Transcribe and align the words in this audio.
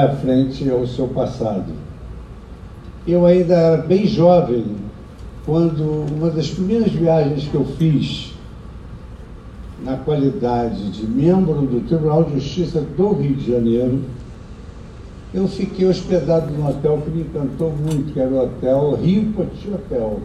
à 0.00 0.08
frente 0.16 0.68
ao 0.70 0.86
seu 0.86 1.08
passado. 1.08 1.72
Eu 3.06 3.26
ainda 3.26 3.54
era 3.54 3.76
bem 3.78 4.06
jovem 4.06 4.64
quando 5.44 6.06
uma 6.14 6.30
das 6.30 6.50
primeiras 6.50 6.92
viagens 6.92 7.48
que 7.48 7.54
eu 7.54 7.64
fiz 7.64 8.32
na 9.84 9.96
qualidade 9.96 10.90
de 10.90 11.06
membro 11.06 11.62
do 11.62 11.80
Tribunal 11.86 12.24
de 12.24 12.34
Justiça 12.34 12.80
do 12.80 13.12
Rio 13.14 13.34
de 13.34 13.50
Janeiro, 13.50 14.00
eu 15.34 15.48
fiquei 15.48 15.88
hospedado 15.88 16.52
num 16.52 16.68
hotel 16.68 17.02
que 17.04 17.10
me 17.10 17.22
encantou 17.22 17.72
muito, 17.72 18.12
que 18.12 18.20
era 18.20 18.30
o 18.30 18.44
Hotel 18.44 18.98
Rio 19.02 19.32
Poti 19.32 19.70
Hotel. 19.72 20.20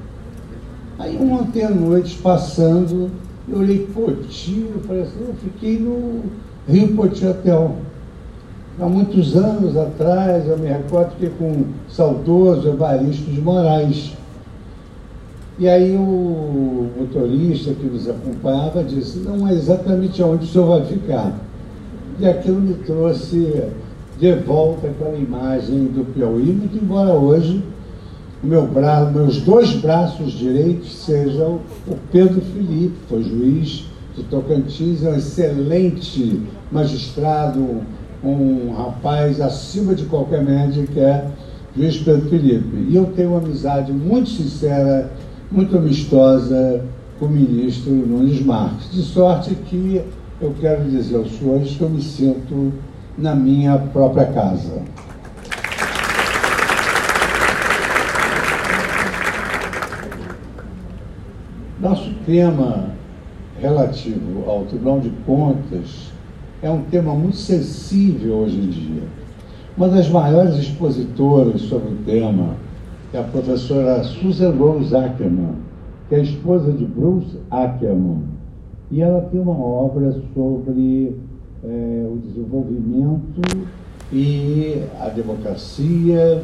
Aí 1.00 1.18
ontem 1.18 1.64
à 1.64 1.70
noite, 1.70 2.18
passando, 2.22 3.10
eu 3.48 3.60
olhei 3.60 3.88
Poti, 3.94 4.68
eu 4.74 4.82
falei 4.82 5.04
assim, 5.04 5.26
eu 5.28 5.36
fiquei 5.36 5.80
no 5.80 6.24
Rio 6.68 6.96
Poti 6.96 7.26
Hotel. 7.26 7.76
Há 8.80 8.86
muitos 8.86 9.36
anos 9.36 9.76
atrás, 9.76 10.48
eu 10.48 10.58
me 10.58 10.68
recordo 10.68 11.16
que 11.18 11.28
com 11.32 11.50
o 11.50 11.66
saudoso 11.90 12.68
Evaristo 12.68 13.24
de 13.32 13.42
Moraes. 13.42 14.14
E 15.58 15.68
aí 15.68 15.96
o 15.96 16.88
motorista 17.00 17.74
que 17.74 17.88
nos 17.88 18.08
acompanhava 18.08 18.84
disse, 18.84 19.18
não 19.20 19.48
é 19.48 19.54
exatamente 19.54 20.22
onde 20.22 20.46
o 20.46 20.48
senhor 20.48 20.68
vai 20.68 20.86
ficar. 20.86 21.34
E 22.20 22.28
aquilo 22.28 22.62
me 22.62 22.76
trouxe 22.76 23.64
de 24.20 24.34
volta 24.34 24.88
aquela 24.88 25.18
imagem 25.18 25.86
do 25.86 26.06
Piauí, 26.14 26.54
muito 26.54 26.78
embora 26.78 27.14
hoje 27.14 27.64
meu 28.44 28.68
braço, 28.68 29.12
meus 29.12 29.42
dois 29.42 29.74
braços 29.74 30.34
direitos 30.34 30.96
sejam 30.96 31.60
o 31.88 31.96
Pedro 32.12 32.40
Felipe, 32.40 32.96
foi 33.10 33.24
juiz 33.24 33.86
de 34.16 34.24
Tocantins, 34.24 35.04
é 35.04 35.10
um 35.10 35.16
excelente 35.16 36.42
magistrado, 36.72 37.82
um 38.30 38.74
rapaz 38.74 39.40
acima 39.40 39.96
de 39.96 40.06
qualquer 40.06 40.44
média 40.44 40.86
que 40.86 41.00
é 41.00 41.28
juiz 41.76 41.98
Pedro 41.98 42.30
Felipe. 42.30 42.88
E 42.90 42.96
eu 42.96 43.06
tenho 43.16 43.30
uma 43.30 43.40
amizade 43.40 43.92
muito 43.92 44.30
sincera, 44.30 45.12
muito 45.52 45.78
amistosa 45.78 46.84
com 47.20 47.26
o 47.26 47.30
ministro 47.30 47.92
Nunes 47.92 48.44
Marques. 48.44 48.92
De 48.92 49.02
sorte 49.02 49.56
que 49.56 50.02
eu 50.42 50.54
quero 50.60 50.84
dizer 50.84 51.16
aos 51.16 51.32
senhores 51.38 51.76
que 51.76 51.82
eu 51.82 51.90
me 51.90 52.02
sinto 52.02 52.74
na 53.18 53.34
minha 53.34 53.78
própria 53.78 54.26
casa. 54.26 54.82
Nosso 61.80 62.12
tema 62.26 62.90
relativo 63.60 64.50
ao 64.50 64.66
Tribunal 64.66 65.00
de 65.00 65.10
Contas 65.26 66.17
é 66.62 66.70
um 66.70 66.82
tema 66.84 67.14
muito 67.14 67.38
sensível 67.38 68.38
hoje 68.38 68.58
em 68.58 68.70
dia. 68.70 69.04
Uma 69.78 69.90
das 69.90 70.10
maiores 70.10 70.56
expositoras 70.56 71.62
sobre 71.62 71.94
o 71.94 71.98
tema 71.98 72.56
é 73.14 73.20
a 73.20 73.24
professora 73.24 74.04
Susan 74.04 74.52
Rose 74.52 74.96
Ackerman, 74.96 75.56
que 76.10 76.16
é 76.16 76.22
esposa 76.22 76.72
de 76.72 76.84
Bruce 76.84 77.38
Ackerman. 77.52 78.24
E 78.90 79.02
ela 79.02 79.22
tem 79.22 79.40
uma 79.40 79.58
obra 79.58 80.12
sobre 80.34 81.16
é, 81.64 82.08
o 82.10 82.18
desenvolvimento 82.18 83.42
e 84.12 84.82
a 85.00 85.10
democracia 85.10 86.42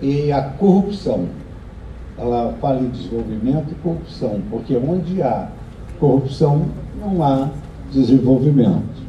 e 0.00 0.32
a 0.32 0.42
corrupção. 0.42 1.26
Ela 2.16 2.54
fala 2.60 2.80
em 2.80 2.88
desenvolvimento 2.88 3.72
e 3.72 3.74
corrupção, 3.82 4.40
porque 4.50 4.76
onde 4.76 5.20
há 5.22 5.50
corrupção 5.98 6.62
não 6.98 7.22
há 7.22 7.50
desenvolvimento. 7.92 8.99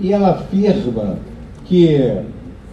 E 0.00 0.12
ela 0.12 0.30
afirma 0.30 1.18
que 1.66 2.22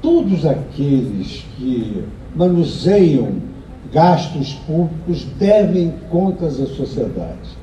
todos 0.01 0.45
aqueles 0.45 1.45
que 1.57 2.03
manuseiam 2.35 3.33
gastos 3.91 4.53
públicos 4.65 5.25
devem 5.37 5.93
contas 6.09 6.59
à 6.61 6.65
sociedade, 6.67 7.57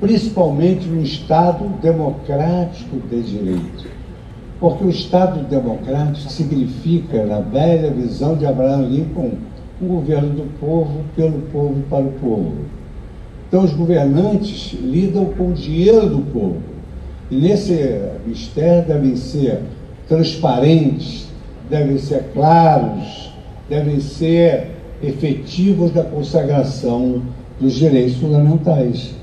principalmente 0.00 0.86
no 0.86 1.02
Estado 1.02 1.64
democrático 1.80 2.96
de 3.08 3.22
direito. 3.22 3.86
Porque 4.58 4.84
o 4.84 4.90
Estado 4.90 5.40
democrático 5.48 6.30
significa, 6.30 7.24
na 7.24 7.40
velha 7.40 7.90
visão 7.90 8.36
de 8.36 8.46
Abraham 8.46 8.88
Lincoln, 8.88 9.32
um 9.80 9.86
governo 9.86 10.30
do 10.30 10.58
povo, 10.58 11.04
pelo 11.14 11.42
povo, 11.52 11.82
para 11.90 12.04
o 12.04 12.12
povo. 12.12 12.52
Então, 13.48 13.64
os 13.64 13.72
governantes 13.72 14.72
lidam 14.80 15.26
com 15.26 15.50
o 15.50 15.52
dinheiro 15.52 16.08
do 16.08 16.22
povo 16.32 16.73
e 16.73 16.73
nesse 17.30 18.00
mistério 18.26 18.86
devem 18.86 19.16
ser 19.16 19.60
transparentes, 20.08 21.26
devem 21.70 21.98
ser 21.98 22.24
claros, 22.32 23.30
devem 23.68 24.00
ser 24.00 24.70
efetivos 25.02 25.92
da 25.92 26.02
consagração 26.02 27.22
dos 27.60 27.74
direitos 27.74 28.16
fundamentais. 28.16 29.14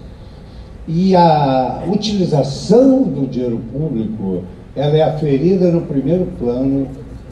E 0.88 1.16
a 1.16 1.84
utilização 1.88 3.04
do 3.04 3.28
dinheiro 3.28 3.62
público 3.72 4.44
ela 4.76 4.98
é 4.98 5.04
aferida 5.04 5.72
no 5.72 5.82
primeiro 5.82 6.28
plano 6.40 6.88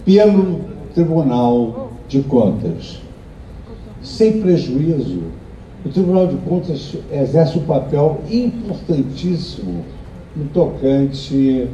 pelo 0.05 0.61
Tribunal 0.93 1.91
de 2.07 2.21
Contas. 2.21 3.01
Sem 4.01 4.41
prejuízo, 4.41 5.23
o 5.85 5.89
Tribunal 5.89 6.27
de 6.27 6.35
Contas 6.37 6.95
exerce 7.11 7.57
um 7.57 7.63
papel 7.63 8.21
importantíssimo 8.29 9.83
no 10.35 10.45
tocante 10.45 11.67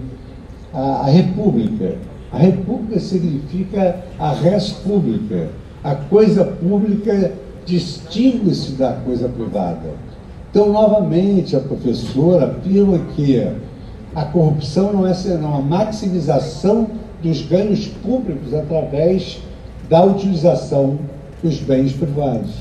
à, 0.74 0.80
à 0.80 1.06
República. 1.06 1.96
A 2.32 2.38
República 2.38 3.00
significa 3.00 4.04
a 4.20 4.32
res 4.34 4.72
pública. 4.72 5.50
A 5.84 5.96
coisa 5.96 6.44
pública 6.44 7.34
distingue-se 7.66 8.74
da 8.74 8.94
coisa 8.94 9.30
privada. 9.30 9.94
Então, 10.50 10.72
novamente, 10.72 11.56
a 11.56 11.60
professora 11.60 12.48
afirma 12.48 13.00
que 13.16 13.46
a 14.16 14.26
corrupção 14.26 14.94
não 14.94 15.06
é 15.06 15.14
senão 15.14 15.56
a 15.56 15.62
maximização 15.62 16.88
dos 17.22 17.42
ganhos 17.42 17.88
públicos 17.88 18.54
através 18.54 19.40
da 19.90 20.04
utilização 20.04 20.98
dos 21.44 21.60
bens 21.60 21.92
privados. 21.94 22.52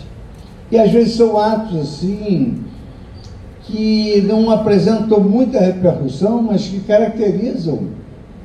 E 0.70 0.78
às 0.78 0.90
vezes 0.90 1.14
são 1.14 1.38
atos 1.38 1.80
assim 1.80 2.64
que 3.66 4.22
não 4.26 4.50
apresentam 4.50 5.20
muita 5.20 5.58
repercussão, 5.60 6.42
mas 6.42 6.66
que 6.66 6.80
caracterizam 6.80 7.88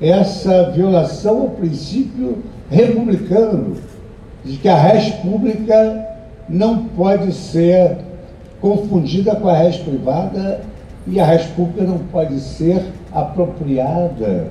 essa 0.02 0.72
violação 0.72 1.42
ao 1.42 1.50
princípio 1.50 2.38
republicano, 2.70 3.76
de 4.46 4.58
que 4.58 4.70
a 4.70 4.76
res 4.76 5.14
pública 5.16 6.08
não 6.48 6.86
pode 6.86 7.34
ser 7.34 7.98
confundida 8.62 9.36
com 9.36 9.50
a 9.50 9.58
res 9.58 9.78
privada 9.78 10.62
e 11.06 11.20
a 11.20 11.26
res 11.26 11.46
pública 11.48 11.84
não 11.84 11.98
pode 11.98 12.40
ser 12.40 12.82
apropriada 13.12 14.48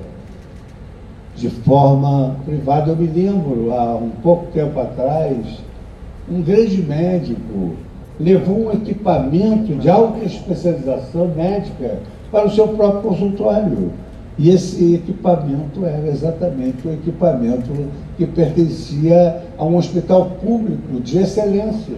de 1.35 1.49
forma 1.49 2.35
privada. 2.45 2.91
Eu 2.91 2.97
me 2.97 3.07
lembro, 3.07 3.73
há 3.73 3.95
um 3.95 4.09
pouco 4.21 4.47
tempo 4.51 4.79
atrás, 4.79 5.37
um 6.29 6.41
grande 6.41 6.81
médico 6.83 7.75
levou 8.19 8.67
um 8.67 8.71
equipamento 8.71 9.73
de 9.75 9.89
alta 9.89 10.25
especialização 10.25 11.29
médica 11.35 11.99
para 12.31 12.45
o 12.45 12.49
seu 12.51 12.67
próprio 12.69 13.09
consultório. 13.11 13.91
E 14.37 14.49
esse 14.49 14.95
equipamento 14.95 15.85
era 15.85 16.07
exatamente 16.07 16.87
o 16.87 16.93
equipamento 16.93 17.69
que 18.17 18.25
pertencia 18.25 19.41
a 19.57 19.65
um 19.65 19.75
hospital 19.75 20.31
público 20.41 20.99
de 21.01 21.19
excelência 21.19 21.97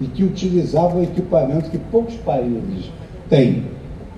e 0.00 0.06
que 0.06 0.24
utilizava 0.24 0.98
o 0.98 1.02
equipamento 1.02 1.70
que 1.70 1.78
poucos 1.78 2.14
países 2.16 2.90
têm. 3.28 3.64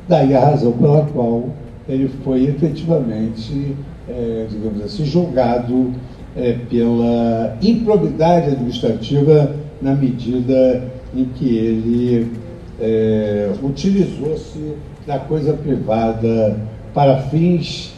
Daí 0.09 0.35
a 0.35 0.41
razão 0.41 0.73
pela 0.73 1.07
qual 1.07 1.45
ele 1.89 2.09
foi 2.25 2.45
efetivamente, 2.45 3.75
é, 4.09 4.47
digamos 4.49 4.85
assim, 4.85 5.05
julgado 5.05 5.93
é, 6.37 6.57
pela 6.71 7.57
improbidade 7.61 8.53
administrativa 8.53 9.57
na 9.83 9.95
medida 9.95 10.85
em 11.15 11.25
que 11.27 11.57
ele 11.57 12.33
é, 12.81 13.53
utilizou-se 13.63 14.75
da 15.07 15.19
coisa 15.19 15.53
privada 15.53 16.59
para 16.93 17.23
fins 17.23 17.95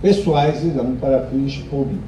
pessoais 0.00 0.62
e 0.62 0.66
não 0.66 0.96
para 0.96 1.26
fins 1.26 1.58
públicos. 1.58 2.04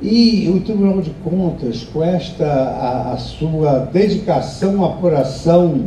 E 0.00 0.48
o 0.48 0.60
Tribunal 0.60 1.00
de 1.00 1.10
Contas, 1.24 1.82
com 1.92 2.04
esta 2.04 2.46
a, 2.46 3.12
a 3.12 3.16
sua 3.16 3.80
dedicação 3.80 4.84
à 4.84 4.90
apuração 4.90 5.86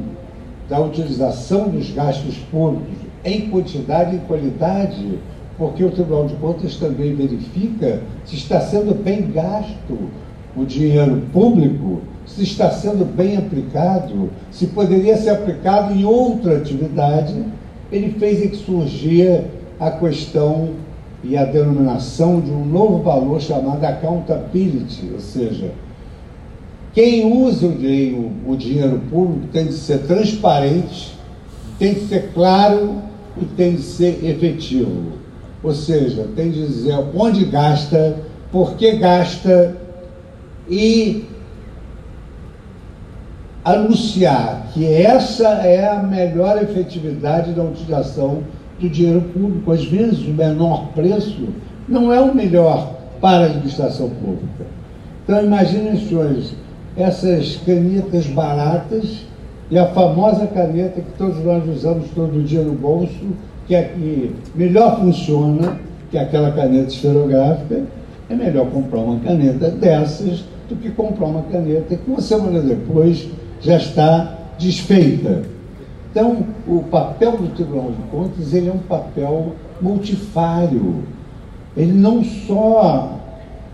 da 0.69 0.79
utilização 0.79 1.69
dos 1.69 1.91
gastos 1.91 2.35
públicos 2.51 2.97
em 3.23 3.49
quantidade 3.49 4.15
e 4.15 4.19
qualidade, 4.19 5.19
porque 5.57 5.83
o 5.83 5.91
Tribunal 5.91 6.27
de 6.27 6.35
Contas 6.35 6.75
também 6.75 7.15
verifica 7.15 8.01
se 8.25 8.35
está 8.35 8.59
sendo 8.59 8.93
bem 8.93 9.31
gasto 9.31 9.97
o 10.55 10.65
dinheiro 10.65 11.21
público, 11.31 12.01
se 12.25 12.43
está 12.43 12.69
sendo 12.71 13.05
bem 13.05 13.37
aplicado, 13.37 14.29
se 14.51 14.67
poderia 14.67 15.17
ser 15.17 15.31
aplicado 15.31 15.93
em 15.93 16.05
outra 16.05 16.57
atividade, 16.57 17.35
ele 17.91 18.15
fez 18.19 18.49
que 18.49 18.57
surgia 18.57 19.45
a 19.79 19.91
questão 19.91 20.69
e 21.23 21.37
a 21.37 21.45
denominação 21.45 22.39
de 22.39 22.51
um 22.51 22.65
novo 22.65 23.03
valor 23.03 23.39
chamado 23.41 23.83
accountability, 23.83 25.09
ou 25.13 25.19
seja, 25.19 25.71
quem 26.93 27.25
usa 27.25 27.67
o 27.67 27.71
dinheiro, 27.71 28.31
o 28.45 28.55
dinheiro 28.55 29.01
público 29.09 29.47
tem 29.53 29.67
de 29.67 29.73
ser 29.73 29.99
transparente, 29.99 31.17
tem 31.79 31.93
de 31.93 32.01
ser 32.01 32.31
claro 32.33 32.95
e 33.41 33.45
tem 33.45 33.75
de 33.75 33.81
ser 33.81 34.19
efetivo. 34.25 35.13
Ou 35.63 35.73
seja, 35.73 36.27
tem 36.35 36.51
de 36.51 36.67
dizer 36.67 36.97
onde 37.15 37.45
gasta, 37.45 38.17
por 38.51 38.73
que 38.73 38.93
gasta 38.97 39.77
e 40.71 41.25
anunciar 43.63 44.67
que 44.73 44.85
essa 44.85 45.47
é 45.47 45.87
a 45.87 46.01
melhor 46.01 46.63
efetividade 46.63 47.51
da 47.51 47.61
utilização 47.61 48.39
do 48.79 48.89
dinheiro 48.89 49.21
público. 49.33 49.71
Às 49.71 49.83
vezes, 49.83 50.25
o 50.25 50.31
menor 50.31 50.87
preço 50.95 51.49
não 51.87 52.11
é 52.11 52.21
o 52.21 52.33
melhor 52.33 52.95
para 53.19 53.43
a 53.43 53.45
administração 53.47 54.09
pública. 54.09 54.65
Então, 55.23 55.43
imaginem, 55.43 56.07
senhores, 56.07 56.55
essas 56.95 57.57
canetas 57.57 58.25
baratas 58.27 59.25
e 59.69 59.77
a 59.77 59.87
famosa 59.87 60.47
caneta 60.47 61.01
que 61.01 61.11
todos 61.17 61.37
nós 61.43 61.67
usamos 61.67 62.09
todo 62.15 62.43
dia 62.43 62.61
no 62.61 62.73
bolso, 62.73 63.27
que 63.67 63.75
é 63.75 63.83
que 63.83 64.35
melhor 64.55 64.99
funciona 64.99 65.77
que 66.09 66.17
aquela 66.17 66.51
caneta 66.51 66.87
esferográfica, 66.87 67.83
é 68.29 68.35
melhor 68.35 68.67
comprar 68.67 68.99
uma 68.99 69.19
caneta 69.19 69.69
dessas 69.69 70.45
do 70.71 70.81
que 70.81 70.89
comprar 70.89 71.27
uma 71.27 71.43
caneta 71.43 71.95
que 71.95 72.09
uma 72.09 72.21
semana 72.21 72.61
depois 72.61 73.27
já 73.59 73.77
está 73.77 74.37
desfeita. 74.57 75.43
Então, 76.09 76.45
o 76.67 76.83
papel 76.83 77.37
do 77.37 77.49
Tribunal 77.55 77.91
de 77.91 78.03
Contas 78.09 78.53
ele 78.53 78.69
é 78.69 78.73
um 78.73 78.79
papel 78.79 79.53
multifário. 79.81 81.03
Ele 81.75 81.93
não 81.93 82.23
só 82.23 83.19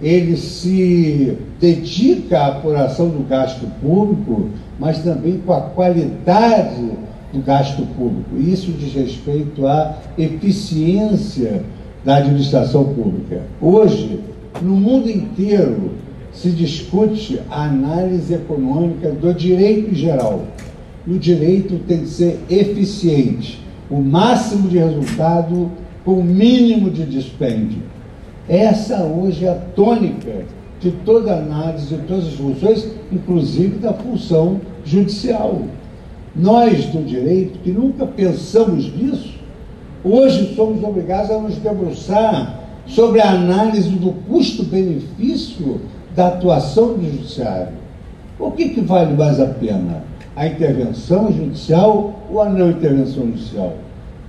ele 0.02 0.38
se 0.38 1.38
dedica 1.60 2.40
à 2.40 2.48
apuração 2.48 3.10
do 3.10 3.28
gasto 3.28 3.66
público, 3.82 4.50
mas 4.80 5.00
também 5.00 5.40
com 5.40 5.54
a 5.54 5.62
qualidade 5.62 6.92
do 7.34 7.42
gasto 7.44 7.82
público. 7.96 8.38
Isso 8.38 8.72
diz 8.72 8.94
respeito 8.94 9.66
à 9.66 9.98
eficiência 10.18 11.64
da 12.06 12.18
administração 12.18 12.84
pública. 12.86 13.42
Hoje, 13.60 14.20
no 14.62 14.76
mundo 14.76 15.10
inteiro, 15.10 15.92
se 16.42 16.52
discute 16.52 17.40
a 17.50 17.64
análise 17.64 18.34
econômica 18.34 19.10
do 19.10 19.34
direito 19.34 19.94
geral. 19.96 20.46
E 21.06 21.14
o 21.14 21.20
direito 21.20 21.80
tem 21.88 22.02
que 22.02 22.10
ser 22.10 22.40
eficiente, 22.50 23.60
o 23.90 24.00
máximo 24.02 24.70
de 24.70 24.78
resultado 24.78 25.72
com 26.06 26.20
o 26.20 26.24
mínimo 26.24 26.92
de 26.92 27.06
dispêndio. 27.06 27.82
Essa 28.48 29.04
hoje 29.04 29.46
é 29.46 29.50
a 29.50 29.56
tônica 29.56 30.46
de 30.80 30.92
toda 30.92 31.34
análise, 31.34 31.96
de 31.96 32.02
todas 32.04 32.28
as 32.28 32.34
funções, 32.34 32.88
inclusive 33.12 33.80
da 33.80 33.94
função 33.94 34.62
judicial. 34.86 35.62
Nós 36.36 36.86
do 36.86 37.04
direito, 37.04 37.60
que 37.60 37.72
nunca 37.72 38.06
pensamos 38.06 38.94
nisso, 38.96 39.40
hoje 40.04 40.54
somos 40.56 40.84
obrigados 40.84 41.32
a 41.32 41.40
nos 41.40 41.56
debruçar 41.56 42.64
sobre 42.86 43.22
a 43.22 43.32
análise 43.32 43.90
do 43.90 44.12
custo-benefício 44.28 45.82
da 46.18 46.30
atuação 46.30 46.96
do 46.96 47.06
judiciário. 47.06 47.74
O 48.40 48.50
que, 48.50 48.70
que 48.70 48.82
vale 48.82 49.16
mais 49.16 49.40
a 49.40 49.46
pena? 49.46 50.02
A 50.36 50.48
intervenção 50.48 51.32
judicial 51.32 52.16
ou 52.30 52.42
a 52.42 52.50
não 52.50 52.72
intervenção 52.72 53.28
judicial? 53.28 53.74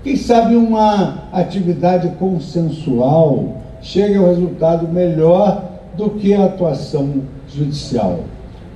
Quem 0.04 0.14
sabe 0.14 0.54
uma 0.54 1.24
atividade 1.32 2.10
consensual 2.18 3.56
chega 3.80 4.18
ao 4.18 4.26
resultado 4.26 4.86
melhor 4.86 5.64
do 5.96 6.10
que 6.10 6.34
a 6.34 6.44
atuação 6.44 7.22
judicial. 7.48 8.20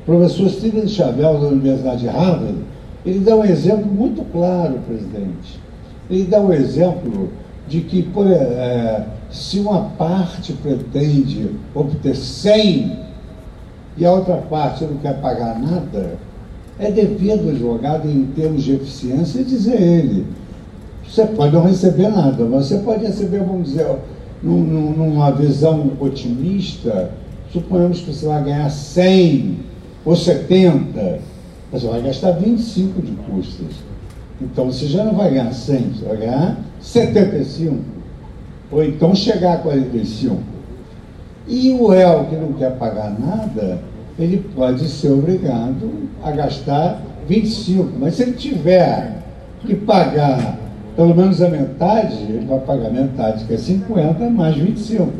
O 0.03 0.07
professor 0.07 0.49
Steven 0.49 0.89
Chavel, 0.89 1.39
da 1.39 1.49
Universidade 1.49 2.01
de 2.01 2.09
Harvard, 2.09 2.57
ele 3.05 3.19
dá 3.21 3.37
um 3.37 3.45
exemplo 3.45 3.87
muito 3.87 4.25
claro, 4.33 4.81
presidente. 4.87 5.61
Ele 6.11 6.25
dá 6.25 6.41
um 6.41 6.53
exemplo 6.53 7.29
de 7.69 7.81
que, 7.83 8.03
por, 8.03 8.27
é, 8.27 9.07
se 9.31 9.61
uma 9.61 9.91
parte 9.91 10.53
pretende 10.55 11.51
obter 11.75 12.15
100 12.15 12.99
e 13.97 14.05
a 14.05 14.13
outra 14.13 14.37
parte 14.37 14.85
não 14.85 14.97
quer 14.97 15.21
pagar 15.21 15.59
nada, 15.59 16.19
é 16.79 16.91
dever 16.91 17.39
do 17.39 17.51
advogado, 17.51 18.09
em 18.09 18.27
termos 18.27 18.63
de 18.63 18.75
eficiência, 18.75 19.45
dizer 19.45 19.81
ele: 19.81 20.27
você 21.07 21.27
pode 21.27 21.55
não 21.55 21.65
receber 21.65 22.09
nada, 22.09 22.45
mas 22.45 22.67
você 22.67 22.79
pode 22.79 23.05
receber, 23.05 23.39
vamos 23.41 23.69
dizer, 23.69 23.87
num, 24.43 24.61
numa 24.61 25.31
visão 25.31 25.93
otimista, 26.01 27.11
suponhamos 27.53 28.01
que 28.01 28.13
você 28.13 28.27
vai 28.27 28.45
ganhar 28.45 28.71
100 28.71 29.59
ou 30.05 30.17
70, 30.17 31.21
você 31.71 31.87
vai 31.87 32.03
gastar 32.03 32.33
25 32.33 33.03
de 33.03 33.13
custas. 33.13 33.75
Então 34.41 34.67
você 34.67 34.87
já 34.87 35.05
não 35.05 35.15
vai 35.15 35.31
ganhar 35.31 35.53
100, 35.53 35.79
você 35.79 36.05
vai 36.05 36.17
ganhar 36.17 36.59
75. 36.83 37.77
Ou 38.71 38.85
então 38.85 39.15
chegar 39.15 39.55
a 39.55 39.59
45. 39.59 40.37
E 41.49 41.71
o 41.73 41.89
réu 41.89 42.25
que 42.25 42.37
não 42.37 42.53
quer 42.53 42.77
pagar 42.77 43.11
nada, 43.19 43.81
ele 44.19 44.45
pode 44.55 44.89
ser 44.89 45.11
obrigado 45.11 46.09
a 46.23 46.31
gastar 46.31 47.01
25. 47.29 47.91
Mas 47.99 48.15
se 48.15 48.23
ele 48.23 48.33
tiver 48.33 49.23
que 49.61 49.75
pagar 49.75 50.59
pelo 50.95 51.15
menos 51.15 51.41
a 51.41 51.49
metade, 51.49 52.17
ele 52.29 52.45
vai 52.47 52.59
pagar 52.61 52.91
metade, 52.91 53.45
que 53.45 53.55
é 53.55 53.57
50, 53.57 54.29
mais 54.29 54.57
25. 54.57 55.11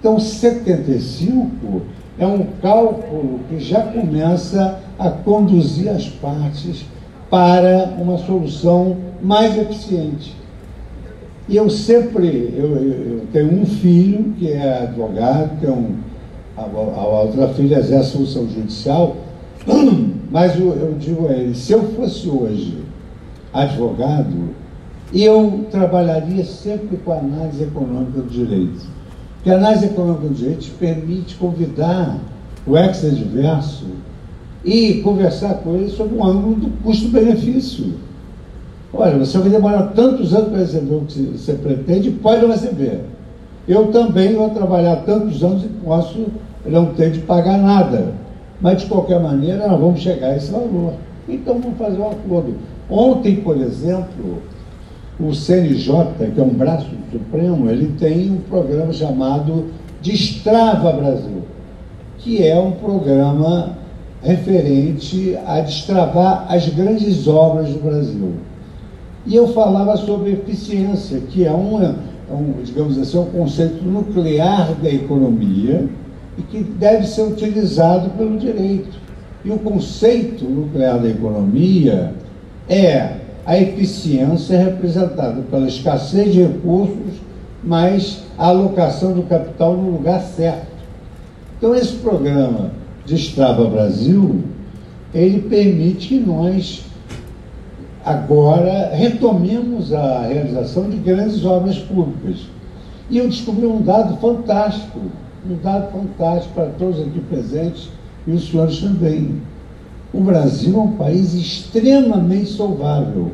Então, 0.00 0.18
75 0.18 1.82
é 2.18 2.26
um 2.26 2.46
cálculo 2.62 3.40
que 3.48 3.58
já 3.58 3.82
começa 3.82 4.78
a 4.98 5.10
conduzir 5.10 5.90
as 5.90 6.08
partes 6.08 6.86
para 7.30 7.92
uma 7.98 8.16
solução 8.18 8.96
mais 9.22 9.58
eficiente. 9.58 10.34
E 11.48 11.56
eu 11.56 11.68
sempre, 11.68 12.54
eu, 12.56 12.76
eu 12.76 13.26
tenho 13.32 13.60
um 13.60 13.66
filho 13.66 14.32
que 14.38 14.50
é 14.50 14.84
advogado, 14.84 15.60
que 15.60 15.66
é 15.66 15.70
um, 15.70 15.96
a, 16.56 16.62
a 16.62 17.22
outra 17.22 17.48
filha 17.48 17.78
exerce 17.78 18.16
função 18.16 18.48
judicial, 18.48 19.16
mas 20.30 20.58
eu, 20.58 20.68
eu 20.74 20.94
digo 20.98 21.28
a 21.28 21.32
ele, 21.32 21.54
se 21.54 21.72
eu 21.72 21.82
fosse 21.92 22.28
hoje 22.28 22.78
advogado, 23.52 24.54
eu 25.12 25.66
trabalharia 25.70 26.44
sempre 26.44 26.96
com 26.96 27.12
a 27.12 27.18
análise 27.18 27.62
econômica 27.62 28.20
do 28.20 28.28
direito. 28.28 28.86
Porque 29.36 29.50
a 29.50 29.56
análise 29.56 29.84
econômica 29.84 30.28
do 30.28 30.34
direito 30.34 30.70
permite 30.78 31.36
convidar 31.36 32.18
o 32.66 32.76
ex-adverso 32.76 33.86
e 34.64 35.02
conversar 35.02 35.56
com 35.56 35.76
ele 35.76 35.90
sobre 35.90 36.16
o 36.16 36.24
ângulo 36.24 36.54
do 36.54 36.70
custo-benefício. 36.82 37.92
Olha, 38.96 39.18
você 39.18 39.38
vai 39.38 39.50
demorar 39.50 39.88
tantos 39.88 40.32
anos 40.32 40.50
para 40.50 40.58
receber 40.58 40.94
o 40.94 41.00
que 41.00 41.20
você 41.20 41.54
pretende, 41.54 42.10
pode 42.12 42.46
receber. 42.46 43.00
Eu 43.66 43.90
também 43.90 44.34
vou 44.34 44.50
trabalhar 44.50 44.96
tantos 44.96 45.42
anos 45.42 45.64
e 45.64 45.68
posso 45.84 46.26
não 46.64 46.86
ter 46.86 47.10
de 47.10 47.20
pagar 47.20 47.58
nada. 47.58 48.12
Mas, 48.60 48.82
de 48.82 48.86
qualquer 48.86 49.20
maneira, 49.20 49.66
nós 49.66 49.80
vamos 49.80 50.00
chegar 50.00 50.28
a 50.28 50.36
esse 50.36 50.52
valor. 50.52 50.94
Então, 51.28 51.58
vamos 51.58 51.76
fazer 51.76 51.98
um 51.98 52.10
acordo. 52.10 52.54
Ontem, 52.88 53.36
por 53.36 53.56
exemplo, 53.56 54.42
o 55.18 55.34
CNJ, 55.34 56.30
que 56.32 56.40
é 56.40 56.44
um 56.44 56.50
braço 56.50 56.86
do 56.86 57.18
Supremo, 57.18 57.68
ele 57.68 57.94
tem 57.98 58.30
um 58.30 58.38
programa 58.48 58.92
chamado 58.92 59.70
Destrava 60.02 60.92
Brasil, 60.92 61.42
que 62.18 62.46
é 62.46 62.58
um 62.58 62.72
programa 62.72 63.76
referente 64.22 65.36
a 65.46 65.60
destravar 65.60 66.46
as 66.48 66.68
grandes 66.68 67.26
obras 67.26 67.68
do 67.68 67.82
Brasil. 67.82 68.32
E 69.26 69.34
eu 69.34 69.48
falava 69.48 69.96
sobre 69.96 70.32
eficiência, 70.32 71.20
que 71.30 71.44
é 71.44 71.52
um, 71.52 71.82
é 71.82 71.94
digamos 72.62 72.98
assim, 72.98 73.18
um 73.18 73.26
conceito 73.26 73.84
nuclear 73.84 74.74
da 74.74 74.90
economia 74.90 75.88
e 76.36 76.42
que 76.42 76.62
deve 76.62 77.06
ser 77.06 77.22
utilizado 77.22 78.10
pelo 78.10 78.38
direito. 78.38 78.98
E 79.44 79.50
o 79.50 79.58
conceito 79.58 80.44
nuclear 80.44 80.98
da 80.98 81.08
economia 81.08 82.14
é 82.68 83.16
a 83.46 83.58
eficiência 83.58 84.54
é 84.54 84.64
representada 84.64 85.42
pela 85.50 85.68
escassez 85.68 86.32
de 86.32 86.42
recursos, 86.42 87.20
mas 87.62 88.22
a 88.38 88.48
alocação 88.48 89.12
do 89.12 89.22
capital 89.22 89.76
no 89.76 89.90
lugar 89.90 90.20
certo. 90.20 90.74
Então, 91.58 91.74
esse 91.74 91.96
programa 91.96 92.70
Destrava 93.06 93.66
Brasil, 93.66 94.42
ele 95.14 95.42
permite 95.42 96.08
que 96.08 96.18
nós 96.18 96.84
agora 98.04 98.94
retomemos 98.94 99.92
a 99.92 100.26
realização 100.26 100.90
de 100.90 100.96
grandes 100.98 101.44
obras 101.44 101.78
públicas. 101.78 102.46
E 103.08 103.18
eu 103.18 103.28
descobri 103.28 103.66
um 103.66 103.80
dado 103.80 104.16
fantástico, 104.18 104.98
um 105.48 105.56
dado 105.62 105.90
fantástico 105.92 106.54
para 106.54 106.66
todos 106.66 107.00
aqui 107.00 107.20
presentes 107.20 107.88
e 108.26 108.32
os 108.32 108.50
senhores 108.50 108.78
também. 108.78 109.40
O 110.12 110.20
Brasil 110.20 110.76
é 110.76 110.80
um 110.80 110.92
país 110.92 111.34
extremamente 111.34 112.50
saudável. 112.50 113.32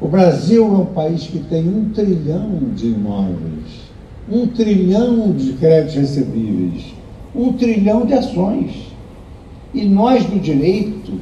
O 0.00 0.08
Brasil 0.08 0.64
é 0.64 0.78
um 0.78 0.86
país 0.86 1.26
que 1.26 1.38
tem 1.38 1.68
um 1.68 1.90
trilhão 1.90 2.58
de 2.74 2.88
imóveis, 2.88 3.90
um 4.30 4.46
trilhão 4.46 5.32
de 5.32 5.52
créditos 5.54 5.94
recebíveis, 5.94 6.94
um 7.34 7.52
trilhão 7.52 8.06
de 8.06 8.14
ações. 8.14 8.92
E 9.72 9.84
nós 9.84 10.24
do 10.24 10.38
direito, 10.38 11.12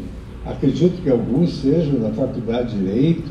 acredito 0.47 1.03
que 1.03 1.11
alguns 1.11 1.61
sejam 1.61 2.01
da 2.01 2.11
faculdade 2.11 2.71
de 2.71 2.79
direito, 2.79 3.31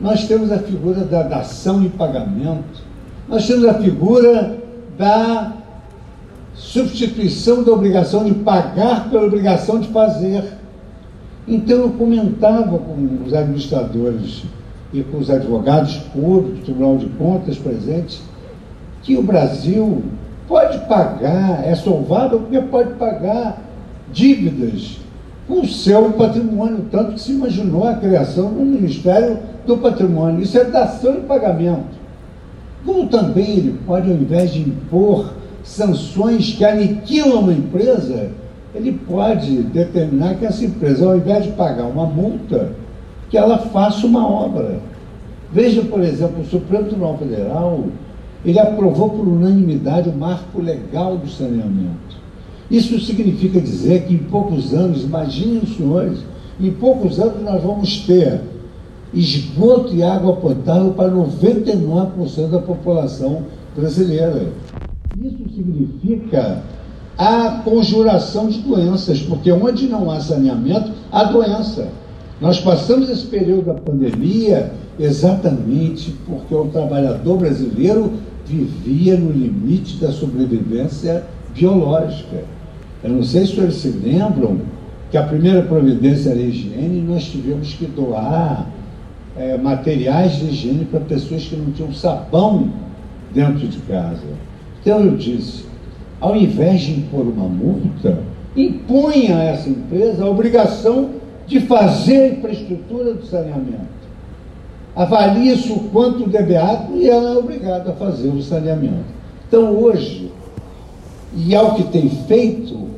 nós 0.00 0.26
temos 0.26 0.50
a 0.50 0.58
figura 0.58 1.00
da 1.04 1.22
dação 1.22 1.82
e 1.84 1.88
pagamento, 1.88 2.82
nós 3.28 3.46
temos 3.46 3.64
a 3.64 3.74
figura 3.74 4.58
da 4.98 5.52
substituição 6.54 7.62
da 7.62 7.72
obrigação 7.72 8.24
de 8.24 8.34
pagar 8.34 9.10
pela 9.10 9.26
obrigação 9.26 9.80
de 9.80 9.88
fazer. 9.88 10.44
Então 11.46 11.78
eu 11.78 11.90
comentava 11.90 12.78
com 12.78 13.24
os 13.26 13.32
administradores 13.32 14.44
e 14.92 15.02
com 15.02 15.18
os 15.18 15.30
advogados 15.30 15.96
públicos, 15.96 16.60
do 16.60 16.64
Tribunal 16.64 16.98
de 16.98 17.06
Contas 17.06 17.56
presentes, 17.56 18.22
que 19.02 19.16
o 19.16 19.22
Brasil 19.22 20.02
pode 20.46 20.78
pagar, 20.86 21.66
é 21.66 21.74
solvável 21.74 22.40
porque 22.40 22.60
pode 22.60 22.94
pagar 22.94 23.60
dívidas 24.12 25.01
com 25.52 25.66
seu 25.66 26.12
patrimônio, 26.12 26.86
tanto 26.90 27.12
que 27.12 27.20
se 27.20 27.32
imaginou 27.32 27.86
a 27.86 27.94
criação 27.94 28.50
do 28.54 28.60
Ministério 28.60 29.38
do 29.66 29.76
Patrimônio. 29.76 30.40
Isso 30.40 30.56
é 30.56 30.64
dação 30.64 31.18
e 31.18 31.20
pagamento. 31.20 32.00
Como 32.86 33.06
também 33.08 33.50
ele 33.50 33.78
pode, 33.86 34.10
ao 34.10 34.16
invés 34.16 34.50
de 34.50 34.60
impor 34.60 35.34
sanções 35.62 36.54
que 36.54 36.64
aniquilam 36.64 37.40
uma 37.40 37.52
empresa, 37.52 38.30
ele 38.74 38.92
pode 39.06 39.62
determinar 39.64 40.36
que 40.36 40.46
essa 40.46 40.64
empresa, 40.64 41.06
ao 41.06 41.16
invés 41.18 41.44
de 41.44 41.50
pagar 41.52 41.84
uma 41.84 42.06
multa, 42.06 42.70
que 43.28 43.36
ela 43.36 43.58
faça 43.58 44.06
uma 44.06 44.26
obra. 44.26 44.80
Veja, 45.52 45.82
por 45.82 46.00
exemplo, 46.00 46.40
o 46.40 46.46
Supremo 46.46 46.84
Tribunal 46.84 47.18
Federal, 47.18 47.84
ele 48.42 48.58
aprovou 48.58 49.10
por 49.10 49.28
unanimidade 49.28 50.08
o 50.08 50.16
marco 50.16 50.62
legal 50.62 51.18
do 51.18 51.28
saneamento. 51.28 52.01
Isso 52.72 52.98
significa 53.00 53.60
dizer 53.60 54.06
que 54.06 54.14
em 54.14 54.18
poucos 54.18 54.72
anos, 54.72 55.02
imaginem 55.02 55.58
os 55.58 55.76
senhores, 55.76 56.20
em 56.58 56.70
poucos 56.70 57.20
anos 57.20 57.42
nós 57.42 57.62
vamos 57.62 57.98
ter 58.06 58.40
esgoto 59.12 59.94
e 59.94 60.02
água 60.02 60.36
potável 60.36 60.94
para 60.94 61.12
99% 61.12 62.48
da 62.48 62.60
população 62.60 63.42
brasileira. 63.76 64.54
Isso 65.22 65.36
significa 65.54 66.62
a 67.18 67.60
conjuração 67.62 68.48
de 68.48 68.60
doenças, 68.60 69.20
porque 69.20 69.52
onde 69.52 69.86
não 69.86 70.10
há 70.10 70.18
saneamento, 70.18 70.92
há 71.12 71.24
doença. 71.24 71.88
Nós 72.40 72.58
passamos 72.58 73.10
esse 73.10 73.26
período 73.26 73.66
da 73.66 73.74
pandemia 73.74 74.72
exatamente 74.98 76.14
porque 76.26 76.54
o 76.54 76.64
trabalhador 76.68 77.36
brasileiro 77.36 78.14
vivia 78.46 79.14
no 79.16 79.30
limite 79.30 79.98
da 79.98 80.10
sobrevivência 80.10 81.22
biológica. 81.54 82.61
Eu 83.02 83.10
não 83.10 83.22
sei 83.22 83.46
se 83.46 83.56
vocês 83.56 83.74
se 83.74 83.88
lembram 83.88 84.60
que 85.10 85.16
a 85.16 85.24
primeira 85.24 85.62
providência 85.62 86.30
era 86.30 86.40
higiene 86.40 86.98
e 86.98 87.02
nós 87.02 87.24
tivemos 87.24 87.74
que 87.74 87.86
doar 87.86 88.66
é, 89.36 89.56
materiais 89.56 90.36
de 90.36 90.46
higiene 90.46 90.84
para 90.84 91.00
pessoas 91.00 91.44
que 91.44 91.56
não 91.56 91.72
tinham 91.72 91.92
sabão 91.92 92.70
dentro 93.34 93.66
de 93.66 93.78
casa. 93.80 94.22
Então 94.80 95.00
eu 95.00 95.16
disse, 95.16 95.64
ao 96.20 96.36
invés 96.36 96.82
de 96.82 96.92
impor 96.92 97.26
uma 97.26 97.48
multa, 97.48 98.20
impunha 98.56 99.36
a 99.36 99.42
essa 99.44 99.68
empresa 99.68 100.24
a 100.24 100.30
obrigação 100.30 101.10
de 101.46 101.60
fazer 101.60 102.18
a 102.18 102.28
infraestrutura 102.28 103.14
do 103.14 103.26
saneamento. 103.26 104.02
Avalie 104.94 105.52
isso 105.52 105.72
o 105.74 105.88
quanto 105.90 106.28
debeado 106.28 106.96
e 106.96 107.08
ela 107.08 107.34
é 107.34 107.36
obrigada 107.36 107.90
a 107.90 107.94
fazer 107.94 108.28
o 108.28 108.42
saneamento. 108.42 109.04
Então 109.48 109.74
hoje, 109.74 110.30
e 111.34 111.54
ao 111.54 111.74
que 111.74 111.84
tem 111.84 112.08
feito 112.08 112.91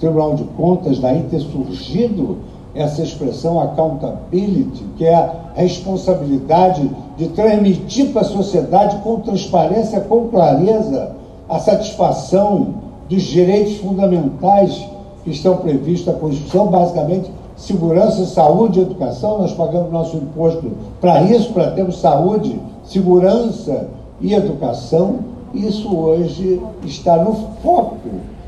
Tribunal 0.00 0.34
de 0.34 0.44
Contas, 0.44 0.98
daí 0.98 1.22
ter 1.30 1.40
surgido 1.40 2.38
essa 2.74 3.02
expressão 3.02 3.60
accountability, 3.60 4.82
que 4.96 5.04
é 5.04 5.14
a 5.14 5.34
responsabilidade 5.54 6.90
de 7.16 7.28
transmitir 7.28 8.12
para 8.12 8.22
a 8.22 8.24
sociedade 8.24 8.96
com 9.02 9.20
transparência, 9.20 10.00
com 10.00 10.28
clareza, 10.28 11.12
a 11.48 11.58
satisfação 11.58 12.74
dos 13.08 13.22
direitos 13.22 13.76
fundamentais 13.78 14.88
que 15.24 15.30
estão 15.30 15.56
previstos 15.56 16.14
na 16.14 16.18
Constituição, 16.18 16.68
basicamente 16.68 17.30
segurança, 17.56 18.24
saúde 18.24 18.78
e 18.78 18.82
educação. 18.82 19.38
Nós 19.38 19.52
pagamos 19.52 19.92
nosso 19.92 20.16
imposto 20.16 20.70
para 21.00 21.22
isso, 21.24 21.52
para 21.52 21.72
termos 21.72 22.00
saúde, 22.00 22.58
segurança 22.84 23.88
e 24.20 24.32
educação. 24.32 25.18
Isso 25.52 25.94
hoje 25.94 26.62
está 26.84 27.16
no 27.22 27.34
foco 27.62 27.98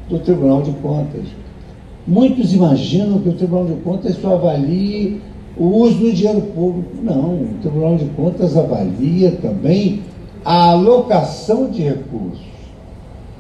do 0.08 0.18
Tribunal 0.20 0.62
de 0.62 0.70
Contas. 0.74 1.41
Muitos 2.06 2.52
imaginam 2.52 3.20
que 3.20 3.28
o 3.28 3.34
Tribunal 3.34 3.66
de 3.66 3.74
Contas 3.82 4.16
só 4.16 4.34
avalie 4.34 5.20
o 5.56 5.64
uso 5.64 5.98
do 5.98 6.12
dinheiro 6.12 6.40
público. 6.40 6.90
Não, 7.00 7.34
o 7.34 7.48
Tribunal 7.60 7.96
de 7.96 8.06
Contas 8.06 8.56
avalia 8.56 9.32
também 9.40 10.02
a 10.44 10.70
alocação 10.70 11.70
de 11.70 11.82
recursos. 11.82 12.52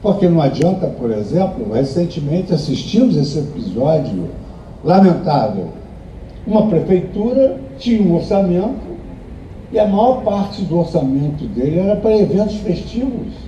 Porque 0.00 0.28
não 0.28 0.40
adianta, 0.40 0.86
por 0.86 1.10
exemplo, 1.10 1.72
recentemente 1.72 2.52
assistimos 2.52 3.16
esse 3.16 3.38
episódio 3.38 4.28
lamentável. 4.84 5.68
Uma 6.46 6.66
prefeitura 6.66 7.60
tinha 7.78 8.02
um 8.02 8.14
orçamento 8.14 8.92
e 9.72 9.78
a 9.78 9.86
maior 9.86 10.22
parte 10.22 10.62
do 10.62 10.78
orçamento 10.78 11.44
dele 11.46 11.78
era 11.78 11.96
para 11.96 12.16
eventos 12.16 12.56
festivos. 12.56 13.41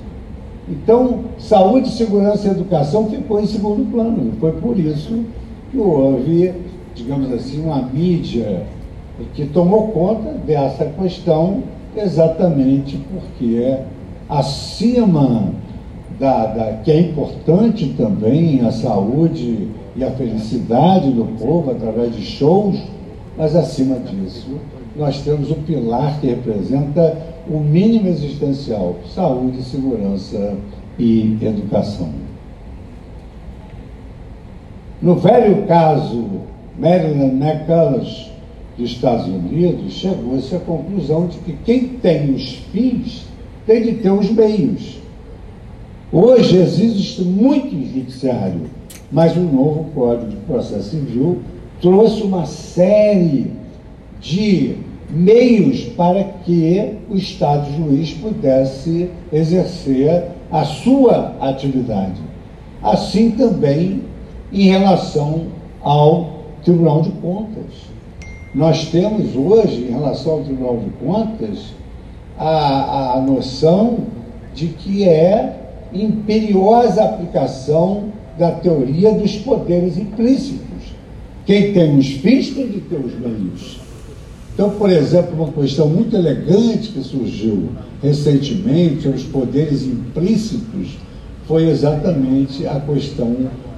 Então, 0.68 1.24
saúde, 1.38 1.90
segurança 1.90 2.48
e 2.48 2.50
educação 2.50 3.08
ficou 3.10 3.40
em 3.40 3.46
segundo 3.46 3.90
plano. 3.90 4.32
Foi 4.40 4.52
por 4.52 4.78
isso 4.78 5.24
que 5.70 5.78
houve, 5.78 6.52
digamos 6.94 7.30
assim, 7.32 7.62
uma 7.62 7.82
mídia 7.82 8.64
que 9.34 9.46
tomou 9.46 9.88
conta 9.88 10.30
dessa 10.46 10.86
questão 10.86 11.62
exatamente 11.96 12.98
porque 13.12 13.76
acima 14.28 15.52
da, 16.18 16.46
da, 16.46 16.72
que 16.84 16.90
é 16.90 17.00
importante 17.00 17.94
também 17.96 18.64
a 18.64 18.72
saúde 18.72 19.68
e 19.94 20.02
a 20.02 20.10
felicidade 20.12 21.10
do 21.10 21.24
povo 21.38 21.70
através 21.70 22.14
de 22.14 22.22
shows, 22.22 22.80
mas 23.36 23.54
acima 23.54 23.96
disso 23.96 24.58
nós 24.96 25.20
temos 25.22 25.50
o 25.50 25.56
pilar 25.56 26.20
que 26.20 26.28
representa 26.28 27.33
o 27.48 27.58
mínimo 27.58 28.08
existencial: 28.08 28.96
saúde, 29.14 29.62
segurança 29.62 30.56
e 30.98 31.38
educação. 31.42 32.10
No 35.02 35.16
velho 35.16 35.66
caso 35.66 36.24
Maryland 36.78 37.36
McCulloch 37.36 38.32
dos 38.76 38.90
Estados 38.90 39.26
Unidos, 39.26 39.92
chegou-se 39.92 40.54
à 40.54 40.58
conclusão 40.58 41.26
de 41.26 41.38
que 41.38 41.52
quem 41.64 41.88
tem 41.88 42.34
os 42.34 42.54
fins 42.72 43.26
tem 43.66 43.82
de 43.82 43.92
ter 43.94 44.10
os 44.10 44.30
meios. 44.30 44.98
Hoje 46.12 46.56
existe 46.56 47.22
muito 47.22 47.70
judiciário, 47.70 48.62
mas 49.10 49.36
o 49.36 49.40
novo 49.40 49.90
Código 49.94 50.30
de 50.30 50.36
Processo 50.36 50.90
Civil 50.90 51.38
trouxe 51.80 52.22
uma 52.22 52.46
série 52.46 53.50
de 54.20 54.76
meios 55.10 55.84
para 55.96 56.24
que 56.44 56.94
o 57.10 57.16
Estado 57.16 57.70
juiz 57.76 58.12
pudesse 58.14 59.10
exercer 59.32 60.24
a 60.50 60.64
sua 60.64 61.36
atividade. 61.40 62.20
Assim 62.82 63.30
também 63.30 64.02
em 64.52 64.68
relação 64.68 65.46
ao 65.82 66.34
Tribunal 66.62 67.02
de 67.02 67.10
Contas. 67.10 67.94
Nós 68.54 68.86
temos 68.86 69.34
hoje, 69.34 69.88
em 69.88 69.92
relação 69.92 70.32
ao 70.32 70.40
Tribunal 70.42 70.78
de 70.78 70.90
Contas, 71.04 71.74
a, 72.38 73.14
a 73.14 73.20
noção 73.20 73.98
de 74.54 74.68
que 74.68 75.08
é 75.08 75.56
imperiosa 75.92 77.04
aplicação 77.04 78.04
da 78.38 78.50
teoria 78.52 79.12
dos 79.12 79.36
poderes 79.36 79.98
implícitos. 79.98 80.94
Quem 81.46 81.72
tem 81.72 81.98
os 81.98 82.08
fins 82.08 82.50
tem 82.50 82.68
de 82.68 82.80
ter 82.80 82.96
os 82.96 83.18
meios. 83.18 83.83
Então, 84.54 84.70
por 84.70 84.88
exemplo, 84.88 85.34
uma 85.34 85.52
questão 85.52 85.88
muito 85.88 86.14
elegante 86.14 86.90
que 86.90 87.02
surgiu 87.02 87.70
recentemente, 88.00 89.08
os 89.08 89.24
poderes 89.24 89.82
implícitos, 89.82 90.96
foi 91.46 91.68
exatamente 91.68 92.64
a 92.66 92.78
questão 92.78 93.34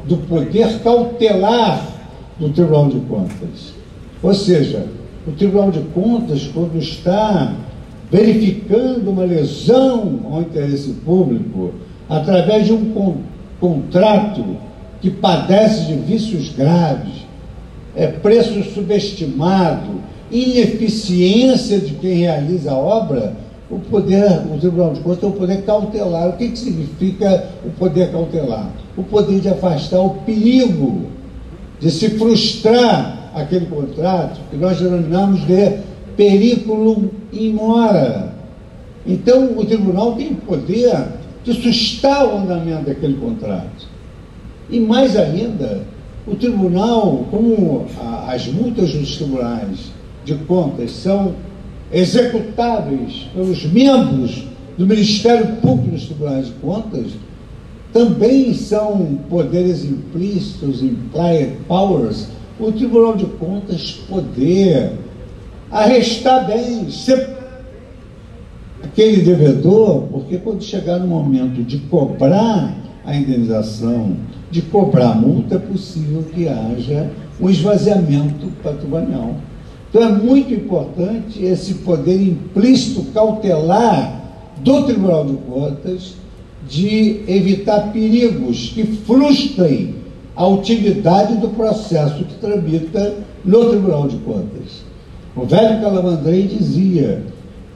do 0.07 0.19
poder 0.19 0.81
cautelar 0.81 1.83
do 2.39 2.51
Tribunal 2.51 2.89
de 2.89 3.01
Contas. 3.01 3.73
Ou 4.23 4.35
seja, 4.35 4.87
o 5.27 5.33
Tribunal 5.33 5.71
de 5.71 5.81
Contas, 5.95 6.47
quando 6.53 6.79
está 6.79 7.55
verificando 8.11 9.11
uma 9.11 9.25
lesão 9.25 10.21
ao 10.31 10.43
interesse 10.43 10.91
público, 11.05 11.73
através 12.09 12.67
de 12.67 12.73
um 12.73 12.93
con 12.93 13.17
contrato 13.59 14.45
que 15.01 15.11
padece 15.11 15.87
de 15.87 15.95
vícios 15.95 16.51
graves, 16.55 17.27
é 17.97 18.07
preço 18.07 18.63
subestimado, 18.75 20.03
ineficiência 20.31 21.79
de 21.79 21.95
quem 21.95 22.15
realiza 22.19 22.73
a 22.73 22.77
obra, 22.77 23.35
o 23.71 23.79
poder, 23.79 24.43
o 24.53 24.59
Tribunal 24.59 24.93
de 24.93 25.01
Contas 25.01 25.21
tem 25.21 25.29
o 25.29 25.33
poder 25.33 25.63
cautelar. 25.63 26.29
O 26.29 26.33
que, 26.35 26.49
que 26.51 26.59
significa 26.59 27.49
o 27.65 27.71
poder 27.71 28.13
cautelar? 28.13 28.71
O 28.97 29.03
poder 29.03 29.41
de 29.41 29.49
afastar 29.49 30.01
o 30.01 30.11
perigo 30.25 31.07
de 31.81 31.91
se 31.91 32.11
frustrar 32.11 33.31
aquele 33.35 33.67
contrato, 33.67 34.41
que 34.51 34.57
nós 34.57 34.79
denominamos 34.79 35.47
de 35.47 35.79
periculum 36.17 37.09
in 37.33 37.53
mora. 37.53 38.33
Então, 39.07 39.59
o 39.59 39.65
tribunal 39.65 40.15
tem 40.15 40.29
o 40.29 40.37
poder 40.37 40.97
de 41.45 41.53
sustar 41.53 42.27
o 42.27 42.39
andamento 42.39 42.87
daquele 42.87 43.15
contrato. 43.15 43.89
E 44.71 44.81
mais 44.81 45.17
ainda, 45.17 45.83
o 46.27 46.35
tribunal, 46.35 47.27
como 47.31 47.87
as 48.27 48.47
multas 48.49 48.93
dos 48.93 49.17
tribunais 49.17 49.96
de 50.27 50.35
contas 50.35 50.91
são 50.91 51.37
executáveis 51.93 53.29
pelos 53.33 53.65
membros 53.65 54.45
do 54.77 54.85
Ministério 54.85 55.57
Público 55.63 55.93
dos 55.93 56.07
Tribunais 56.07 56.47
de 56.47 56.53
Contas, 56.55 57.13
também 57.93 58.53
são 58.53 59.21
poderes 59.31 59.85
implícitos, 59.85 60.83
implied 60.83 61.53
powers, 61.69 62.29
o 62.59 62.73
Tribunal 62.73 63.17
de 63.17 63.25
Contas 63.25 63.93
poder 64.09 64.93
arrestar 65.71 66.47
bens, 66.47 67.09
aquele 68.83 69.23
devedor, 69.23 70.03
porque 70.11 70.39
quando 70.39 70.63
chegar 70.63 70.99
no 70.99 71.07
momento 71.07 71.63
de 71.63 71.79
cobrar 71.79 72.77
a 73.05 73.17
indenização, 73.17 74.17
de 74.51 74.61
cobrar 74.61 75.11
a 75.11 75.15
multa, 75.15 75.55
é 75.55 75.59
possível 75.59 76.25
que 76.35 76.49
haja 76.49 77.11
um 77.41 77.49
esvaziamento 77.49 78.49
patrimonial. 78.63 79.37
Então 79.97 80.09
é 80.09 80.13
muito 80.13 80.53
importante 80.53 81.43
esse 81.43 81.73
poder 81.77 82.21
implícito 82.21 83.03
cautelar 83.15 84.25
do 84.59 84.83
Tribunal 84.83 85.25
de 85.25 85.37
Contas 85.37 86.17
de 86.69 87.23
evitar 87.27 87.95
perigos 87.95 88.73
que 88.75 88.85
frustrem 88.85 89.95
a 90.35 90.47
utilidade 90.47 91.39
do 91.39 91.49
processo 91.49 92.25
que 92.25 92.35
tramita 92.35 93.15
no 93.43 93.71
Tribunal 93.71 94.07
de 94.07 94.19
Contas. 94.19 94.85
O 95.35 95.47
velho 95.47 95.81
Calamandrei 95.81 96.43
dizia: 96.43 97.23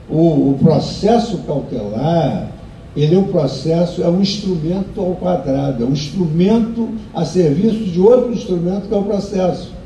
o, 0.07 0.51
o 0.51 0.59
processo 0.61 1.39
cautelar 1.39 2.51
ele 2.95 3.15
é 3.15 3.17
um 3.17 3.29
processo, 3.29 4.03
é 4.03 4.07
um 4.07 4.21
instrumento 4.21 5.01
ao 5.01 5.15
quadrado, 5.15 5.83
é 5.83 5.87
um 5.87 5.93
instrumento 5.93 6.87
a 7.15 7.25
serviço 7.25 7.79
de 7.85 7.99
outro 7.99 8.31
instrumento 8.31 8.87
que 8.87 8.93
é 8.93 8.97
o 8.97 9.03
processo. 9.05 9.80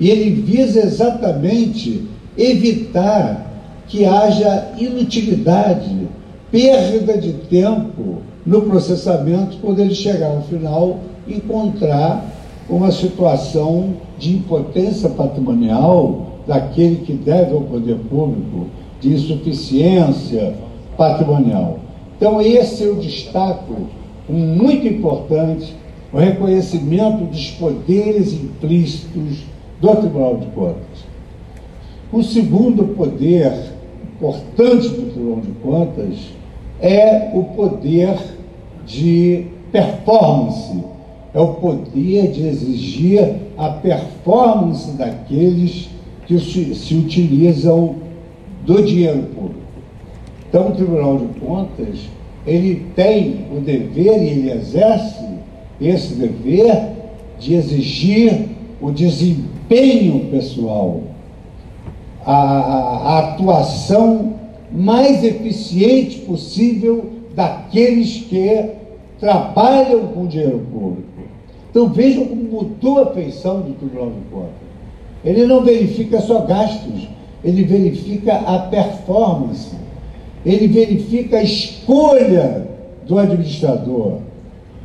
E 0.00 0.10
ele 0.10 0.30
visa 0.42 0.80
exatamente 0.80 2.06
evitar 2.36 3.46
que 3.88 4.04
haja 4.04 4.72
inutilidade, 4.78 6.08
perda 6.50 7.18
de 7.18 7.32
tempo 7.32 8.18
no 8.46 8.62
processamento, 8.62 9.58
quando 9.60 9.80
ele 9.80 9.94
chegar 9.94 10.28
ao 10.28 10.42
final, 10.42 11.00
encontrar 11.26 12.24
uma 12.68 12.92
situação 12.92 13.94
de 14.18 14.34
impotência 14.34 15.08
patrimonial 15.10 16.40
daquele 16.46 16.96
que 16.96 17.12
deve 17.12 17.54
ao 17.54 17.62
poder 17.62 17.96
público, 18.10 18.66
de 19.00 19.12
insuficiência 19.12 20.54
patrimonial. 20.96 21.78
Então, 22.16 22.40
esse 22.40 22.82
eu 22.82 22.96
destaco, 22.96 23.74
um 24.28 24.34
muito 24.34 24.86
importante, 24.86 25.74
o 26.12 26.18
reconhecimento 26.18 27.24
dos 27.24 27.50
poderes 27.52 28.32
implícitos 28.32 29.44
do 29.80 29.96
Tribunal 29.96 30.36
de 30.38 30.46
Contas. 30.46 31.08
O 32.12 32.22
segundo 32.22 32.94
poder 32.94 33.52
importante 34.16 34.88
do 34.88 35.12
Tribunal 35.12 35.40
de 35.40 35.52
Contas 35.62 36.18
é 36.80 37.30
o 37.34 37.44
poder 37.44 38.18
de 38.86 39.46
performance, 39.70 40.82
é 41.34 41.40
o 41.40 41.54
poder 41.54 42.30
de 42.32 42.46
exigir 42.46 43.36
a 43.56 43.70
performance 43.70 44.90
daqueles 44.92 45.88
que 46.26 46.38
se, 46.38 46.94
utilizam 46.94 47.96
do 48.64 48.82
dinheiro 48.82 49.22
público. 49.34 49.58
Então, 50.48 50.68
o 50.68 50.72
Tribunal 50.72 51.18
de 51.18 51.40
Contas, 51.40 52.00
ele 52.46 52.86
tem 52.96 53.46
o 53.54 53.60
dever, 53.60 54.22
e 54.22 54.28
ele 54.30 54.50
exerce 54.50 55.24
esse 55.80 56.14
dever 56.14 56.92
de 57.38 57.54
exigir 57.54 58.57
o 58.80 58.90
desempenho 58.90 60.30
pessoal, 60.30 61.00
a, 62.24 62.34
a, 62.34 63.18
atuação 63.18 64.34
mais 64.70 65.24
eficiente 65.24 66.20
possível 66.20 67.10
daqueles 67.34 68.22
que 68.28 68.70
trabalham 69.18 70.08
com 70.08 70.26
dinheiro 70.26 70.60
público. 70.70 71.08
Então 71.70 71.88
vejam 71.88 72.26
como 72.26 72.42
mudou 72.42 73.00
a 73.00 73.06
feição 73.12 73.60
do 73.60 73.74
Tribunal 73.74 74.10
de 74.10 74.20
Contas. 74.30 74.68
Ele 75.24 75.46
não 75.46 75.62
verifica 75.62 76.20
só 76.20 76.40
gastos, 76.42 77.08
ele 77.42 77.64
verifica 77.64 78.34
a 78.34 78.58
performance, 78.60 79.74
ele 80.44 80.68
verifica 80.68 81.38
a 81.38 81.42
escolha 81.42 82.66
do 83.06 83.18
administrador. 83.18 84.18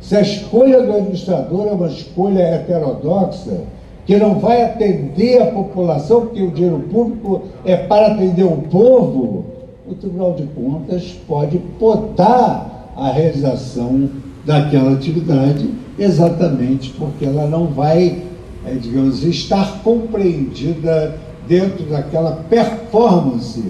Se 0.00 0.16
a 0.16 0.20
escolha 0.20 0.82
do 0.82 0.92
administrador 0.92 1.68
é 1.68 1.72
uma 1.72 1.86
escolha 1.86 2.40
heterodoxa, 2.40 3.62
que 4.06 4.16
não 4.16 4.38
vai 4.38 4.62
atender 4.62 5.40
a 5.42 5.46
população, 5.46 6.22
porque 6.22 6.42
o 6.42 6.50
dinheiro 6.50 6.80
público 6.90 7.42
é 7.64 7.76
para 7.76 8.08
atender 8.08 8.44
o 8.44 8.56
povo, 8.70 9.46
o 9.86 9.94
Tribunal 9.94 10.34
de 10.34 10.44
Contas 10.48 11.16
pode 11.26 11.58
podar 11.78 12.92
a 12.96 13.10
realização 13.10 14.08
daquela 14.44 14.92
atividade, 14.92 15.70
exatamente 15.98 16.90
porque 16.98 17.24
ela 17.24 17.46
não 17.46 17.66
vai, 17.66 18.22
é, 18.66 18.74
digamos, 18.74 19.24
estar 19.24 19.82
compreendida 19.82 21.18
dentro 21.48 21.84
daquela 21.86 22.32
performance 22.48 23.62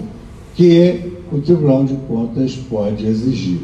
que 0.55 1.13
o 1.31 1.39
Tribunal 1.39 1.85
de 1.85 1.95
Contas 2.07 2.55
pode 2.55 3.05
exigir. 3.05 3.59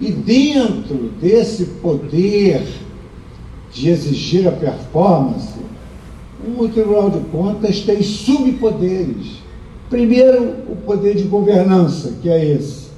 E 0.00 0.12
dentro 0.12 1.10
desse 1.20 1.64
poder 1.82 2.62
de 3.72 3.90
exigir 3.90 4.46
a 4.46 4.52
performance, 4.52 5.57
o 6.56 6.68
Tribunal 6.68 7.10
de 7.10 7.20
Contas 7.30 7.80
tem 7.80 8.02
subpoderes. 8.02 9.38
Primeiro, 9.90 10.54
o 10.68 10.76
poder 10.76 11.16
de 11.16 11.24
governança, 11.24 12.14
que 12.22 12.28
é 12.28 12.44
esse. 12.44 12.88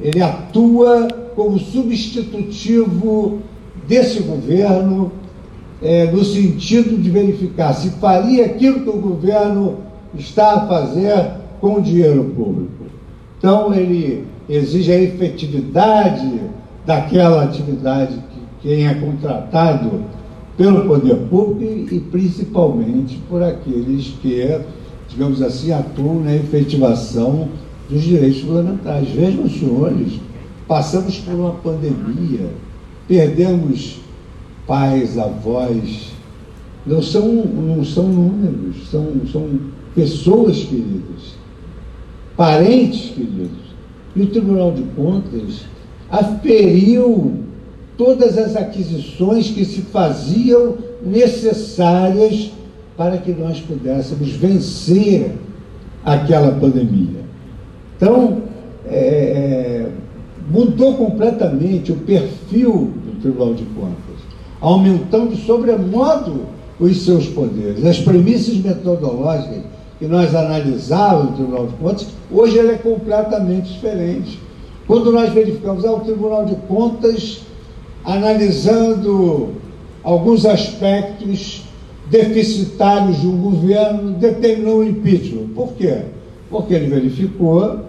Ele 0.00 0.22
atua 0.22 1.08
como 1.34 1.58
substitutivo 1.58 3.40
desse 3.86 4.20
governo, 4.20 5.12
é, 5.82 6.10
no 6.10 6.24
sentido 6.24 7.00
de 7.00 7.10
verificar 7.10 7.72
se 7.72 7.90
faria 7.90 8.46
aquilo 8.46 8.80
que 8.80 8.90
o 8.90 9.00
governo 9.00 9.78
está 10.16 10.54
a 10.54 10.66
fazer 10.66 11.30
com 11.60 11.74
o 11.74 11.82
dinheiro 11.82 12.24
público. 12.36 12.84
Então, 13.38 13.72
ele 13.72 14.26
exige 14.48 14.90
a 14.90 15.00
efetividade 15.00 16.40
daquela 16.84 17.44
atividade 17.44 18.14
que 18.60 18.68
quem 18.68 18.86
é 18.86 18.94
contratado 18.94 20.02
pelo 20.58 20.88
poder 20.88 21.16
público 21.30 21.94
e, 21.94 22.00
principalmente 22.00 23.16
por 23.28 23.40
aqueles 23.40 24.08
que, 24.20 24.60
digamos 25.08 25.40
assim, 25.40 25.70
atuam 25.72 26.24
na 26.24 26.34
efetivação 26.34 27.48
dos 27.88 28.02
direitos 28.02 28.40
fundamentais. 28.40 29.08
Vejam, 29.08 29.48
senhores, 29.48 30.14
passamos 30.66 31.16
por 31.20 31.34
uma 31.34 31.52
pandemia, 31.52 32.50
perdemos 33.06 34.00
pais, 34.66 35.16
avós, 35.16 36.10
não 36.84 37.00
são, 37.00 37.26
não 37.28 37.84
são 37.84 38.08
números, 38.08 38.88
são, 38.90 39.12
são 39.30 39.48
pessoas 39.94 40.64
queridas, 40.64 41.36
parentes 42.36 43.12
queridos. 43.12 43.68
E 44.16 44.22
o 44.22 44.26
Tribunal 44.26 44.72
de 44.72 44.82
Contas 44.96 45.66
aferiu 46.10 47.44
todas 47.98 48.38
as 48.38 48.54
aquisições 48.54 49.50
que 49.50 49.64
se 49.64 49.82
faziam 49.82 50.76
necessárias 51.04 52.52
para 52.96 53.18
que 53.18 53.32
nós 53.32 53.60
pudéssemos 53.60 54.30
vencer 54.30 55.32
aquela 56.04 56.52
pandemia. 56.52 57.20
Então, 57.96 58.42
é, 58.86 58.96
é, 58.96 59.86
mudou 60.48 60.94
completamente 60.94 61.90
o 61.90 61.96
perfil 61.96 62.92
do 63.04 63.20
Tribunal 63.20 63.54
de 63.54 63.64
Contas, 63.64 64.16
aumentando 64.60 65.36
sobremodo 65.36 66.42
os 66.78 67.04
seus 67.04 67.26
poderes. 67.26 67.84
As 67.84 67.98
premissas 67.98 68.56
metodológicas 68.58 69.62
que 69.98 70.06
nós 70.06 70.34
analisávamos 70.34 71.30
no 71.30 71.36
Tribunal 71.36 71.66
de 71.66 71.74
Contas, 71.74 72.06
hoje 72.30 72.58
ela 72.58 72.72
é 72.72 72.78
completamente 72.78 73.72
diferente. 73.72 74.38
Quando 74.86 75.10
nós 75.10 75.32
verificamos, 75.32 75.84
ah, 75.84 75.92
o 75.92 76.00
Tribunal 76.00 76.44
de 76.44 76.54
Contas 76.68 77.42
analisando 78.04 79.54
alguns 80.02 80.46
aspectos 80.46 81.64
deficitários 82.10 83.20
de 83.20 83.26
um 83.26 83.36
governo, 83.36 84.12
determinou 84.12 84.78
o 84.78 84.84
impeachment. 84.84 85.48
Por 85.54 85.74
quê? 85.74 86.02
Porque 86.50 86.74
ele 86.74 86.86
verificou 86.86 87.80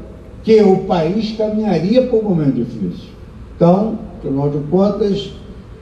que 0.44 0.62
o 0.62 0.80
país 0.80 1.36
caminharia 1.38 2.08
para 2.08 2.20
um 2.20 2.24
momento 2.24 2.56
difícil. 2.56 3.10
Então, 3.56 4.00
afinal 4.18 4.50
de 4.50 4.60
contas, 4.70 5.32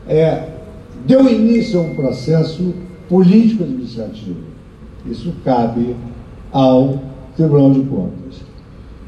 é, 0.08 0.50
deu 1.06 1.28
início 1.30 1.80
a 1.80 1.84
um 1.84 1.96
processo 1.96 2.74
político-administrativo. 3.10 4.42
Isso 5.10 5.34
cabe 5.44 5.96
ao 6.52 7.00
Tribunal 7.36 7.72
de 7.72 7.82
Contas. 7.82 8.42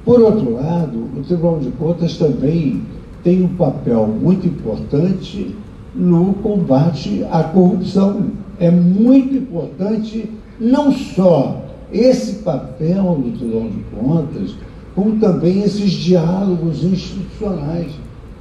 Por 0.05 0.21
outro 0.21 0.53
lado, 0.53 1.09
o 1.17 1.23
Tribunal 1.23 1.59
de 1.59 1.71
Contas 1.71 2.17
também 2.17 2.83
tem 3.23 3.43
um 3.43 3.55
papel 3.55 4.07
muito 4.07 4.47
importante 4.47 5.55
no 5.95 6.33
combate 6.35 7.25
à 7.31 7.43
corrupção. 7.43 8.31
É 8.59 8.69
muito 8.69 9.35
importante 9.35 10.29
não 10.59 10.91
só 10.91 11.65
esse 11.91 12.43
papel 12.43 13.15
do 13.15 13.37
Tribunal 13.37 13.69
de 13.69 13.83
Contas, 13.95 14.55
como 14.95 15.19
também 15.19 15.61
esses 15.63 15.91
diálogos 15.91 16.83
institucionais. 16.83 17.91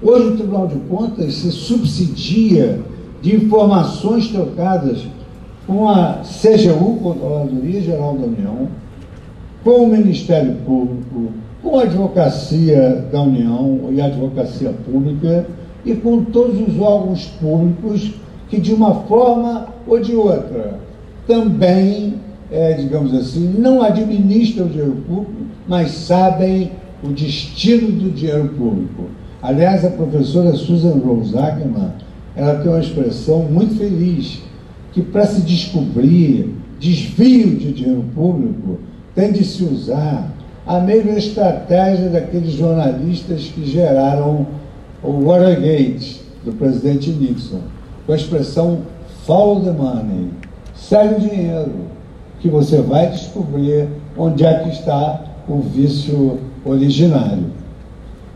Hoje 0.02 0.28
o 0.28 0.36
Tribunal 0.36 0.66
de 0.66 0.78
Contas 0.80 1.34
se 1.34 1.50
subsidia 1.50 2.80
de 3.22 3.36
informações 3.36 4.28
trocadas 4.28 5.06
com 5.66 5.88
a 5.88 6.22
CGU, 6.22 6.96
Controladoria 7.02 7.80
Geral 7.80 8.16
da 8.16 8.26
União, 8.26 8.68
com 9.62 9.84
o 9.84 9.88
Ministério 9.88 10.56
Público, 10.64 11.32
com 11.68 11.78
a 11.78 11.82
Advocacia 11.82 13.04
da 13.12 13.20
União 13.20 13.90
e 13.92 14.00
a 14.00 14.06
Advocacia 14.06 14.72
Pública 14.90 15.46
e 15.84 15.94
com 15.94 16.24
todos 16.24 16.66
os 16.66 16.80
órgãos 16.80 17.26
públicos 17.38 18.14
que, 18.48 18.58
de 18.58 18.72
uma 18.72 19.02
forma 19.02 19.66
ou 19.86 20.00
de 20.00 20.16
outra, 20.16 20.80
também, 21.26 22.14
é, 22.50 22.72
digamos 22.72 23.12
assim, 23.12 23.54
não 23.58 23.82
administram 23.82 24.64
o 24.64 24.68
dinheiro 24.70 24.96
público, 25.06 25.42
mas 25.68 25.90
sabem 25.90 26.72
o 27.04 27.08
destino 27.08 27.88
do 27.92 28.10
dinheiro 28.12 28.48
público. 28.56 29.04
Aliás, 29.42 29.84
a 29.84 29.90
professora 29.90 30.54
Susan 30.54 30.94
Rose 31.04 31.34
ela 32.34 32.54
tem 32.60 32.72
uma 32.72 32.80
expressão 32.80 33.42
muito 33.42 33.76
feliz, 33.76 34.40
que 34.92 35.02
para 35.02 35.26
se 35.26 35.42
descobrir 35.42 36.54
desvio 36.80 37.56
de 37.56 37.72
dinheiro 37.72 38.04
público, 38.14 38.78
tem 39.14 39.32
de 39.32 39.44
se 39.44 39.64
usar 39.64 40.37
a 40.68 40.80
mesma 40.80 41.12
estratégia 41.12 42.10
daqueles 42.10 42.52
jornalistas 42.52 43.44
que 43.44 43.64
geraram 43.64 44.46
o 45.02 45.24
Watergate 45.24 46.20
do 46.44 46.52
presidente 46.52 47.08
Nixon, 47.08 47.60
com 48.04 48.12
a 48.12 48.16
expressão 48.16 48.80
follow 49.24 49.64
the 49.64 49.72
money, 49.72 50.28
segue 50.76 51.14
o 51.14 51.20
dinheiro, 51.20 51.72
que 52.40 52.50
você 52.50 52.82
vai 52.82 53.08
descobrir 53.08 53.88
onde 54.14 54.44
é 54.44 54.58
que 54.58 54.68
está 54.68 55.24
o 55.48 55.60
vício 55.60 56.38
originário. 56.62 57.46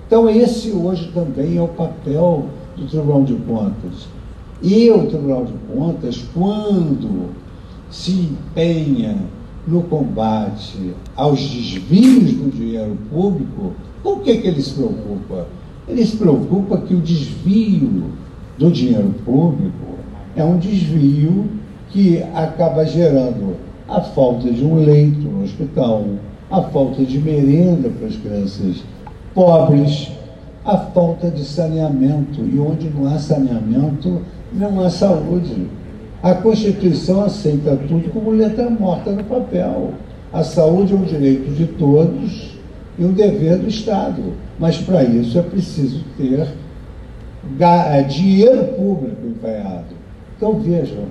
Então 0.06 0.28
esse 0.30 0.70
hoje 0.70 1.12
também 1.12 1.58
é 1.58 1.62
o 1.62 1.68
papel 1.68 2.46
do 2.78 2.86
Tribunal 2.86 3.24
de 3.24 3.34
Contas. 3.34 4.08
E 4.62 4.90
o 4.90 5.06
Tribunal 5.06 5.44
de 5.44 5.52
Contas, 5.70 6.24
quando 6.32 7.30
se 7.90 8.12
empenha 8.12 9.16
no 9.66 9.82
combate 9.82 10.94
aos 11.14 11.40
desvios 11.40 12.32
do 12.32 12.50
dinheiro 12.50 12.96
público, 13.10 13.72
com 14.02 14.14
o 14.14 14.20
que, 14.20 14.38
que 14.38 14.48
ele 14.48 14.62
se 14.62 14.74
preocupa? 14.74 15.46
Ele 15.86 16.04
se 16.04 16.16
preocupa 16.16 16.78
que 16.78 16.94
o 16.94 17.00
desvio 17.00 18.12
do 18.58 18.70
dinheiro 18.70 19.14
público 19.24 19.92
é 20.36 20.44
um 20.44 20.58
desvio 20.58 21.48
que 21.90 22.22
acaba 22.34 22.84
gerando 22.84 23.56
a 23.88 24.00
falta 24.00 24.50
de 24.50 24.64
um 24.64 24.76
leito 24.76 25.28
no 25.28 25.44
hospital, 25.44 26.04
a 26.50 26.62
falta 26.62 27.02
de 27.04 27.18
merenda 27.18 27.90
para 27.90 28.08
as 28.08 28.16
crianças 28.16 28.82
pobres, 29.34 30.10
a 30.64 30.76
falta 30.78 31.30
de 31.30 31.44
saneamento. 31.44 32.40
E 32.40 32.58
onde 32.58 32.88
não 32.88 33.12
há 33.12 33.18
saneamento, 33.18 34.22
não 34.52 34.80
há 34.80 34.90
saúde. 34.90 35.68
A 36.22 36.34
Constituição 36.34 37.24
aceita 37.24 37.74
tudo 37.88 38.08
como 38.10 38.30
letra 38.30 38.70
morta 38.70 39.10
no 39.10 39.24
papel. 39.24 39.94
A 40.32 40.44
saúde 40.44 40.92
é 40.92 40.96
um 40.96 41.02
direito 41.02 41.50
de 41.50 41.66
todos 41.66 42.52
e 42.96 43.04
um 43.04 43.12
dever 43.12 43.58
do 43.58 43.68
Estado. 43.68 44.22
Mas 44.56 44.78
para 44.78 45.02
isso 45.02 45.36
é 45.36 45.42
preciso 45.42 46.04
ter 46.16 46.46
é, 47.58 48.02
dinheiro 48.04 48.62
público 48.74 49.26
empenhado. 49.26 49.96
Então 50.36 50.60
vejam, 50.60 51.06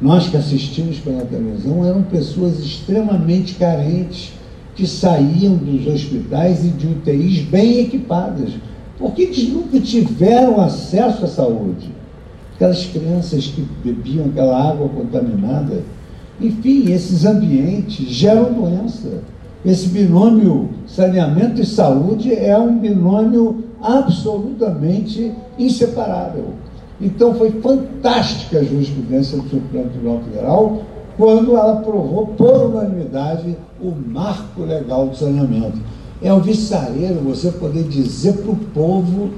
nós 0.00 0.28
que 0.28 0.36
assistimos 0.36 1.00
pela 1.00 1.24
televisão 1.24 1.84
eram 1.84 2.04
pessoas 2.04 2.60
extremamente 2.60 3.54
carentes 3.54 4.32
que 4.76 4.86
saíam 4.86 5.56
dos 5.56 5.92
hospitais 5.92 6.64
e 6.64 6.68
de 6.68 6.86
UTIs 6.86 7.40
bem 7.40 7.80
equipadas, 7.80 8.50
porque 8.96 9.22
eles 9.22 9.48
nunca 9.48 9.80
tiveram 9.80 10.60
acesso 10.60 11.24
à 11.24 11.28
saúde 11.28 11.95
aquelas 12.56 12.86
crianças 12.86 13.46
que 13.46 13.64
bebiam 13.84 14.26
aquela 14.26 14.70
água 14.70 14.88
contaminada. 14.88 15.82
Enfim, 16.40 16.90
esses 16.90 17.24
ambientes 17.24 18.08
geram 18.08 18.52
doença. 18.52 19.22
Esse 19.64 19.88
binômio 19.88 20.70
saneamento 20.86 21.60
e 21.60 21.66
saúde 21.66 22.34
é 22.34 22.56
um 22.58 22.78
binômio 22.78 23.64
absolutamente 23.82 25.32
inseparável. 25.58 26.54
Então 27.00 27.34
foi 27.34 27.50
fantástica 27.60 28.58
a 28.58 28.64
jurisprudência 28.64 29.36
do 29.36 29.48
Supremo 29.48 29.90
Tribunal 29.90 30.20
Federal 30.20 30.82
quando 31.16 31.56
ela 31.56 31.74
aprovou 31.74 32.28
por 32.28 32.70
unanimidade 32.70 33.56
o 33.80 33.90
marco 33.90 34.62
legal 34.62 35.08
do 35.08 35.16
saneamento. 35.16 35.78
É 36.22 36.32
um 36.32 36.40
viçareiro 36.40 37.20
você 37.20 37.50
poder 37.50 37.84
dizer 37.84 38.34
para 38.34 38.52
o 38.52 38.56
povo 38.56 39.30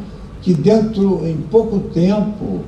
que 0.42 0.54
dentro, 0.54 1.26
em 1.26 1.36
pouco 1.50 1.80
tempo, 1.90 2.60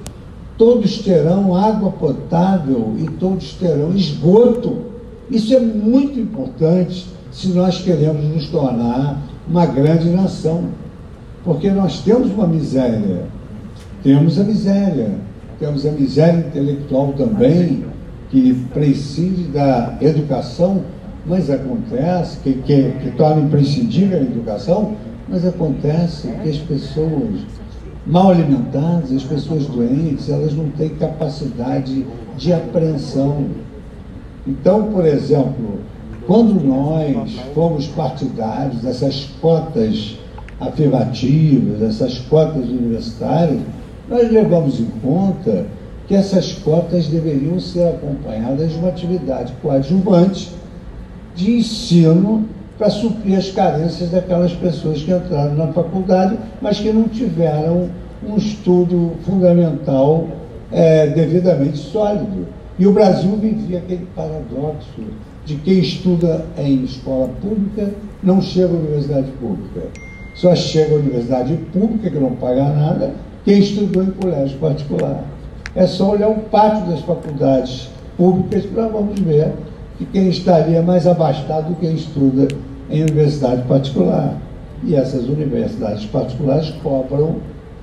todos 0.61 0.99
terão 0.99 1.55
água 1.55 1.90
potável 1.90 2.94
e 2.99 3.07
todos 3.12 3.55
terão 3.55 3.96
esgoto. 3.96 4.90
Isso 5.31 5.55
é 5.55 5.59
muito 5.59 6.20
importante 6.20 7.07
se 7.33 7.49
nós 7.49 7.81
queremos 7.81 8.23
nos 8.27 8.46
tornar 8.51 9.23
uma 9.49 9.64
grande 9.64 10.11
nação. 10.11 10.64
Porque 11.42 11.70
nós 11.70 12.01
temos 12.03 12.31
uma 12.31 12.46
miséria, 12.46 13.25
temos 14.03 14.38
a 14.38 14.44
miséria, 14.44 15.12
temos 15.59 15.87
a 15.87 15.92
miséria 15.92 16.40
intelectual 16.40 17.14
também, 17.14 17.87
que 18.29 18.53
precisa 18.75 19.51
da 19.51 19.96
educação, 20.03 20.83
mas 21.25 21.49
acontece 21.49 22.37
que, 22.40 22.53
que, 22.53 22.92
que 23.01 23.11
torna 23.12 23.40
imprescindível 23.40 24.18
a 24.18 24.23
educação, 24.23 24.92
mas 25.27 25.46
acontece 25.46 26.29
que 26.42 26.51
as 26.51 26.59
pessoas 26.59 27.46
mal 28.07 28.31
alimentadas, 28.31 29.13
as 29.13 29.23
pessoas 29.23 29.67
doentes, 29.67 30.29
elas 30.29 30.55
não 30.55 30.71
têm 30.71 30.91
capacidade 30.91 32.07
de 32.37 32.53
apreensão. 32.53 33.47
Então, 34.47 34.85
por 34.85 35.05
exemplo, 35.05 35.81
quando 36.27 36.55
nós 36.65 37.35
fomos 37.55 37.87
partidários 37.89 38.81
dessas 38.83 39.29
cotas 39.41 40.19
afirmativas, 40.61 41.79
dessas 41.79 42.19
cotas 42.19 42.69
universitárias, 42.69 43.61
nós 44.09 44.31
levamos 44.31 44.81
em 44.81 44.89
conta 45.03 45.67
que 46.07 46.15
essas 46.15 46.53
cotas 46.53 47.07
deveriam 47.07 47.61
ser 47.61 47.87
acompanhadas 47.89 48.73
de 48.73 48.79
uma 48.79 48.89
atividade 48.89 49.53
coadjuvante 49.63 50.53
de 51.37 51.59
ensino 51.59 52.45
para 52.81 52.88
suprir 52.88 53.37
as 53.37 53.51
carências 53.51 54.09
daquelas 54.09 54.55
pessoas 54.55 55.03
que 55.03 55.12
entraram 55.12 55.55
na 55.55 55.66
faculdade, 55.66 56.38
mas 56.62 56.81
que 56.81 56.90
não 56.90 57.09
tiveram 57.09 57.90
um 58.27 58.38
estudo 58.38 59.12
fundamental 59.23 60.27
é, 60.73 61.09
devidamente 61.09 61.77
sólido. 61.77 62.47
E 62.79 62.87
o 62.87 62.93
Brasil 62.93 63.37
vivia 63.37 63.81
aquele 63.81 64.07
paradoxo 64.16 65.03
de 65.45 65.57
quem 65.57 65.81
estuda 65.81 66.47
em 66.57 66.85
escola 66.85 67.29
pública 67.43 67.90
não 68.23 68.40
chega 68.40 68.73
à 68.73 68.79
universidade 68.79 69.31
pública. 69.33 69.83
Só 70.35 70.55
chega 70.55 70.95
à 70.95 70.99
universidade 71.01 71.55
pública, 71.75 72.09
que 72.09 72.19
não 72.19 72.31
paga 72.37 72.64
nada, 72.64 73.12
quem 73.45 73.59
estudou 73.59 74.05
em 74.05 74.11
colégio 74.12 74.59
particular. 74.59 75.23
É 75.75 75.87
só 75.87 76.12
olhar 76.12 76.31
o 76.31 76.37
pátio 76.45 76.87
das 76.90 77.01
faculdades 77.01 77.90
públicas 78.16 78.64
para 78.64 78.88
vamos 78.88 79.21
ver 79.21 79.53
que 79.99 80.07
quem 80.07 80.31
estaria 80.31 80.81
mais 80.81 81.07
abastado 81.07 81.69
do 81.69 81.75
que 81.75 81.87
quem 81.87 81.95
estuda 81.95 82.49
em 82.90 83.03
universidade 83.03 83.62
particular. 83.62 84.37
E 84.83 84.94
essas 84.94 85.26
universidades 85.29 86.07
particulares 86.07 86.70
cobram 86.83 87.37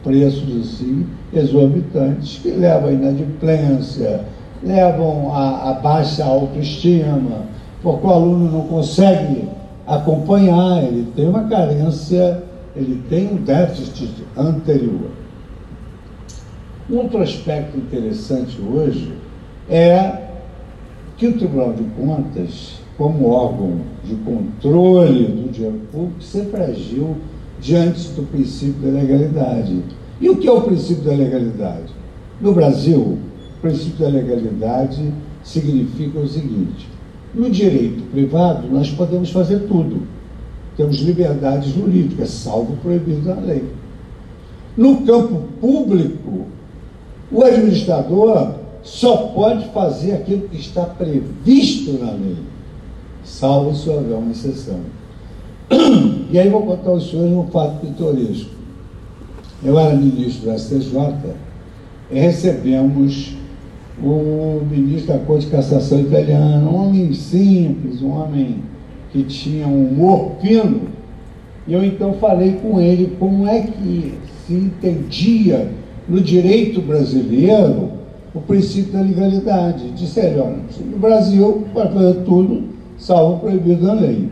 preços 0.04 0.62
assim 0.62 1.06
exorbitantes 1.34 2.39
que 2.41 2.50
levam 2.50 2.89
à 2.89 2.93
inadimplência, 2.93 4.22
levam 4.63 5.34
à, 5.34 5.70
à 5.70 5.74
baixa 5.74 6.24
autoestima, 6.24 7.43
porque 7.84 8.08
o 8.08 8.10
aluno 8.10 8.52
não 8.52 8.62
consegue 8.67 9.48
acompanhar, 9.86 10.84
ele 10.84 11.08
tem 11.15 11.28
uma 11.28 11.43
carência, 11.43 12.43
ele 12.76 13.02
tem 13.10 13.28
um 13.28 13.36
déficit 13.36 14.12
anterior. 14.36 15.12
Um 16.89 16.98
outro 16.98 17.22
aspecto 17.22 17.78
interessante 17.78 18.58
hoje 18.62 19.13
é 19.70 20.27
que 21.18 21.28
o 21.28 21.34
Tribunal 21.38 21.74
de 21.74 21.84
Contas, 22.00 22.80
como 22.96 23.30
órgão 23.30 23.82
de 24.04 24.16
controle 24.18 25.26
do 25.26 25.52
dinheiro 25.52 25.82
público, 25.92 26.22
sempre 26.22 26.62
agiu 26.62 27.18
diante 27.60 28.10
do 28.10 28.24
princípio 28.24 28.82
da 28.84 29.00
legalidade. 29.00 29.82
E 30.22 30.30
o 30.30 30.38
que 30.38 30.48
é 30.48 30.52
o 30.52 30.62
princípio 30.62 31.04
da 31.04 31.14
legalidade? 31.14 31.92
No 32.40 32.54
Brasil, 32.54 33.00
o 33.00 33.62
princípio 33.62 34.06
da 34.06 34.10
legalidade 34.10 35.12
significa 35.44 36.20
o 36.20 36.28
seguinte: 36.28 36.88
no 37.34 37.50
direito 37.50 38.04
privado, 38.12 38.68
nós 38.68 38.92
podemos 38.92 39.32
fazer 39.32 39.62
tudo. 39.68 40.02
Temos 40.76 40.98
liberdade 40.98 41.72
jurídica, 41.72 42.28
salvo 42.28 42.78
proibido 42.78 43.28
na 43.28 43.42
lei. 43.42 43.64
No 44.76 45.02
campo 45.02 45.42
público, 45.60 46.46
o 47.32 47.44
administrador 47.44 48.57
só 48.88 49.17
pode 49.36 49.67
fazer 49.71 50.13
aquilo 50.13 50.47
que 50.47 50.56
está 50.56 50.84
previsto 50.84 51.91
na 52.02 52.12
lei, 52.12 52.38
salvo 53.21 53.76
se 53.76 53.89
houver 53.89 54.15
uma 54.17 54.32
exceção. 54.32 54.80
E 56.30 56.39
aí 56.39 56.50
vou 56.50 56.62
contar 56.63 56.91
aos 56.91 57.10
senhores 57.10 57.34
um 57.34 57.47
fato 57.47 57.86
pitoresco. 57.86 58.50
Eu 59.63 59.78
era 59.78 59.95
ministro 59.95 60.50
do 60.50 60.58
STJ 60.58 60.93
e 62.12 62.19
recebemos 62.19 63.36
o 64.02 64.62
ministro 64.69 65.13
da 65.13 65.19
Corte 65.19 65.45
de 65.45 65.52
Cassação 65.52 66.00
italiano, 66.00 66.69
um 66.69 66.88
homem 66.88 67.13
simples, 67.13 68.02
um 68.02 68.12
homem 68.12 68.63
que 69.12 69.23
tinha 69.23 69.67
um 69.67 69.88
humor 69.88 70.34
fino. 70.41 70.82
E 71.67 71.73
eu 71.73 71.84
então 71.84 72.13
falei 72.13 72.54
com 72.62 72.80
ele 72.80 73.15
como 73.19 73.47
é 73.47 73.62
que 73.62 74.13
se 74.45 74.54
entendia 74.54 75.69
no 76.08 76.21
direito 76.21 76.82
brasileiro 76.82 77.97
o 78.34 78.42
princípio 78.42 78.94
da 78.94 79.02
legalidade. 79.02 79.92
Disse 79.92 80.20
ele, 80.20 80.40
olha, 80.40 80.58
no 80.86 80.98
Brasil 80.98 81.68
pode 81.74 81.94
fazer 81.94 82.13
tudo, 82.24 82.63
salvo 82.98 83.40
proibido 83.40 83.86
na 83.86 83.94
lei. 83.94 84.30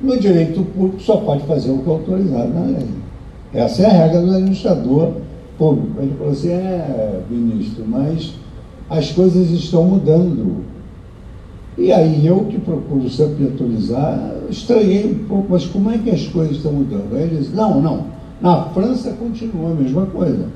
No 0.00 0.18
direito 0.18 0.62
público 0.62 1.00
só 1.00 1.18
pode 1.18 1.42
fazer 1.44 1.70
o 1.70 1.78
que 1.78 1.88
é 1.88 1.92
autorizado 1.92 2.48
na 2.48 2.64
lei. 2.66 2.88
Essa 3.52 3.82
é 3.82 3.86
a 3.86 3.92
regra 3.92 4.22
do 4.22 4.30
administrador 4.30 5.12
público. 5.58 6.00
Ele 6.00 6.14
falou 6.16 6.32
assim, 6.32 6.50
é, 6.50 7.20
ministro, 7.28 7.84
mas 7.86 8.34
as 8.88 9.12
coisas 9.12 9.50
estão 9.50 9.84
mudando. 9.84 10.64
E 11.76 11.92
aí 11.92 12.26
eu 12.26 12.44
que 12.46 12.58
procuro 12.58 13.08
sempre 13.08 13.46
atualizar, 13.46 14.32
estranhei 14.50 15.06
um 15.12 15.26
pouco, 15.26 15.46
mas 15.50 15.64
como 15.66 15.90
é 15.90 15.98
que 15.98 16.10
as 16.10 16.26
coisas 16.26 16.56
estão 16.56 16.72
mudando? 16.72 17.14
Aí 17.14 17.22
ele 17.22 17.36
disse, 17.36 17.54
não, 17.54 17.80
não, 17.80 18.06
na 18.40 18.64
França 18.64 19.12
continua 19.12 19.70
a 19.70 19.74
mesma 19.74 20.06
coisa. 20.06 20.46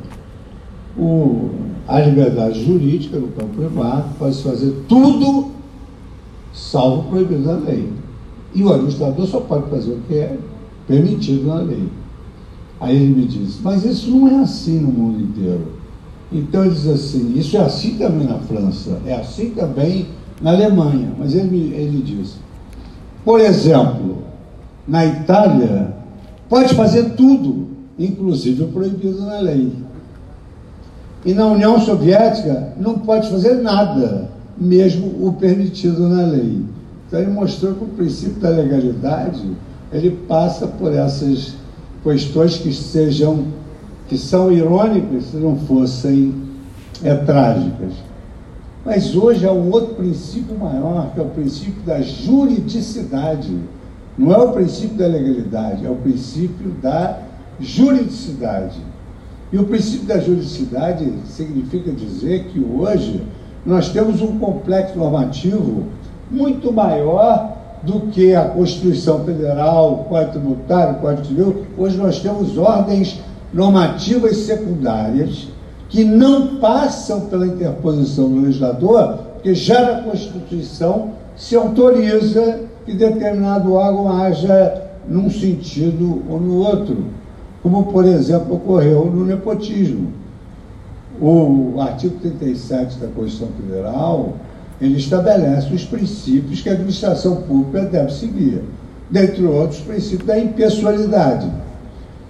O, 0.98 1.50
a 1.86 2.00
liberdade 2.00 2.64
jurídica 2.64 3.18
no 3.18 3.28
campo 3.28 3.56
privado 3.56 4.14
pode 4.18 4.42
fazer 4.42 4.84
tudo 4.88 5.50
salvo 6.52 7.10
proibido 7.10 7.42
na 7.42 7.58
lei. 7.58 7.88
E 8.54 8.62
o 8.62 8.72
administrador 8.72 9.26
só 9.26 9.40
pode 9.40 9.68
fazer 9.68 9.92
o 9.92 10.00
que 10.06 10.14
é 10.14 10.38
permitido 10.86 11.48
na 11.48 11.56
lei. 11.56 11.88
Aí 12.80 12.96
ele 12.96 13.14
me 13.14 13.26
disse, 13.26 13.60
mas 13.62 13.84
isso 13.84 14.10
não 14.10 14.28
é 14.28 14.42
assim 14.42 14.78
no 14.78 14.88
mundo 14.88 15.22
inteiro. 15.22 15.66
Então 16.32 16.64
ele 16.64 16.74
diz 16.74 16.86
assim, 16.86 17.34
isso 17.36 17.56
é 17.56 17.60
assim 17.60 17.96
também 17.96 18.26
na 18.26 18.38
França, 18.38 19.00
é 19.06 19.14
assim 19.14 19.50
também 19.50 20.06
na 20.40 20.52
Alemanha. 20.52 21.12
Mas 21.18 21.34
ele, 21.34 21.72
ele 21.74 22.02
diz, 22.02 22.36
por 23.24 23.40
exemplo, 23.40 24.18
na 24.86 25.06
Itália, 25.06 25.94
pode 26.48 26.74
fazer 26.74 27.10
tudo, 27.10 27.68
inclusive 27.98 28.64
o 28.64 28.68
proibido 28.68 29.20
na 29.22 29.40
lei. 29.40 29.72
E 31.24 31.32
na 31.32 31.46
União 31.46 31.80
Soviética 31.80 32.72
não 32.76 32.98
pode 32.98 33.30
fazer 33.30 33.54
nada, 33.54 34.28
mesmo 34.58 35.26
o 35.26 35.32
permitido 35.32 36.08
na 36.08 36.26
lei. 36.26 36.62
Então 37.06 37.20
ele 37.20 37.30
mostrou 37.30 37.74
que 37.74 37.84
o 37.84 37.88
princípio 37.88 38.40
da 38.40 38.50
legalidade 38.50 39.42
ele 39.92 40.10
passa 40.28 40.66
por 40.66 40.92
essas 40.92 41.54
questões 42.02 42.58
que 42.58 42.72
sejam 42.72 43.46
que 44.08 44.18
são 44.18 44.52
irônicas 44.52 45.24
se 45.30 45.36
não 45.36 45.56
fossem 45.56 46.34
é, 47.02 47.14
trágicas. 47.14 47.94
Mas 48.84 49.16
hoje 49.16 49.46
há 49.46 49.52
um 49.52 49.70
outro 49.70 49.94
princípio 49.94 50.58
maior, 50.58 51.10
que 51.14 51.20
é 51.20 51.22
o 51.22 51.30
princípio 51.30 51.82
da 51.86 52.02
juridicidade. 52.02 53.56
Não 54.18 54.32
é 54.32 54.36
o 54.36 54.52
princípio 54.52 54.96
da 54.96 55.06
legalidade, 55.06 55.86
é 55.86 55.90
o 55.90 55.96
princípio 55.96 56.70
da 56.82 57.18
juridicidade. 57.58 58.78
E 59.52 59.58
o 59.58 59.64
princípio 59.64 60.06
da 60.06 60.18
juridicidade 60.18 61.12
significa 61.26 61.92
dizer 61.92 62.44
que 62.44 62.60
hoje 62.60 63.22
nós 63.64 63.88
temos 63.90 64.20
um 64.20 64.38
complexo 64.38 64.98
normativo 64.98 65.84
muito 66.30 66.72
maior 66.72 67.54
do 67.82 68.00
que 68.08 68.34
a 68.34 68.46
Constituição 68.46 69.24
Federal, 69.24 69.92
o 69.92 70.04
Código 70.04 70.32
Tributário, 70.32 70.96
o 70.96 71.00
Código 71.00 71.26
Civil. 71.26 71.66
Hoje 71.76 71.96
nós 71.96 72.20
temos 72.20 72.56
ordens 72.56 73.20
normativas 73.52 74.38
secundárias 74.38 75.48
que 75.88 76.02
não 76.02 76.56
passam 76.56 77.22
pela 77.22 77.46
interposição 77.46 78.28
do 78.28 78.40
legislador, 78.40 79.18
porque 79.34 79.54
já 79.54 79.80
na 79.80 80.02
Constituição 80.02 81.10
se 81.36 81.54
autoriza 81.54 82.60
que 82.84 82.94
determinado 82.94 83.74
órgão 83.74 84.10
haja 84.10 84.82
num 85.08 85.30
sentido 85.30 86.22
ou 86.28 86.40
no 86.40 86.58
outro, 86.58 87.04
como, 87.64 87.84
por 87.84 88.04
exemplo, 88.04 88.56
ocorreu 88.56 89.06
no 89.06 89.24
nepotismo. 89.24 90.12
O 91.18 91.80
artigo 91.80 92.16
37 92.20 92.98
da 92.98 93.06
Constituição 93.06 93.48
Federal 93.56 94.34
ele 94.78 94.98
estabelece 94.98 95.72
os 95.72 95.82
princípios 95.82 96.60
que 96.60 96.68
a 96.68 96.72
administração 96.72 97.36
pública 97.36 97.86
deve 97.86 98.12
seguir, 98.12 98.60
dentre 99.10 99.46
outros, 99.46 99.80
o 99.80 99.84
princípio 99.84 100.26
da 100.26 100.38
impessoalidade. 100.38 101.50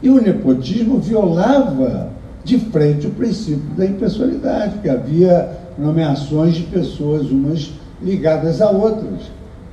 E 0.00 0.08
o 0.08 0.22
nepotismo 0.22 1.00
violava 1.00 2.10
de 2.44 2.56
frente 2.58 3.08
o 3.08 3.10
princípio 3.10 3.74
da 3.76 3.86
impessoalidade, 3.86 4.78
que 4.78 4.88
havia 4.88 5.50
nomeações 5.76 6.54
de 6.54 6.62
pessoas, 6.62 7.28
umas 7.28 7.72
ligadas 8.00 8.60
a 8.60 8.70
outras. 8.70 9.32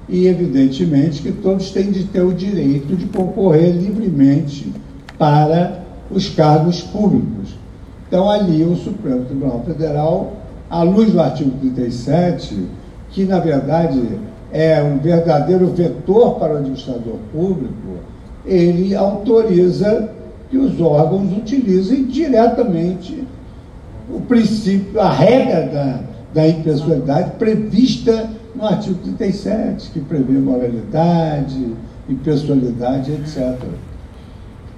E, 0.10 0.26
evidentemente, 0.26 1.22
que 1.22 1.32
todos 1.32 1.70
têm 1.70 1.92
de 1.92 2.06
ter 2.06 2.22
o 2.22 2.34
direito 2.34 2.96
de 2.96 3.06
concorrer 3.06 3.76
livremente 3.76 4.74
para 5.22 5.84
os 6.10 6.30
cargos 6.30 6.82
públicos. 6.82 7.56
Então, 8.08 8.28
ali, 8.28 8.64
o 8.64 8.76
Supremo 8.76 9.24
Tribunal 9.26 9.62
Federal 9.64 10.34
à 10.68 10.82
luz 10.82 11.12
do 11.12 11.22
artigo 11.22 11.52
37, 11.60 12.66
que 13.12 13.26
na 13.26 13.38
verdade 13.38 14.02
é 14.52 14.82
um 14.82 14.98
verdadeiro 14.98 15.68
vetor 15.68 16.40
para 16.40 16.54
o 16.54 16.58
administrador 16.58 17.18
público, 17.32 18.00
ele 18.44 18.96
autoriza 18.96 20.10
que 20.50 20.58
os 20.58 20.82
órgãos 20.82 21.32
utilizem 21.38 22.06
diretamente 22.06 23.24
o 24.10 24.22
princípio, 24.22 25.00
a 25.00 25.12
regra 25.12 25.68
da, 25.68 26.00
da 26.34 26.48
impessoalidade 26.48 27.34
prevista 27.38 28.28
no 28.56 28.66
artigo 28.66 28.96
37, 29.04 29.92
que 29.92 30.00
prevê 30.00 30.34
moralidade, 30.40 31.76
impessoalidade, 32.10 33.12
etc. 33.12 33.60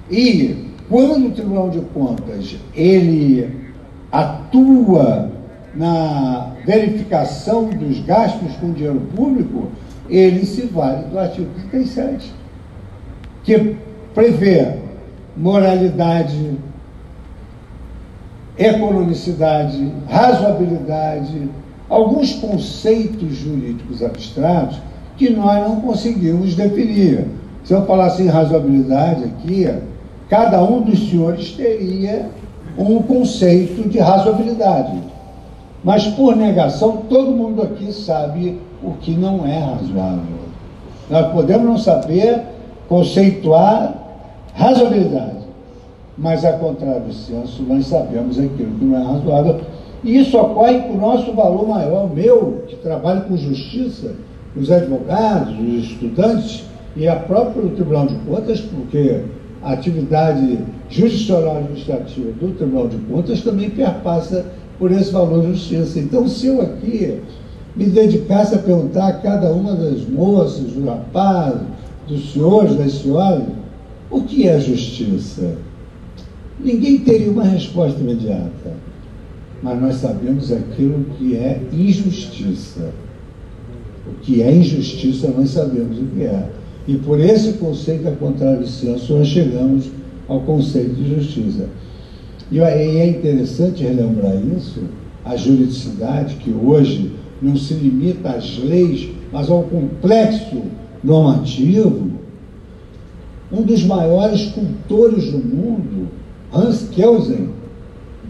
E 0.10 0.74
quando 0.90 1.28
o 1.28 1.32
Tribunal 1.32 1.70
de 1.70 1.80
Contas 1.94 2.56
ele 2.76 3.64
atua 4.12 5.32
na 5.76 6.52
verificação 6.66 7.66
dos 7.70 8.00
gastos 8.02 8.54
com 8.58 8.74
dinheiro 8.74 9.02
público, 9.16 9.70
ele 10.10 10.46
se 10.46 10.68
vale 10.68 11.06
do 11.06 11.18
artigo 11.18 11.48
37, 11.70 12.32
que 13.44 13.76
prevê 14.14 14.76
moralidade, 15.36 16.58
economicidade, 18.58 19.92
razoabilidade, 20.08 21.50
alguns 21.90 22.34
conceitos 22.34 23.36
jurídicos 23.36 24.04
abstratos 24.04 24.80
que 25.18 25.30
nós 25.30 25.68
não 25.68 25.82
conseguimos 25.82 26.56
definir. 26.56 27.26
Se 27.64 27.74
eu 27.74 27.86
falasse 27.86 28.22
em 28.22 28.28
razoabilidade 28.28 29.24
aqui, 29.24 29.68
cada 30.30 30.64
um 30.64 30.82
dos 30.82 31.10
senhores 31.10 31.52
teria 31.52 32.30
um 32.78 33.02
conceito 33.02 33.88
de 33.88 34.00
razoabilidade. 34.00 34.98
Mas 35.84 36.08
por 36.08 36.36
negação, 36.36 37.04
todo 37.10 37.32
mundo 37.32 37.62
aqui 37.62 37.92
sabe 37.92 38.60
o 38.82 38.94
que 38.94 39.12
não 39.12 39.46
é 39.46 39.60
razoável. 39.60 40.44
Nós 41.10 41.32
podemos 41.34 41.66
não 41.66 41.78
saber 41.78 42.42
conceituar 42.88 43.94
razoabilidade, 44.54 45.44
mas 46.18 46.46
a 46.46 46.54
contrário 46.54 47.02
do 47.02 47.14
senso, 47.14 47.64
nós 47.64 47.88
sabemos 47.88 48.40
aquilo 48.40 48.78
que 48.78 48.86
não 48.86 48.98
é 48.98 49.04
razoável. 49.04 49.62
E 50.04 50.18
isso 50.20 50.38
ocorre 50.38 50.80
com 50.80 50.94
o 50.94 51.02
nosso 51.02 51.34
valor 51.34 51.68
maior, 51.68 52.10
meu, 52.14 52.64
que 52.68 52.76
trabalho 52.78 53.22
com 53.24 53.36
justiça, 53.38 54.16
os 54.56 54.72
advogados, 54.72 55.54
os 55.60 55.86
estudantes 55.86 56.66
e 56.96 57.08
a 57.08 57.16
própria 57.16 57.70
Tribunal 57.70 58.08
de 58.08 58.16
Contas, 58.16 58.62
porque 58.62 59.22
a 59.64 59.74
atividade 59.74 60.60
judicial 60.90 61.58
administrativa 61.58 62.32
do 62.34 62.56
Tribunal 62.56 62.88
de 62.90 62.98
Contas 62.98 63.42
também 63.42 63.70
perpassa 63.70 64.46
por 64.78 64.92
esse 64.92 65.12
valor 65.12 65.42
de 65.42 65.54
justiça. 65.54 66.00
Então, 66.00 66.28
se 66.28 66.48
eu 66.48 66.62
aqui 66.62 67.20
me 67.76 67.86
dedicasse 67.86 68.56
a 68.56 68.60
perguntar 68.60 69.08
a 69.08 69.14
cada 69.14 69.52
uma 69.52 69.76
das 69.76 70.08
moças, 70.08 70.60
dos 70.60 70.86
rapazes, 70.86 71.62
dos 72.08 72.34
senhores, 72.34 72.76
das 72.76 72.92
senhoras, 72.94 73.44
o 74.12 74.22
que 74.22 74.48
é 74.48 74.60
justiça? 74.60 75.56
Ninguém 76.60 77.00
teria 77.00 77.32
uma 77.32 77.44
resposta 77.44 78.00
imediata. 78.00 78.74
Mas 79.62 79.82
nós 79.82 79.96
sabemos 79.96 80.52
aquilo 80.52 81.06
que 81.18 81.38
é 81.38 81.62
injustiça. 81.72 82.92
O 84.06 84.20
que 84.22 84.42
é 84.42 84.54
injustiça, 84.54 85.30
nós 85.30 85.50
sabemos 85.52 85.98
o 85.98 86.06
que 86.08 86.24
é. 86.24 86.50
E 86.88 86.96
por 86.96 87.20
esse 87.20 87.54
conceito 87.54 88.04
da 88.04 88.12
contradição, 88.12 88.98
nós 89.10 89.28
chegamos 89.28 89.90
ao 90.28 90.42
conceito 90.42 90.94
de 90.96 91.16
justiça. 91.16 91.70
E 92.52 92.60
é 92.60 93.08
interessante 93.08 93.84
relembrar 93.84 94.36
isso, 94.58 94.82
a 95.24 95.36
juridicidade, 95.36 96.36
que 96.36 96.52
hoje 96.52 97.12
não 97.42 97.56
se 97.56 97.74
limita 97.74 98.30
às 98.32 98.58
leis, 98.58 99.10
mas 99.32 99.50
ao 99.50 99.64
complexo 99.64 100.62
normativo. 101.04 102.12
Um 103.52 103.62
dos 103.62 103.84
maiores 103.86 104.52
cultores 104.52 105.32
do 105.32 105.38
mundo, 105.38 106.10
Hans 106.54 106.90
Kelsen, 106.92 107.50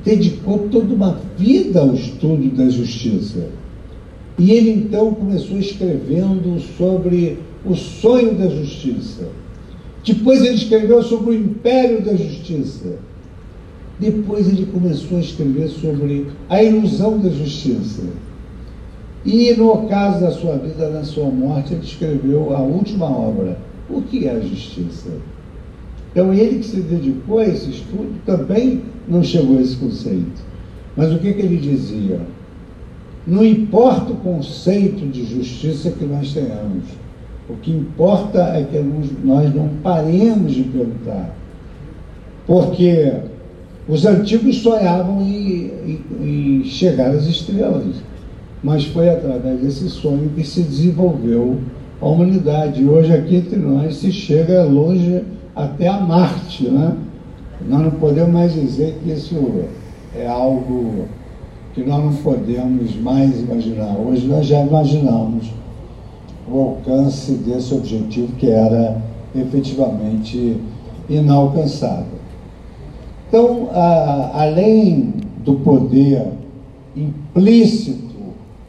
dedicou 0.04 0.68
toda 0.70 0.94
uma 0.94 1.18
vida 1.38 1.82
ao 1.82 1.94
estudo 1.94 2.56
da 2.56 2.70
justiça. 2.70 3.48
E 4.38 4.52
ele 4.52 4.72
então 4.72 5.14
começou 5.14 5.58
escrevendo 5.60 6.60
sobre 6.78 7.38
o 7.66 7.76
sonho 7.76 8.34
da 8.36 8.48
justiça. 8.48 9.30
Depois 10.04 10.44
ele 10.44 10.56
escreveu 10.56 11.02
sobre 11.04 11.32
o 11.32 11.34
império 11.34 12.02
da 12.02 12.16
justiça. 12.16 12.98
Depois 14.00 14.48
ele 14.48 14.66
começou 14.66 15.18
a 15.18 15.22
escrever 15.22 15.70
sobre 15.70 16.28
a 16.50 16.62
ilusão 16.64 17.20
da 17.20 17.30
justiça. 17.30 18.04
E 19.26 19.54
no 19.54 19.72
ocaso 19.72 20.20
da 20.20 20.32
sua 20.32 20.58
vida, 20.58 20.90
na 20.90 21.04
sua 21.04 21.30
morte, 21.30 21.74
ele 21.74 21.84
escreveu 21.84 22.54
a 22.54 22.60
última 22.60 23.06
obra, 23.06 23.58
O 23.90 24.02
que 24.02 24.28
é 24.28 24.32
a 24.32 24.40
Justiça? 24.40 25.12
Então 26.12 26.34
ele 26.34 26.60
que 26.60 26.66
se 26.66 26.82
dedicou 26.82 27.40
a 27.40 27.46
esse 27.46 27.70
estudo 27.70 28.14
também 28.26 28.82
não 29.08 29.24
chegou 29.24 29.58
a 29.58 29.62
esse 29.62 29.76
conceito. 29.78 30.44
Mas 30.96 31.12
o 31.12 31.20
que, 31.20 31.34
que 31.34 31.42
ele 31.42 31.58
dizia? 31.58 32.22
Não 33.26 33.46
importa 33.46 34.12
o 34.12 34.18
conceito 34.18 35.06
de 35.08 35.26
justiça 35.26 35.92
que 35.92 36.06
nós 36.06 36.34
tenhamos. 36.34 36.84
O 37.50 37.56
que 37.56 37.72
importa 37.72 38.40
é 38.40 38.64
que 38.64 38.80
nós 39.24 39.54
não 39.54 39.70
paremos 39.82 40.54
de 40.54 40.64
perguntar. 40.64 41.36
Porque 42.46 43.14
os 43.88 44.06
antigos 44.06 44.58
sonhavam 44.58 45.22
em, 45.22 45.72
em, 45.86 46.60
em 46.62 46.64
chegar 46.66 47.12
às 47.12 47.26
estrelas 47.26 47.96
mas 48.64 48.86
foi 48.86 49.10
através 49.10 49.60
desse 49.60 49.90
sonho 49.90 50.32
que 50.34 50.44
se 50.44 50.62
desenvolveu 50.62 51.60
a 52.02 52.08
humanidade. 52.08 52.86
Hoje 52.86 53.14
aqui 53.14 53.36
entre 53.36 53.58
nós 53.58 53.98
se 53.98 54.12
chega 54.12 54.64
longe 54.64 55.22
até 55.54 55.88
a 55.88 56.00
Marte, 56.00 56.70
né? 56.70 56.96
Nós 57.68 57.82
não 57.82 57.92
podemos 57.92 58.32
mais 58.32 58.54
dizer 58.54 58.98
que 59.04 59.12
isso 59.12 59.36
é 60.16 60.26
algo 60.26 61.06
que 61.74 61.84
nós 61.84 62.04
não 62.04 62.14
podemos 62.14 62.96
mais 62.98 63.40
imaginar. 63.40 63.98
Hoje 63.98 64.28
nós 64.28 64.46
já 64.46 64.62
imaginamos 64.62 65.52
o 66.48 66.60
alcance 66.60 67.32
desse 67.34 67.74
objetivo 67.74 68.34
que 68.34 68.50
era 68.50 69.02
efetivamente 69.36 70.58
inalcançável. 71.10 72.06
Então, 73.28 73.70
a, 73.72 74.44
além 74.44 75.14
do 75.44 75.56
poder 75.56 76.28
implícito 76.96 78.14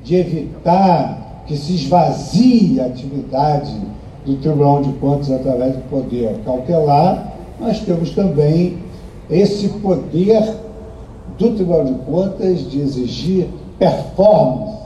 de 0.03 0.17
evitar 0.17 1.45
que 1.47 1.57
se 1.57 1.75
esvazie 1.75 2.81
a 2.81 2.87
atividade 2.87 3.75
do 4.25 4.37
Tribunal 4.37 4.83
de 4.83 4.93
Contas 4.95 5.31
através 5.31 5.77
do 5.77 5.83
poder 5.91 6.35
cautelar, 6.45 7.35
nós 7.61 7.81
temos 7.81 8.11
também 8.11 8.79
esse 9.31 9.69
poder 9.69 10.55
do 11.39 11.51
Tribunal 11.55 11.85
de 11.85 11.95
Contas 12.05 12.71
de 12.71 12.81
exigir 12.81 13.49
performance. 13.79 14.79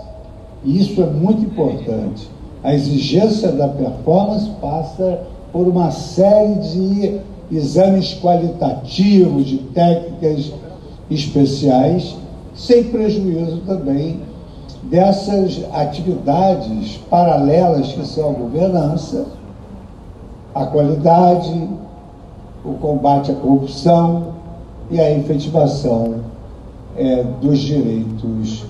E 0.65 0.81
isso 0.81 1.01
é 1.03 1.07
muito 1.07 1.43
importante. 1.43 2.29
A 2.63 2.75
exigência 2.75 3.53
da 3.53 3.69
performance 3.69 4.51
passa 4.61 5.21
por 5.53 5.67
uma 5.67 5.91
série 5.91 6.55
de 6.57 7.21
exames 7.51 8.15
qualitativos, 8.21 9.47
de 9.47 9.59
técnicas 9.59 10.53
especiais, 11.11 12.17
sem 12.55 12.85
prejuízo 12.85 13.59
também 13.67 14.21
dessas 14.83 15.65
atividades 15.73 16.99
paralelas 17.11 17.89
que 17.89 18.07
são 18.07 18.31
a 18.31 18.33
governança, 18.33 19.27
a 20.55 20.67
qualidade, 20.67 21.69
o 22.65 22.75
combate 22.75 23.31
à 23.31 23.35
corrupção 23.35 24.38
e 24.91 25.01
a 25.01 25.11
efetivação 25.19 26.17
é, 26.97 27.25
dos 27.41 27.59
direitos 27.59 28.65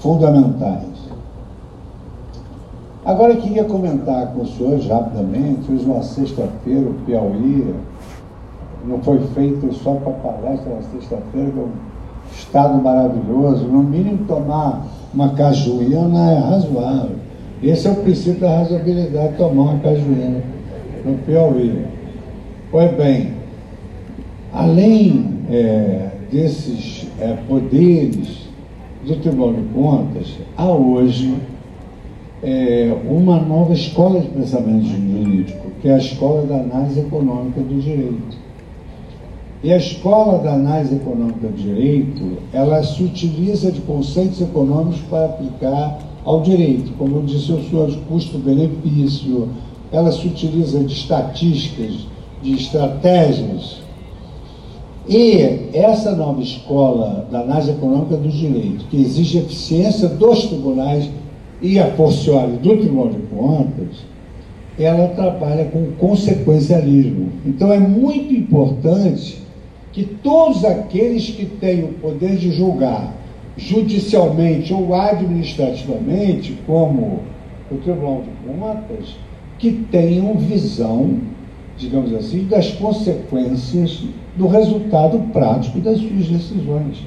fundamentais. 0.00 0.92
Agora 3.04 3.32
eu 3.32 3.40
queria 3.40 3.64
comentar 3.64 4.28
com 4.28 4.42
os 4.42 4.56
senhores 4.56 4.86
rapidamente, 4.86 5.72
hoje 5.72 5.84
uma 5.84 6.02
sexta-feira, 6.02 6.88
o 6.88 6.94
Piauí, 7.04 7.74
não 8.84 8.98
foi 9.02 9.18
feito 9.34 9.72
só 9.74 9.94
para 9.94 10.12
palestra 10.12 10.74
na 10.74 10.82
sexta-feira, 10.82 11.50
que 11.50 11.58
é 11.58 11.62
um 11.62 11.70
estado 12.32 12.82
maravilhoso, 12.82 13.64
no 13.64 13.82
mínimo 13.82 14.24
tomar 14.26 14.86
uma 15.12 15.30
cajuína 15.30 16.32
é 16.32 16.38
razoável. 16.38 17.16
Esse 17.62 17.86
é 17.88 17.90
o 17.90 17.96
princípio 17.96 18.40
da 18.40 18.58
razoabilidade, 18.58 19.36
tomar 19.36 19.62
uma 19.62 19.78
cajuína 19.78 20.40
no 21.04 21.14
Piauí. 21.18 21.84
Pois 22.70 22.92
bem, 22.96 23.34
além 24.52 25.31
é, 25.52 26.08
desses 26.30 27.06
é, 27.20 27.34
poderes 27.46 28.48
do 29.06 29.16
Tribunal 29.16 29.52
de 29.52 29.62
Contas, 29.74 30.26
há 30.56 30.70
hoje 30.70 31.36
é, 32.42 32.96
uma 33.06 33.38
nova 33.38 33.74
escola 33.74 34.20
de 34.20 34.28
pensamento 34.28 34.86
jurídico, 34.86 35.66
que 35.82 35.88
é 35.88 35.94
a 35.94 35.98
Escola 35.98 36.46
da 36.46 36.56
Análise 36.56 37.00
Econômica 37.00 37.60
do 37.60 37.80
Direito. 37.80 38.42
E 39.62 39.72
a 39.72 39.76
escola 39.76 40.38
da 40.38 40.54
análise 40.54 40.96
econômica 40.96 41.46
do 41.46 41.52
direito, 41.52 42.38
ela 42.52 42.82
se 42.82 43.00
utiliza 43.00 43.70
de 43.70 43.80
conceitos 43.82 44.40
econômicos 44.40 45.00
para 45.02 45.26
aplicar 45.26 46.00
ao 46.24 46.40
direito, 46.40 46.92
como 46.98 47.18
eu 47.18 47.22
disse 47.22 47.52
aos 47.52 47.68
senhores, 47.68 47.96
custo-benefício, 48.08 49.48
ela 49.92 50.10
se 50.10 50.26
utiliza 50.26 50.82
de 50.82 50.92
estatísticas, 50.92 52.08
de 52.42 52.54
estratégias. 52.54 53.82
E 55.08 55.68
essa 55.72 56.14
nova 56.14 56.40
escola 56.40 57.26
da 57.30 57.40
análise 57.40 57.70
econômica 57.70 58.16
do 58.16 58.28
direito, 58.28 58.84
que 58.88 59.00
exige 59.00 59.38
eficiência 59.38 60.08
dos 60.08 60.46
tribunais 60.46 61.10
e 61.60 61.78
a 61.78 61.90
forciore 61.92 62.52
do 62.52 62.76
Tribunal 62.76 63.08
de 63.10 63.18
Contas, 63.26 64.04
ela 64.78 65.08
trabalha 65.08 65.64
com 65.66 65.92
consequencialismo. 65.98 67.30
Então 67.44 67.72
é 67.72 67.78
muito 67.78 68.32
importante 68.32 69.42
que 69.92 70.04
todos 70.04 70.64
aqueles 70.64 71.30
que 71.30 71.46
têm 71.46 71.84
o 71.84 71.88
poder 71.94 72.36
de 72.36 72.50
julgar 72.52 73.14
judicialmente 73.56 74.72
ou 74.72 74.94
administrativamente, 74.94 76.56
como 76.66 77.20
o 77.70 77.76
Tribunal 77.76 78.22
de 78.22 78.52
Contas, 78.52 79.16
que 79.58 79.72
tenham 79.90 80.36
visão, 80.36 81.18
digamos 81.76 82.14
assim, 82.14 82.44
das 82.44 82.70
consequências 82.72 84.02
do 84.36 84.46
resultado 84.46 85.18
prático 85.32 85.80
das 85.80 85.98
suas 85.98 86.26
decisões. 86.26 86.98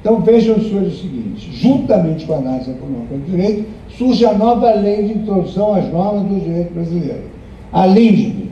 Então 0.00 0.20
vejam, 0.20 0.58
senhores, 0.60 0.94
o 0.94 0.96
seguinte: 0.96 1.50
juntamente 1.52 2.26
com 2.26 2.34
a 2.34 2.38
análise 2.38 2.70
econômica 2.70 3.14
do 3.14 3.30
direito, 3.30 3.68
surge 3.96 4.24
a 4.24 4.34
nova 4.34 4.72
lei 4.74 5.04
de 5.04 5.18
introdução 5.18 5.74
às 5.74 5.90
normas 5.90 6.28
do 6.28 6.40
direito 6.40 6.72
brasileiro, 6.72 7.24
a 7.72 7.86
LINDB, 7.86 8.50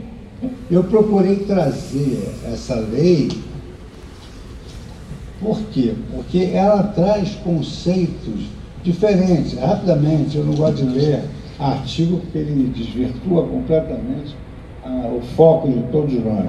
eu 0.71 0.85
procurei 0.85 1.37
trazer 1.37 2.35
essa 2.53 2.75
lei, 2.75 3.29
por 5.41 5.59
quê? 5.73 5.95
Porque 6.15 6.51
ela 6.53 6.83
traz 6.83 7.31
conceitos 7.37 8.47
diferentes. 8.83 9.55
Rapidamente, 9.59 10.37
eu 10.37 10.45
não 10.45 10.55
gosto 10.55 10.85
de 10.85 10.99
ler 10.99 11.25
artigo 11.59 12.19
porque 12.19 12.39
ele 12.39 12.73
desvirtua 12.75 13.47
completamente 13.47 14.37
ah, 14.89 15.11
o 15.15 15.21
foco 15.37 15.69
de 15.69 15.81
todos 15.93 16.15
nós. 16.25 16.47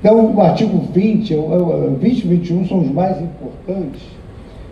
Então, 0.00 0.34
o 0.34 0.40
artigo 0.40 0.78
20, 0.92 1.34
o, 1.34 1.96
20 2.00 2.18
e 2.18 2.28
21 2.28 2.66
são 2.66 2.80
os 2.80 2.90
mais 2.90 3.20
importantes. 3.20 4.02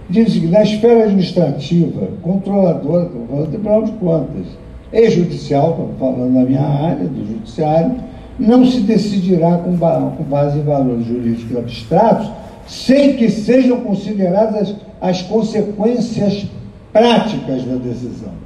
Diz 0.09 0.35
que 0.35 0.47
na 0.47 0.63
esfera 0.63 1.05
administrativa, 1.05 2.09
controladora, 2.23 3.07
do 3.07 3.47
Tribunal 3.49 3.83
de 3.85 3.93
Contas, 3.93 4.47
e 4.93 5.11
judicial, 5.11 5.91
falando 5.99 6.33
na 6.33 6.45
minha 6.45 6.63
área, 6.63 7.05
do 7.05 7.27
judiciário, 7.27 7.97
não 8.39 8.65
se 8.65 8.81
decidirá 8.81 9.59
com, 9.59 9.77
com 9.77 10.25
base 10.25 10.59
em 10.59 10.63
valores 10.63 11.05
jurídicos 11.05 11.57
abstratos, 11.57 12.31
sem 12.67 13.17
que 13.17 13.29
sejam 13.29 13.81
consideradas 13.81 14.71
as, 14.71 14.77
as 15.01 15.23
consequências 15.23 16.47
práticas 16.93 17.65
da 17.65 17.75
decisão. 17.77 18.44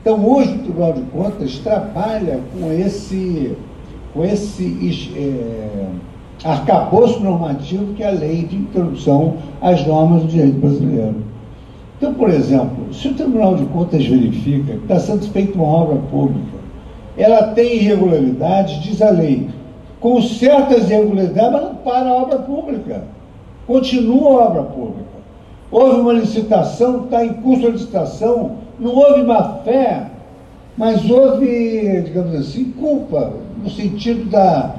Então, 0.00 0.26
hoje 0.26 0.54
o 0.54 0.58
Tribunal 0.60 0.92
de 0.94 1.02
Contas 1.02 1.58
trabalha 1.58 2.40
com 2.52 2.72
esse, 2.72 3.54
com 4.14 4.24
esse 4.24 5.12
é, 5.14 5.88
arcabouço 6.42 7.20
normativo 7.20 7.92
que 7.92 8.02
é 8.02 8.08
a 8.08 8.12
lei 8.12 8.44
de 8.44 8.56
introdução 8.56 9.34
às 9.60 9.86
normas 9.86 10.22
do 10.22 10.28
direito 10.28 10.58
brasileiro. 10.58 11.16
Então, 11.98 12.14
por 12.14 12.30
exemplo, 12.30 12.94
se 12.94 13.08
o 13.08 13.14
Tribunal 13.14 13.56
de 13.56 13.66
Contas 13.66 14.06
verifica 14.06 14.72
que 14.72 14.82
está 14.82 14.98
sendo 14.98 15.28
feita 15.28 15.58
uma 15.58 15.68
obra 15.68 15.96
pública, 16.10 16.58
ela 17.18 17.48
tem 17.48 17.76
irregularidades, 17.76 18.82
diz 18.82 19.02
a 19.02 19.10
lei, 19.10 19.50
com 20.00 20.22
certas 20.22 20.88
irregularidades, 20.88 21.52
mas 21.52 21.62
não 21.62 21.74
para 21.74 22.08
a 22.08 22.14
obra 22.14 22.38
pública. 22.38 23.04
Continua 23.66 24.30
a 24.30 24.46
obra 24.46 24.62
pública. 24.62 25.10
Houve 25.70 26.00
uma 26.00 26.14
licitação, 26.14 27.04
está 27.04 27.22
em 27.22 27.34
curso 27.34 27.66
a 27.66 27.70
licitação, 27.70 28.52
não 28.80 28.94
houve 28.94 29.22
má 29.22 29.60
fé, 29.64 30.06
mas 30.76 31.08
houve, 31.08 32.02
digamos 32.02 32.34
assim, 32.34 32.72
culpa, 32.72 33.34
no 33.62 33.70
sentido 33.70 34.30
da, 34.30 34.74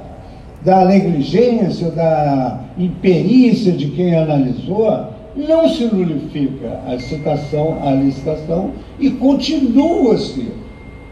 da 0.63 0.85
negligência, 0.85 1.91
da 1.91 2.59
imperícia 2.77 3.71
de 3.71 3.87
quem 3.91 4.15
analisou, 4.15 5.11
não 5.35 5.69
se 5.69 5.85
nulifica 5.85 6.81
a 6.87 6.95
licitação, 6.95 7.77
a 7.83 7.91
licitação 7.91 8.71
e 8.99 9.11
continua-se 9.11 10.51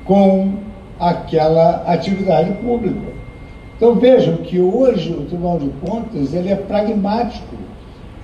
com 0.04 0.54
aquela 1.00 1.84
atividade 1.86 2.52
pública. 2.56 3.10
Então 3.78 3.96
vejam 3.96 4.38
que 4.38 4.60
hoje 4.60 5.14
o 5.14 5.26
Tribunal 5.26 5.60
de 5.60 5.70
Contas 5.86 6.34
ele 6.34 6.50
é 6.50 6.56
pragmático, 6.56 7.56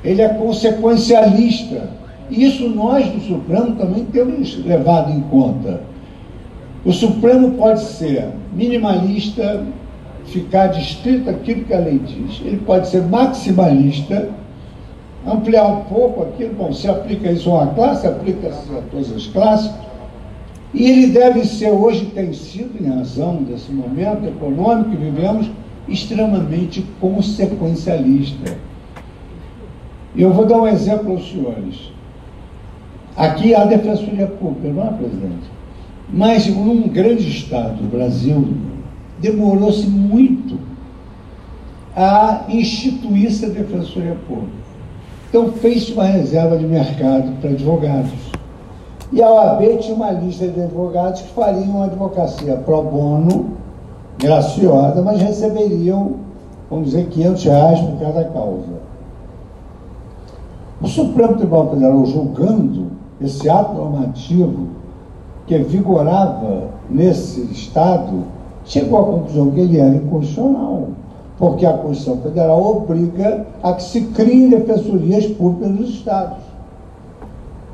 ele 0.03 0.21
é 0.21 0.29
consequencialista. 0.29 1.89
E 2.29 2.45
isso 2.45 2.67
nós 2.69 3.07
do 3.07 3.21
Supremo 3.21 3.75
também 3.75 4.05
temos 4.05 4.63
levado 4.65 5.11
em 5.11 5.21
conta. 5.21 5.81
O 6.83 6.91
Supremo 6.91 7.51
pode 7.51 7.81
ser 7.81 8.29
minimalista, 8.53 9.63
ficar 10.25 10.67
distrito 10.67 11.29
aquilo 11.29 11.63
que 11.65 11.73
a 11.73 11.79
lei 11.79 11.99
diz, 11.99 12.41
ele 12.43 12.57
pode 12.65 12.87
ser 12.87 13.03
maximalista, 13.03 14.29
ampliar 15.25 15.67
um 15.67 15.81
pouco 15.85 16.23
aquilo, 16.23 16.53
bom, 16.53 16.71
se 16.73 16.87
aplica 16.87 17.31
isso 17.31 17.49
a 17.49 17.63
uma 17.63 17.73
classe, 17.73 18.07
aplica-se 18.07 18.71
a 18.71 18.81
todas 18.91 19.11
as 19.11 19.27
classes, 19.27 19.71
e 20.73 20.89
ele 20.89 21.07
deve 21.07 21.45
ser, 21.45 21.71
hoje 21.71 22.05
tem 22.07 22.33
sido, 22.33 22.83
em 22.83 22.89
razão 22.89 23.37
desse 23.37 23.71
momento 23.71 24.25
econômico 24.25 24.91
que 24.91 24.97
vivemos, 24.97 25.49
extremamente 25.87 26.85
consequencialista. 26.99 28.57
Eu 30.15 30.33
vou 30.33 30.45
dar 30.45 30.57
um 30.57 30.67
exemplo 30.67 31.11
aos 31.11 31.29
senhores. 31.29 31.94
Aqui 33.17 33.55
há 33.55 33.63
defensoria 33.63 34.27
pública, 34.27 34.67
não 34.73 34.87
é, 34.87 34.91
presidente? 34.91 35.49
Mas 36.09 36.47
num 36.47 36.87
grande 36.89 37.29
estado, 37.29 37.81
o 37.81 37.87
Brasil, 37.87 38.45
demorou-se 39.19 39.87
muito 39.87 40.59
a 41.95 42.43
instituir 42.49 43.27
essa 43.27 43.47
defensoria 43.47 44.17
pública. 44.27 44.65
Então 45.29 45.51
fez 45.53 45.89
uma 45.89 46.03
reserva 46.03 46.57
de 46.57 46.65
mercado 46.65 47.39
para 47.39 47.51
advogados. 47.51 48.11
E 49.13 49.21
a 49.21 49.31
OAB 49.31 49.77
tinha 49.79 49.95
uma 49.95 50.11
lista 50.11 50.47
de 50.47 50.61
advogados 50.61 51.21
que 51.21 51.29
fariam 51.29 51.69
uma 51.69 51.85
advocacia 51.85 52.57
pro 52.57 52.81
bono, 52.83 53.51
graciosa, 54.19 55.01
mas 55.01 55.21
receberiam, 55.21 56.15
vamos 56.69 56.87
dizer, 56.87 57.07
500 57.07 57.43
reais 57.45 57.79
por 57.79 57.99
cada 57.99 58.25
causa. 58.25 58.85
O 60.81 60.87
Supremo 60.87 61.35
Tribunal 61.35 61.69
Federal, 61.69 62.05
julgando 62.05 62.94
esse 63.21 63.49
ato 63.49 63.73
normativo 63.73 64.67
que 65.47 65.57
vigorava 65.59 66.69
nesse 66.89 67.41
Estado, 67.51 68.23
chegou 68.65 68.99
à 68.99 69.03
conclusão 69.03 69.51
que 69.51 69.59
ele 69.59 69.77
era 69.77 69.95
inconstitucional, 69.95 70.89
porque 71.37 71.65
a 71.65 71.73
Constituição 71.73 72.17
Federal 72.23 72.77
obriga 72.77 73.45
a 73.61 73.73
que 73.73 73.83
se 73.83 74.01
criem 74.01 74.49
defensorias 74.49 75.27
públicas 75.27 75.79
nos 75.79 75.89
Estados. 75.89 76.43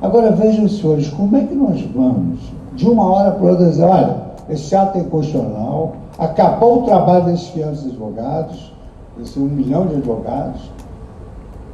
Agora 0.01 0.31
vejam, 0.31 0.67
senhores, 0.67 1.09
como 1.09 1.37
é 1.37 1.41
que 1.41 1.53
nós 1.53 1.81
vamos, 1.93 2.39
de 2.75 2.89
uma 2.89 3.09
hora 3.09 3.31
para 3.31 3.51
outra, 3.51 3.67
dizer, 3.67 3.85
olha, 3.85 4.17
esse 4.49 4.75
ato 4.75 4.97
é 4.97 5.01
inconstitucional, 5.01 5.93
acabou 6.17 6.81
o 6.81 6.85
trabalho 6.85 7.25
desses 7.25 7.49
500 7.49 7.85
advogados, 7.85 8.73
desse 9.17 9.39
um 9.39 9.43
milhão 9.43 9.85
de 9.87 9.95
advogados, 9.95 10.69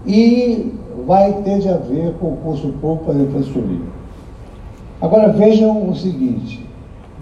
e 0.05 0.76
vai 1.05 1.41
ter 1.43 1.59
de 1.59 1.69
haver 1.69 2.13
concurso 2.13 2.69
público 2.81 3.05
para 3.05 3.13
defensoria. 3.15 3.97
Agora 5.01 5.31
vejam 5.31 5.89
o 5.89 5.95
seguinte, 5.95 6.65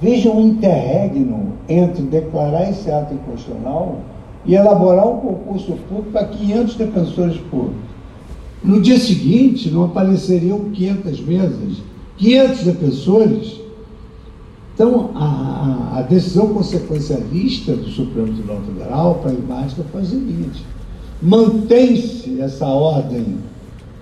vejam 0.01 0.38
o 0.38 0.41
interregno 0.41 1.53
entre 1.67 2.03
declarar 2.03 2.69
esse 2.69 2.89
ato 2.89 3.13
inconstitucional 3.13 3.97
e 4.45 4.55
elaborar 4.55 5.07
um 5.07 5.17
concurso 5.17 5.73
público 5.89 6.11
para 6.11 6.26
500 6.26 6.76
defensores 6.76 7.38
públicos. 7.38 7.95
No 8.63 8.82
dia 8.82 8.97
seguinte, 8.97 9.69
não 9.69 9.86
apareceriam 9.86 10.59
500 10.71 11.19
mesas, 11.21 11.78
500 12.17 12.63
defensores. 12.63 13.61
Então, 14.73 15.11
a, 15.15 15.99
a, 15.99 16.01
decisão 16.01 16.53
consequencialista 16.53 17.76
do 17.76 17.88
Supremo 17.89 18.34
Tribunal 18.34 18.61
Federal, 18.61 19.15
pragmática, 19.15 19.84
foi 19.91 20.01
a 20.01 20.05
seguinte: 20.05 20.65
mantém-se 21.21 22.41
essa 22.41 22.65
ordem 22.65 23.38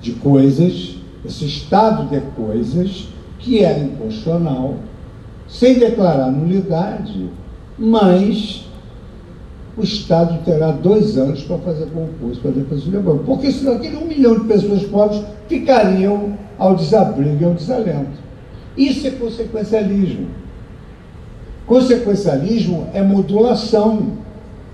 de 0.04 0.12
coisas, 0.12 0.98
esse 1.26 1.46
estado 1.46 2.10
de 2.10 2.20
coisas, 2.36 3.08
que 3.40 3.64
era 3.64 3.80
inconstitucional, 3.80 4.76
sem 5.48 5.80
declarar 5.80 6.30
nulidade, 6.30 7.30
mas 7.78 8.66
o 9.76 9.82
Estado 9.82 10.44
terá 10.46 10.72
dois 10.72 11.18
anos 11.18 11.42
para 11.44 11.58
fazer 11.60 11.88
concurso 11.88 12.40
para 12.42 12.52
a 12.52 12.54
defensoria 12.54 13.00
pública, 13.00 13.26
porque 13.26 13.52
senão 13.52 13.74
aquele 13.74 13.98
um 13.98 14.06
milhão 14.06 14.40
de 14.40 14.46
pessoas 14.46 14.84
pobres 14.84 15.24
ficariam 15.48 16.38
ao 16.60 16.76
desabrigo 16.76 17.42
e 17.42 17.46
ao 17.46 17.54
desalento. 17.54 18.22
Isso 18.78 19.08
é 19.08 19.12
consequencialismo. 19.12 20.28
Consequencialismo 21.66 22.88
é 22.94 23.02
modulação. 23.02 24.24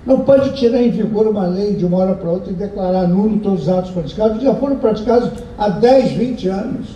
Não 0.05 0.21
pode 0.21 0.55
tirar 0.55 0.81
em 0.81 0.89
vigor 0.89 1.27
uma 1.27 1.45
lei 1.45 1.75
de 1.75 1.85
uma 1.85 1.97
hora 1.97 2.15
para 2.15 2.29
outra 2.29 2.51
e 2.51 2.55
declarar 2.55 3.07
nulo 3.07 3.37
todos 3.39 3.63
os 3.63 3.69
atos 3.69 3.91
praticados, 3.91 4.37
que 4.37 4.45
já 4.45 4.55
foram 4.55 4.77
praticados 4.77 5.29
há 5.57 5.69
10, 5.69 6.11
20 6.13 6.47
anos. 6.47 6.87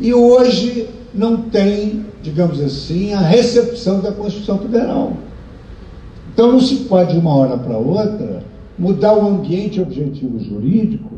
E 0.00 0.14
hoje 0.14 0.88
não 1.14 1.36
tem, 1.36 2.06
digamos 2.22 2.60
assim, 2.60 3.12
a 3.12 3.20
recepção 3.20 4.00
da 4.00 4.12
Constituição 4.12 4.58
Federal. 4.58 5.12
Então 6.32 6.52
não 6.52 6.60
se 6.60 6.76
pode, 6.84 7.12
de 7.12 7.18
uma 7.18 7.34
hora 7.34 7.58
para 7.58 7.76
outra, 7.76 8.42
mudar 8.78 9.14
o 9.14 9.26
ambiente 9.26 9.80
objetivo 9.80 10.38
jurídico 10.38 11.10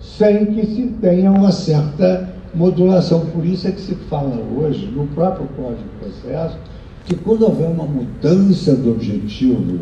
sem 0.00 0.46
que 0.46 0.66
se 0.66 0.82
tenha 1.00 1.30
uma 1.30 1.52
certa 1.52 2.28
modulação. 2.54 3.26
Por 3.26 3.44
isso 3.44 3.68
é 3.68 3.72
que 3.72 3.80
se 3.80 3.94
fala 4.08 4.42
hoje, 4.56 4.86
no 4.86 5.06
próprio 5.08 5.46
Código 5.56 5.82
de 5.82 6.04
Processo, 6.04 6.56
que 7.04 7.14
quando 7.14 7.42
houver 7.42 7.68
uma 7.68 7.84
mudança 7.84 8.74
do 8.74 8.90
objetivo, 8.90 9.80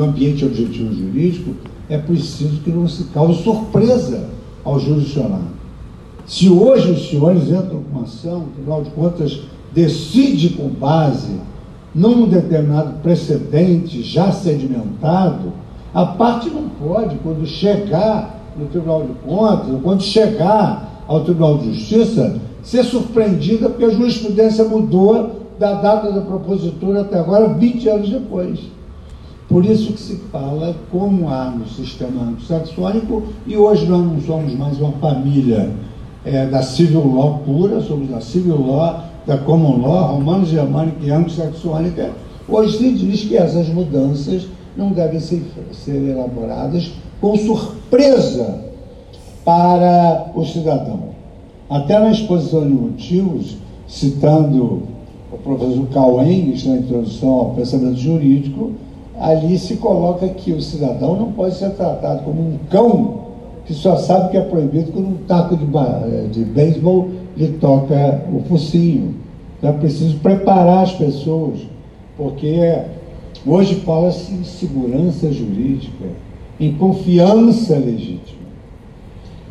do 0.00 0.04
ambiente 0.04 0.46
objetivo 0.46 0.94
jurídico, 0.94 1.50
é 1.86 1.98
preciso 1.98 2.62
que 2.62 2.70
não 2.70 2.88
se 2.88 3.04
cause 3.04 3.42
surpresa 3.42 4.30
ao 4.64 4.80
jurisdicionado. 4.80 5.60
Se 6.26 6.48
hoje 6.48 6.90
os 6.92 7.10
senhores 7.10 7.50
entram 7.50 7.82
com 7.92 8.00
ação, 8.00 8.46
afinal 8.54 8.82
de 8.82 8.90
contas, 8.90 9.40
decide 9.74 10.50
com 10.50 10.68
base 10.68 11.38
num 11.94 12.26
determinado 12.26 12.94
precedente 13.02 14.02
já 14.02 14.32
sedimentado, 14.32 15.52
a 15.92 16.06
parte 16.06 16.48
não 16.48 16.68
pode, 16.68 17.16
quando 17.16 17.46
chegar 17.46 18.40
no 18.56 18.66
Tribunal 18.66 19.02
de 19.02 19.12
Contas, 19.28 19.82
quando 19.82 20.02
chegar 20.02 21.04
ao 21.06 21.24
Tribunal 21.24 21.58
de 21.58 21.74
Justiça, 21.74 22.40
ser 22.62 22.84
surpreendida 22.84 23.68
porque 23.68 23.84
a 23.84 23.90
jurisprudência 23.90 24.64
mudou 24.64 25.40
da 25.58 25.74
data 25.74 26.10
da 26.10 26.22
propositura 26.22 27.02
até 27.02 27.18
agora, 27.18 27.48
20 27.48 27.88
anos 27.88 28.08
depois. 28.08 28.79
Por 29.50 29.66
isso 29.66 29.94
que 29.94 30.00
se 30.00 30.14
fala 30.30 30.76
como 30.92 31.28
há 31.28 31.50
no 31.50 31.66
sistema 31.66 32.22
anglo-saxônico, 32.22 33.24
e 33.44 33.56
hoje 33.56 33.84
nós 33.84 34.00
não 34.00 34.20
somos 34.20 34.54
mais 34.54 34.78
uma 34.78 34.92
família 34.92 35.70
é, 36.24 36.46
da 36.46 36.62
civil 36.62 37.12
law 37.12 37.40
pura, 37.44 37.80
somos 37.80 38.08
da 38.08 38.20
civil 38.20 38.64
law 38.64 39.02
da 39.26 39.38
common 39.38 39.78
law 39.78 40.14
romano-germânica 40.14 40.98
e 41.02 41.10
anglo-saxônica, 41.10 42.12
hoje 42.48 42.78
se 42.78 42.92
diz 42.92 43.24
que 43.24 43.36
essas 43.36 43.68
mudanças 43.70 44.46
não 44.76 44.92
devem 44.92 45.18
ser, 45.18 45.42
ser 45.72 45.96
elaboradas 45.96 46.92
com 47.20 47.36
surpresa 47.36 48.56
para 49.44 50.30
o 50.32 50.44
cidadão. 50.44 51.10
Até 51.68 51.98
na 51.98 52.12
exposição 52.12 52.64
de 52.64 52.72
motivos, 52.72 53.56
citando 53.88 54.84
o 55.32 55.38
professor 55.38 55.86
Cowen, 55.92 56.54
na 56.66 56.76
introdução 56.76 57.30
ao 57.30 57.50
pensamento 57.50 57.98
jurídico, 57.98 58.74
ali 59.20 59.58
se 59.58 59.76
coloca 59.76 60.26
que 60.28 60.50
o 60.50 60.62
cidadão 60.62 61.14
não 61.14 61.32
pode 61.32 61.54
ser 61.54 61.70
tratado 61.70 62.24
como 62.24 62.40
um 62.40 62.58
cão 62.70 63.20
que 63.66 63.74
só 63.74 63.96
sabe 63.96 64.30
que 64.30 64.36
é 64.36 64.40
proibido 64.40 64.90
com 64.90 65.00
um 65.00 65.16
taco 65.28 65.56
de, 65.56 65.66
de 66.32 66.44
beisebol 66.44 67.10
lhe 67.36 67.48
toca 67.58 68.22
o 68.32 68.40
focinho. 68.48 69.14
Então 69.58 69.70
é 69.70 69.72
preciso 69.74 70.18
preparar 70.18 70.84
as 70.84 70.92
pessoas, 70.92 71.60
porque 72.16 72.82
hoje 73.46 73.76
fala-se 73.76 74.32
em 74.32 74.42
segurança 74.42 75.30
jurídica, 75.30 76.06
em 76.58 76.72
confiança 76.72 77.76
legítima. 77.76 78.40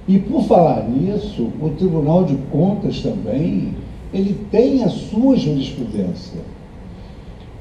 E 0.07 0.17
por 0.17 0.43
falar 0.43 0.89
nisso, 0.89 1.47
o 1.61 1.69
Tribunal 1.69 2.23
de 2.23 2.35
Contas 2.51 3.01
também, 3.01 3.75
ele 4.11 4.35
tem 4.51 4.83
a 4.83 4.89
sua 4.89 5.37
jurisprudência. 5.37 6.41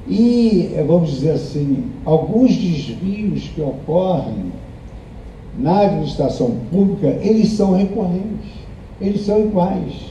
E, 0.07 0.71
eh, 0.75 0.83
vamos 0.87 1.11
dizer 1.11 1.31
assim, 1.31 1.85
alguns 2.05 2.55
desvios 2.55 3.49
que 3.49 3.61
ocorrem 3.61 4.51
na 5.57 5.81
administração 5.81 6.55
pública, 6.71 7.07
eles 7.21 7.49
são 7.49 7.73
recorrentes, 7.73 8.49
eles 9.01 9.21
são 9.21 9.39
iguais. 9.39 10.09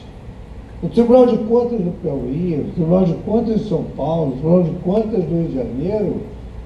O 0.81 0.87
Tribunal 0.87 1.25
de 1.25 1.37
Contas 1.39 1.81
do 1.81 1.91
Piauí, 2.01 2.65
o 2.67 2.71
Tribunal 2.73 3.05
de 3.05 3.13
Contas 3.25 3.61
de 3.61 3.67
São 3.67 3.83
Paulo, 3.97 4.29
o 4.29 4.31
Tribunal 4.33 4.63
de 4.63 4.71
Contas 4.79 5.23
do 5.25 5.35
Rio 5.35 5.47
de 5.49 5.55
Janeiro, 5.55 6.21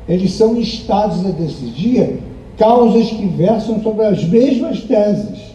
eles 0.07 0.33
são 0.33 0.59
estados 0.59 1.25
a 1.25 1.29
decidir 1.29 2.19
causas 2.57 3.09
que 3.09 3.25
versam 3.25 3.81
sobre 3.81 4.05
as 4.05 4.23
mesmas 4.25 4.81
teses. 4.81 5.53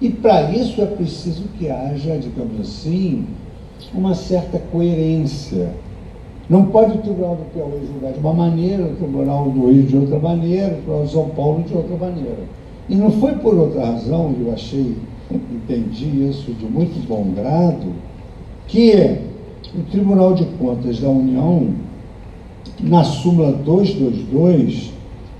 E 0.00 0.10
para 0.10 0.50
isso 0.50 0.80
é 0.82 0.86
preciso 0.86 1.44
que 1.58 1.70
haja, 1.70 2.18
digamos 2.18 2.60
assim, 2.60 3.24
uma 3.94 4.14
certa 4.14 4.58
coerência. 4.58 5.70
Não 6.48 6.66
pode 6.66 6.98
o 6.98 7.00
Tribunal 7.00 7.36
do 7.36 7.44
Piauí 7.52 7.86
julgar 7.86 8.12
de 8.12 8.18
uma 8.18 8.32
maneira, 8.32 8.84
o 8.84 8.96
Tribunal 8.96 9.50
do 9.50 9.70
Rio 9.70 9.84
de 9.84 9.96
outra 9.96 10.18
maneira, 10.18 10.72
o 10.72 10.76
Tribunal 10.76 11.04
de 11.04 11.12
São 11.12 11.28
Paulo 11.30 11.62
de 11.62 11.74
outra 11.74 11.96
maneira. 11.96 12.38
E 12.88 12.96
não 12.96 13.10
foi 13.10 13.32
por 13.36 13.54
outra 13.54 13.86
razão, 13.86 14.34
eu 14.40 14.52
achei, 14.52 14.96
entendi 15.30 16.28
isso 16.28 16.52
de 16.52 16.66
muito 16.66 17.06
bom 17.06 17.32
grado, 17.34 17.92
que 18.66 19.18
o 19.74 19.82
Tribunal 19.90 20.34
de 20.34 20.44
Contas 20.58 20.98
da 20.98 21.08
União, 21.08 21.68
na 22.80 23.04
súmula 23.04 23.52
222, 23.52 24.92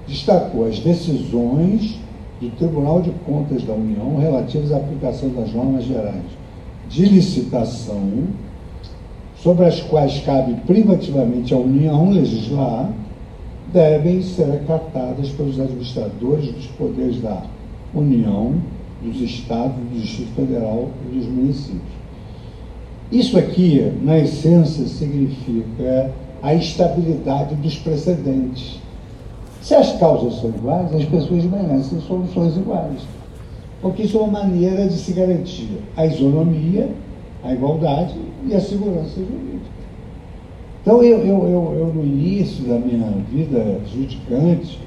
destacou 0.06 0.66
as 0.66 0.78
decisões 0.78 1.98
do 2.40 2.50
Tribunal 2.56 3.02
de 3.02 3.10
Contas 3.26 3.62
da 3.64 3.72
União 3.72 4.18
relativas 4.18 4.72
à 4.72 4.76
aplicação 4.76 5.30
das 5.30 5.52
normas 5.52 5.84
gerais 5.84 6.22
de 6.88 7.06
licitação, 7.06 8.10
sobre 9.42 9.66
as 9.66 9.80
quais 9.80 10.20
cabe 10.20 10.54
privativamente 10.66 11.52
à 11.52 11.56
União 11.56 12.10
legislar, 12.10 12.90
devem 13.72 14.22
ser 14.22 14.50
acatadas 14.52 15.30
pelos 15.30 15.58
administradores 15.58 16.52
dos 16.52 16.66
poderes 16.66 17.20
da 17.20 17.42
União, 17.94 18.54
dos 19.02 19.20
Estados, 19.20 19.74
do 19.74 20.00
Distrito 20.00 20.34
Federal 20.34 20.88
e 21.06 21.16
dos 21.16 21.26
municípios. 21.26 22.02
Isso 23.10 23.38
aqui, 23.38 23.92
na 24.02 24.18
essência, 24.18 24.86
significa 24.86 26.12
a 26.42 26.54
estabilidade 26.54 27.54
dos 27.56 27.76
precedentes 27.76 28.80
se 29.62 29.76
as 29.76 29.92
causas 29.96 30.40
são 30.40 30.50
iguais, 30.50 30.92
as 30.92 31.04
pessoas 31.04 31.44
merecem 31.44 32.00
soluções 32.00 32.56
iguais. 32.56 33.00
Porque 33.80 34.02
isso 34.02 34.18
é 34.18 34.20
uma 34.20 34.42
maneira 34.42 34.88
de 34.88 34.94
se 34.94 35.12
garantir 35.12 35.68
a 35.96 36.04
isonomia, 36.04 36.90
a 37.42 37.52
igualdade 37.52 38.14
e 38.46 38.54
a 38.54 38.60
segurança 38.60 39.16
jurídica. 39.16 39.82
Então, 40.80 41.02
eu, 41.02 41.18
eu, 41.18 41.46
eu, 41.46 41.74
eu 41.78 41.92
no 41.94 42.04
início 42.04 42.64
da 42.64 42.78
minha 42.78 43.10
vida 43.30 43.80
judicante, 43.92 44.80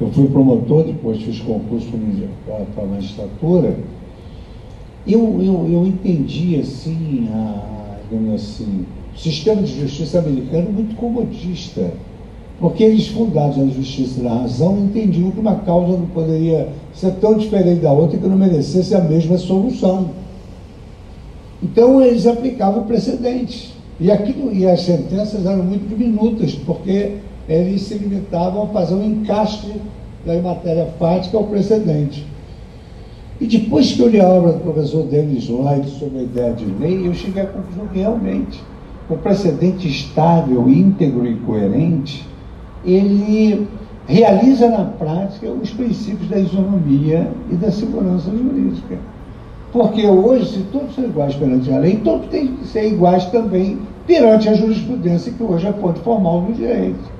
eu 0.00 0.10
fui 0.10 0.28
promotor, 0.28 0.84
depois 0.84 1.22
fiz 1.22 1.40
concurso 1.40 1.88
para 2.74 2.84
a 2.84 2.86
magistratura, 2.86 3.76
eu, 5.06 5.42
eu, 5.42 5.68
eu 5.70 5.86
entendi 5.86 6.58
assim, 6.60 7.28
a, 7.32 8.34
assim, 8.34 8.84
o 9.14 9.18
sistema 9.18 9.62
de 9.62 9.80
justiça 9.80 10.18
americano 10.18 10.70
muito 10.70 10.96
comodista 10.96 11.92
porque 12.58 12.82
eles, 12.82 13.08
fundados 13.08 13.58
na 13.58 13.66
justiça 13.66 14.22
na 14.22 14.34
razão, 14.34 14.78
entendiam 14.78 15.30
que 15.30 15.40
uma 15.40 15.56
causa 15.56 15.98
não 15.98 16.06
poderia 16.06 16.68
ser 16.94 17.12
tão 17.16 17.34
diferente 17.34 17.80
da 17.80 17.92
outra 17.92 18.16
que 18.18 18.26
não 18.26 18.36
merecesse 18.36 18.94
a 18.94 19.00
mesma 19.00 19.36
solução. 19.36 20.08
Então, 21.66 22.00
eles 22.00 22.26
aplicavam 22.26 22.84
precedentes. 22.84 23.74
E, 23.98 24.10
aquilo, 24.10 24.52
e 24.52 24.66
as 24.66 24.82
sentenças 24.82 25.44
eram 25.44 25.64
muito 25.64 25.88
diminutas, 25.88 26.54
porque 26.54 27.16
eles 27.48 27.82
se 27.82 27.94
limitavam 27.94 28.64
a 28.64 28.66
fazer 28.68 28.94
um 28.94 29.04
encaixe 29.04 29.72
da 30.24 30.40
matéria 30.40 30.86
fática 30.98 31.36
ao 31.36 31.44
precedente. 31.44 32.26
E 33.40 33.46
depois 33.46 33.92
que 33.92 34.00
eu 34.00 34.08
li 34.08 34.20
a 34.20 34.28
obra 34.28 34.52
do 34.52 34.60
professor 34.60 35.04
Denis 35.04 35.48
Lloyd 35.48 35.88
sobre 35.90 36.20
a 36.20 36.22
ideia 36.22 36.52
de 36.52 36.64
lei, 36.64 37.06
eu 37.06 37.14
cheguei 37.14 37.42
à 37.42 37.46
conclusão 37.46 37.86
que 37.88 37.98
realmente 37.98 38.62
o 39.10 39.16
precedente 39.16 39.88
estável, 39.88 40.68
íntegro 40.68 41.26
e 41.26 41.36
coerente 41.36 42.24
ele 42.84 43.66
realiza 44.06 44.68
na 44.68 44.84
prática 44.84 45.50
os 45.50 45.70
princípios 45.70 46.28
da 46.28 46.38
isonomia 46.38 47.28
e 47.50 47.56
da 47.56 47.70
segurança 47.70 48.30
jurídica. 48.30 48.98
Porque 49.76 50.06
hoje, 50.06 50.46
se 50.46 50.60
todos 50.72 50.94
são 50.94 51.04
iguais 51.04 51.34
perante 51.34 51.70
a 51.70 51.78
lei, 51.78 52.00
todos 52.02 52.28
têm 52.28 52.46
que 52.46 52.66
ser 52.66 52.88
iguais 52.88 53.26
também 53.26 53.78
perante 54.06 54.48
a 54.48 54.54
jurisprudência, 54.54 55.30
que 55.30 55.42
hoje 55.42 55.66
é 55.66 55.72
ponto 55.72 56.00
formal 56.00 56.40
do 56.40 56.54
direito. 56.54 57.10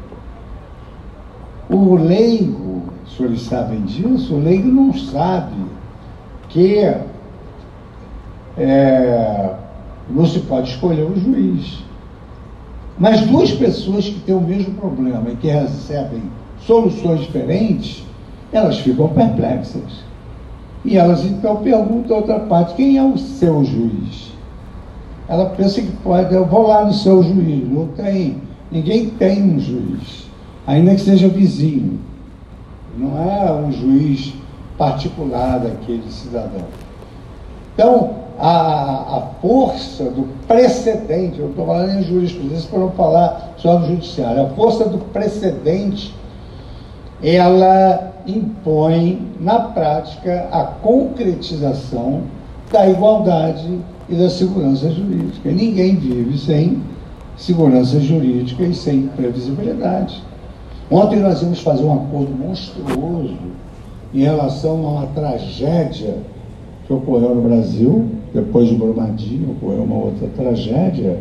O 1.68 1.96
leigo, 1.96 2.84
os 3.04 3.14
senhores 3.14 3.42
sabem 3.42 3.82
disso, 3.82 4.36
o 4.36 4.42
leigo 4.42 4.68
não 4.68 4.90
sabe 4.94 5.54
que 6.48 6.78
é, 8.56 9.54
não 10.08 10.24
se 10.24 10.38
pode 10.38 10.70
escolher 10.70 11.04
o 11.04 11.14
juiz. 11.14 11.84
Mas 12.98 13.20
duas 13.26 13.52
pessoas 13.52 14.08
que 14.08 14.20
têm 14.20 14.34
o 14.34 14.40
mesmo 14.40 14.72
problema 14.76 15.28
e 15.30 15.36
que 15.36 15.48
recebem 15.48 16.22
soluções 16.60 17.20
diferentes, 17.20 18.02
elas 18.50 18.78
ficam 18.78 19.08
perplexas. 19.08 20.06
E 20.86 20.96
elas 20.96 21.24
então 21.24 21.56
perguntam 21.56 22.16
a 22.16 22.20
outra 22.20 22.38
parte: 22.40 22.74
quem 22.74 22.96
é 22.96 23.02
o 23.02 23.18
seu 23.18 23.64
juiz? 23.64 24.32
Ela 25.28 25.46
pensa 25.50 25.82
que 25.82 25.90
pode, 25.96 26.32
eu 26.32 26.46
vou 26.46 26.68
lá 26.68 26.84
no 26.84 26.94
seu 26.94 27.22
juiz. 27.22 27.68
Não 27.68 27.88
tem. 27.88 28.40
Ninguém 28.70 29.10
tem 29.10 29.42
um 29.42 29.58
juiz, 29.58 30.28
ainda 30.66 30.94
que 30.94 31.00
seja 31.00 31.28
vizinho. 31.28 31.98
Não 32.96 33.20
é 33.20 33.52
um 33.52 33.72
juiz 33.72 34.32
particular 34.78 35.58
daquele 35.58 36.08
cidadão. 36.10 36.64
Então, 37.74 38.14
a, 38.38 39.16
a 39.16 39.20
força 39.40 40.04
do 40.04 40.28
precedente, 40.46 41.38
eu 41.38 41.50
estou 41.50 41.66
falando 41.66 41.98
em 41.98 42.02
jurisprudência 42.04 42.68
para 42.70 42.78
não 42.78 42.90
falar 42.92 43.54
só 43.56 43.78
no 43.78 43.86
judiciário, 43.86 44.42
a 44.42 44.48
força 44.50 44.84
do 44.84 44.98
precedente, 44.98 46.14
ela 47.22 48.14
impõe 48.26 49.22
na 49.40 49.58
prática 49.60 50.48
a 50.50 50.64
concretização 50.64 52.22
da 52.72 52.88
igualdade 52.88 53.78
e 54.08 54.14
da 54.14 54.28
segurança 54.28 54.90
jurídica. 54.90 55.50
Ninguém 55.50 55.96
vive 55.96 56.38
sem 56.38 56.82
segurança 57.36 58.00
jurídica 58.00 58.64
e 58.64 58.74
sem 58.74 59.02
previsibilidade. 59.08 60.22
Ontem 60.90 61.20
nós 61.20 61.42
íamos 61.42 61.60
fazer 61.60 61.84
um 61.84 61.94
acordo 61.94 62.32
monstruoso 62.36 63.36
em 64.14 64.22
relação 64.22 64.86
a 64.86 64.90
uma 64.90 65.06
tragédia 65.08 66.18
que 66.86 66.92
ocorreu 66.92 67.34
no 67.34 67.42
Brasil, 67.42 68.06
depois 68.32 68.68
de 68.68 68.76
Brumadinho, 68.76 69.50
ocorreu 69.50 69.82
uma 69.82 69.96
outra 69.96 70.28
tragédia. 70.36 71.18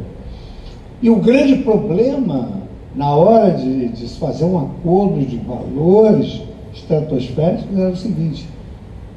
E 1.01 1.09
o 1.09 1.15
grande 1.17 1.57
problema, 1.57 2.49
na 2.95 3.13
hora 3.13 3.51
de, 3.51 3.89
de 3.89 4.07
se 4.07 4.17
fazer 4.17 4.45
um 4.45 4.57
acordo 4.57 5.19
de 5.25 5.37
valores 5.37 6.41
estratosféricos, 6.73 7.77
era 7.77 7.89
o 7.89 7.95
seguinte: 7.95 8.47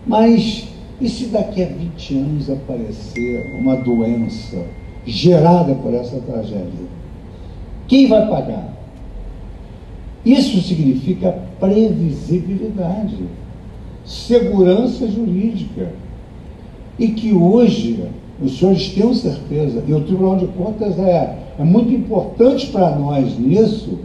mas 0.06 0.68
e 1.00 1.08
se 1.08 1.26
daqui 1.26 1.62
a 1.62 1.66
20 1.66 2.18
anos 2.18 2.50
aparecer 2.50 3.56
uma 3.60 3.76
doença 3.76 4.58
gerada 5.06 5.74
por 5.76 5.94
essa 5.94 6.18
tragédia? 6.20 6.88
Quem 7.86 8.08
vai 8.08 8.28
pagar? 8.28 8.76
Isso 10.24 10.60
significa 10.60 11.38
previsibilidade, 11.60 13.16
segurança 14.04 15.06
jurídica 15.08 15.92
e 16.98 17.08
que 17.08 17.32
hoje 17.32 18.04
os 18.42 18.58
senhores 18.58 18.88
tenham 18.90 19.14
certeza, 19.14 19.82
e 19.86 19.92
o 19.92 20.00
Tribunal 20.02 20.36
de 20.36 20.46
Contas 20.48 20.98
é, 20.98 21.36
é 21.58 21.64
muito 21.64 21.92
importante 21.92 22.68
para 22.68 22.94
nós 22.96 23.38
nisso, 23.38 23.98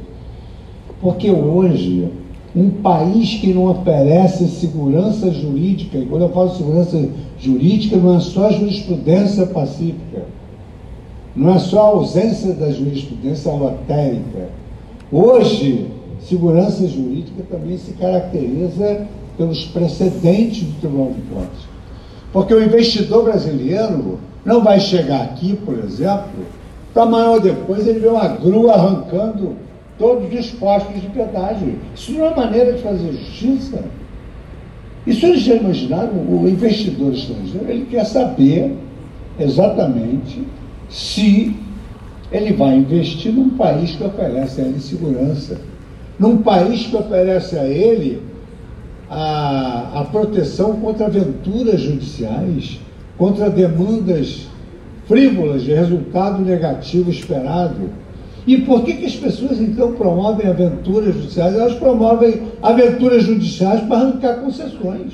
porque 1.01 1.29
hoje 1.29 2.09
um 2.55 2.69
país 2.69 3.35
que 3.39 3.53
não 3.53 3.65
oferece 3.65 4.47
segurança 4.47 5.31
jurídica, 5.31 5.97
e 5.97 6.05
quando 6.05 6.23
eu 6.23 6.29
falo 6.29 6.55
segurança 6.55 7.09
jurídica, 7.39 7.97
não 7.97 8.15
é 8.15 8.19
só 8.19 8.51
jurisprudência 8.51 9.47
pacífica, 9.47 10.25
não 11.35 11.53
é 11.53 11.59
só 11.59 11.79
a 11.79 11.87
ausência 11.87 12.53
da 12.53 12.71
jurisprudência 12.71 13.51
lotérica. 13.51 14.49
Hoje, 15.11 15.87
segurança 16.21 16.87
jurídica 16.87 17.43
também 17.49 17.77
se 17.77 17.93
caracteriza 17.93 19.07
pelos 19.35 19.65
precedentes 19.65 20.63
do 20.63 20.79
Tribunal 20.79 21.11
de 21.11 21.21
Contas. 21.33 21.73
Porque 22.31 22.53
o 22.53 22.63
investidor 22.63 23.23
brasileiro 23.23 24.19
não 24.45 24.63
vai 24.63 24.79
chegar 24.79 25.23
aqui, 25.23 25.55
por 25.65 25.77
exemplo, 25.79 26.45
para 26.93 27.03
amanhã 27.03 27.31
ou 27.31 27.39
depois 27.39 27.87
ele 27.87 27.99
ver 27.99 28.09
uma 28.09 28.27
grua 28.27 28.73
arrancando 28.73 29.55
todos 29.97 30.31
os 30.37 30.51
postos 30.51 31.01
de 31.01 31.07
pedágio. 31.07 31.75
Isso 31.95 32.11
não 32.13 32.25
é 32.27 32.35
maneira 32.35 32.73
de 32.73 32.81
fazer 32.81 33.11
justiça. 33.13 33.83
Isso 35.05 35.25
eles 35.25 35.41
já 35.41 35.55
imaginaram, 35.55 36.13
o 36.13 36.47
investidor 36.47 37.13
estrangeiro, 37.13 37.69
ele 37.69 37.85
quer 37.85 38.05
saber 38.05 38.77
exatamente 39.39 40.43
se 40.89 41.55
ele 42.31 42.53
vai 42.53 42.75
investir 42.77 43.33
num 43.33 43.49
país 43.51 43.95
que 43.95 44.03
oferece 44.03 44.61
a 44.61 44.63
ele 44.63 44.79
segurança, 44.79 45.59
num 46.17 46.37
país 46.37 46.85
que 46.87 46.95
oferece 46.95 47.57
a 47.57 47.65
ele 47.65 48.21
a, 49.09 50.01
a 50.01 50.05
proteção 50.05 50.77
contra 50.77 51.07
aventuras 51.07 51.81
judiciais, 51.81 52.79
contra 53.17 53.49
demandas 53.49 54.47
frívolas 55.07 55.63
de 55.63 55.73
resultado 55.73 56.43
negativo 56.43 57.09
esperado. 57.09 57.89
E 58.45 58.57
por 58.57 58.83
que, 58.83 58.93
que 58.93 59.05
as 59.05 59.15
pessoas 59.15 59.59
então 59.59 59.93
promovem 59.93 60.47
aventuras 60.47 61.13
judiciais? 61.15 61.55
Elas 61.55 61.75
promovem 61.75 62.41
aventuras 62.61 63.23
judiciais 63.23 63.81
para 63.81 63.97
arrancar 63.97 64.35
concessões. 64.35 65.13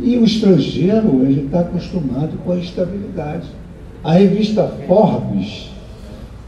E 0.00 0.16
o 0.16 0.24
estrangeiro, 0.24 1.22
ele 1.22 1.46
está 1.46 1.60
acostumado 1.60 2.38
com 2.44 2.52
a 2.52 2.56
estabilidade. 2.56 3.48
A 4.02 4.12
revista 4.12 4.72
Forbes, 4.86 5.70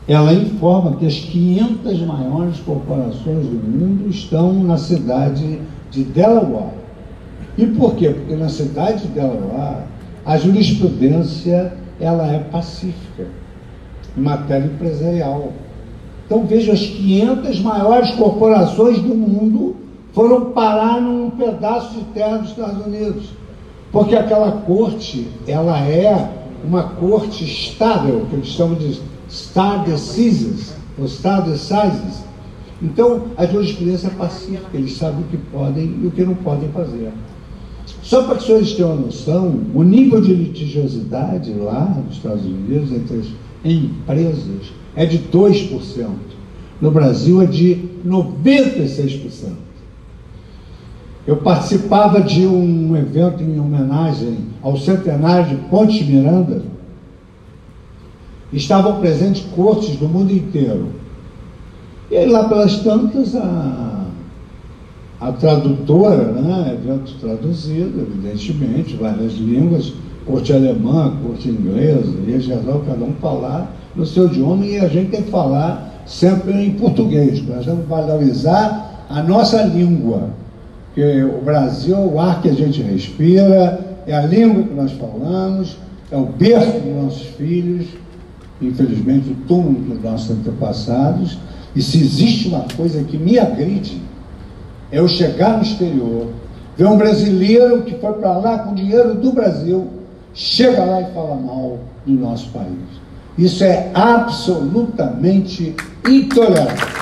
ela 0.07 0.33
informa 0.33 0.97
que 0.97 1.07
as 1.07 1.19
500 1.19 2.01
maiores 2.03 2.59
corporações 2.61 3.47
do 3.47 3.69
mundo 3.69 4.09
estão 4.09 4.53
na 4.55 4.79
cidade 4.79 5.61
de 5.91 6.05
Delaware. 6.05 6.81
E 7.59 7.67
por 7.67 7.97
quê? 7.97 8.11
Porque 8.11 8.37
na 8.37 8.49
cidade 8.49 9.03
de 9.03 9.09
Delaware, 9.09 9.85
a 10.31 10.39
jurisprudência 10.39 11.73
ela 12.01 12.25
é 12.25 12.39
pacífica 12.39 13.27
em 14.17 14.21
matéria 14.21 14.67
empresarial. 14.67 15.53
Então 16.25 16.47
veja, 16.47 16.73
as 16.73 16.87
500 16.87 17.59
maiores 17.59 18.13
corporações 18.13 19.01
do 19.01 19.13
mundo 19.13 19.75
foram 20.13 20.53
parar 20.53 21.01
num 21.01 21.31
pedaço 21.31 21.99
de 21.99 22.05
terra 22.15 22.37
dos 22.37 22.51
Estados 22.51 22.87
Unidos. 22.87 23.31
Porque 23.91 24.15
aquela 24.15 24.53
corte, 24.53 25.27
ela 25.49 25.81
é 25.81 26.31
uma 26.65 26.85
corte 26.85 27.43
estável, 27.43 28.25
que 28.31 28.37
eles 28.37 28.47
chamam 28.47 28.77
de 28.77 29.01
star 29.29 29.85
decisions, 29.85 30.73
ou 30.97 31.09
star 31.09 31.43
decisions. 31.43 32.23
Então, 32.81 33.25
a 33.37 33.47
jurisprudência 33.47 34.07
é 34.07 34.11
pacífica, 34.11 34.69
eles 34.75 34.97
sabem 34.97 35.23
o 35.23 35.25
que 35.25 35.37
podem 35.37 35.87
e 36.05 36.07
o 36.07 36.13
que 36.13 36.23
não 36.23 36.37
podem 36.37 36.69
fazer. 36.69 37.11
Só 38.03 38.25
para 38.25 38.37
que 38.37 38.45
senhores 38.45 38.73
tenham 38.73 38.95
uma 38.95 39.07
noção, 39.07 39.61
o 39.75 39.83
nível 39.83 40.21
de 40.21 40.35
litigiosidade 40.35 41.53
lá 41.53 42.03
nos 42.05 42.17
Estados 42.17 42.45
Unidos 42.45 42.93
entre 42.93 43.19
as 43.19 43.27
empresas 43.65 44.73
é 44.97 45.07
de 45.07 45.19
2%. 45.19 46.09
No 46.81 46.91
Brasil 46.91 47.43
é 47.43 47.47
de 47.47 47.89
96%. 48.07 49.53
Eu 51.27 51.37
participava 51.37 52.21
de 52.21 52.47
um 52.47 52.97
evento 52.97 53.43
em 53.43 53.61
homenagem 53.61 54.39
ao 54.63 54.77
centenário 54.77 55.57
de 55.57 55.63
Ponte 55.69 56.03
Miranda. 56.03 56.63
Estavam 58.53 59.01
presentes 59.01 59.45
cortes 59.55 59.97
do 59.97 60.09
mundo 60.09 60.33
inteiro. 60.33 60.89
E 62.11 62.17
aí 62.17 62.29
lá 62.29 62.49
pelas 62.49 62.79
tantas 62.79 63.37
a, 63.37 64.00
a 65.21 65.33
tradutora, 65.33 66.33
né, 66.33 66.79
evento 66.83 67.13
traduzido, 67.21 68.01
evidentemente, 68.01 68.97
várias 68.97 69.35
línguas, 69.35 69.93
corte 70.27 70.53
alemã, 70.53 71.15
corte 71.27 71.49
inglesa, 71.49 72.15
e 72.27 72.35
em 72.35 72.41
geral 72.41 72.83
cada 72.87 73.05
um 73.05 73.13
falar 73.21 73.71
no 73.95 74.07
seu 74.07 74.27
idioma 74.27 74.65
e 74.65 74.79
a 74.79 74.89
gente 74.89 75.11
tem 75.11 75.23
que 75.23 75.31
falar 75.31 76.05
sempre 76.07 76.53
em 76.53 76.73
português, 76.73 77.43
nós 77.47 77.67
vamos 77.67 77.87
valorizar 77.87 79.07
a 79.09 79.23
nossa 79.23 79.63
língua 79.65 80.31
porque 80.91 81.23
o 81.23 81.41
Brasil 81.43 81.95
é 81.95 81.99
o 81.99 82.19
ar 82.19 82.43
que 82.43 82.49
a 82.49 82.53
gente 82.53 82.83
respira, 82.83 83.79
é 84.07 84.13
a 84.13 84.27
língua 84.27 84.65
que 84.65 84.75
nós 84.75 84.91
falamos, 84.93 85.77
é 86.11 86.17
o 86.17 86.27
berço 86.27 86.81
dos 86.81 87.05
nossos 87.05 87.27
filhos, 87.37 87.87
infelizmente 88.61 89.31
o 89.31 89.35
túmulo 89.47 89.81
dos 89.81 90.03
nossos 90.03 90.31
antepassados. 90.31 91.39
E 91.77 91.81
se 91.81 91.99
existe 91.99 92.49
uma 92.49 92.67
coisa 92.77 93.05
que 93.05 93.17
me 93.17 93.39
agride, 93.39 94.01
é 94.93 94.99
eu 94.99 95.09
chegar 95.09 95.57
no 95.57 95.63
exterior, 95.63 96.29
ver 96.77 96.87
um 96.87 96.97
brasileiro 96.97 97.83
que 97.83 97.95
foi 97.99 98.13
para 98.15 98.37
lá 98.39 98.59
com 98.61 98.75
dinheiro 98.75 99.15
do 99.15 99.33
Brasil, 99.33 99.89
chega 100.35 100.85
lá 100.85 101.01
e 101.03 101.13
fala 101.13 101.37
mal 101.37 101.79
do 102.07 102.13
nosso 102.13 102.49
país. 102.51 103.01
Isso 103.39 103.65
é 103.65 103.91
absolutamente 103.95 105.75
intolerável. 106.07 107.01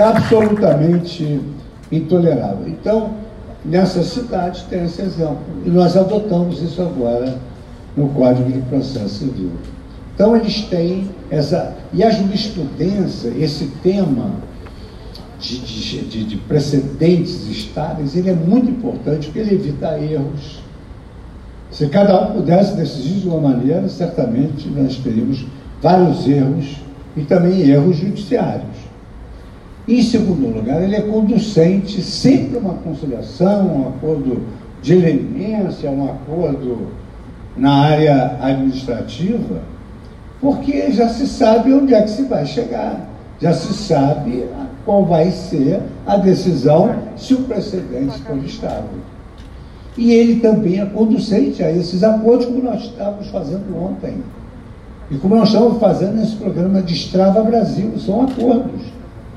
é 0.00 0.02
absolutamente 0.02 1.40
intolerável. 1.90 2.68
Então, 2.68 3.14
nessa 3.64 4.02
cidade 4.02 4.64
tem 4.70 4.84
esse 4.84 5.02
exemplo. 5.02 5.38
E 5.64 5.70
nós 5.70 5.96
adotamos 5.96 6.62
isso 6.62 6.80
agora 6.80 7.36
no 7.96 8.08
Código 8.10 8.50
de 8.50 8.60
Processo 8.62 9.08
Civil. 9.08 9.50
Então, 10.18 10.36
eles 10.36 10.62
têm 10.62 11.08
essa. 11.30 11.76
E 11.92 12.02
a 12.02 12.10
jurisprudência, 12.10 13.28
esse 13.38 13.66
tema 13.84 14.32
de, 15.38 15.58
de, 15.60 16.24
de 16.24 16.36
precedentes 16.38 17.46
estáveis, 17.48 18.16
ele 18.16 18.30
é 18.30 18.34
muito 18.34 18.68
importante 18.68 19.26
porque 19.26 19.38
ele 19.38 19.54
evita 19.54 19.96
erros. 19.96 20.60
Se 21.70 21.86
cada 21.86 22.20
um 22.20 22.32
pudesse 22.32 22.74
decidir 22.74 23.20
de 23.20 23.28
uma 23.28 23.40
maneira, 23.40 23.88
certamente 23.88 24.68
nós 24.68 24.96
teríamos 24.96 25.46
vários 25.80 26.26
erros 26.26 26.78
e 27.16 27.20
também 27.20 27.60
erros 27.70 27.98
judiciários. 27.98 28.76
Em 29.86 30.02
segundo 30.02 30.52
lugar, 30.52 30.82
ele 30.82 30.96
é 30.96 31.02
conducente 31.02 32.02
sempre 32.02 32.56
a 32.56 32.60
uma 32.60 32.74
conciliação, 32.74 33.68
um 33.68 33.88
acordo 33.90 34.42
de 34.82 34.96
leniência, 34.96 35.88
um 35.88 36.06
acordo 36.06 36.88
na 37.56 37.72
área 37.84 38.36
administrativa, 38.40 39.77
porque 40.40 40.92
já 40.92 41.08
se 41.08 41.26
sabe 41.26 41.72
onde 41.72 41.94
é 41.94 42.02
que 42.02 42.10
se 42.10 42.22
vai 42.22 42.46
chegar, 42.46 43.08
já 43.40 43.52
se 43.52 43.72
sabe 43.72 44.46
qual 44.84 45.04
vai 45.04 45.30
ser 45.30 45.80
a 46.06 46.16
decisão 46.16 46.94
se 47.16 47.34
o 47.34 47.42
precedente 47.42 48.18
for 48.22 48.38
estável. 48.38 48.98
E 49.96 50.12
ele 50.12 50.40
também 50.40 50.80
é 50.80 50.86
conducente 50.86 51.62
a 51.62 51.70
esses 51.70 52.04
acordos, 52.04 52.46
como 52.46 52.62
nós 52.62 52.82
estávamos 52.82 53.28
fazendo 53.28 53.76
ontem. 53.76 54.22
E 55.10 55.16
como 55.16 55.34
nós 55.34 55.48
estamos 55.48 55.78
fazendo 55.78 56.14
nesse 56.14 56.36
programa 56.36 56.80
Destrava 56.82 57.42
Brasil, 57.42 57.98
são 57.98 58.22
acordos. 58.22 58.82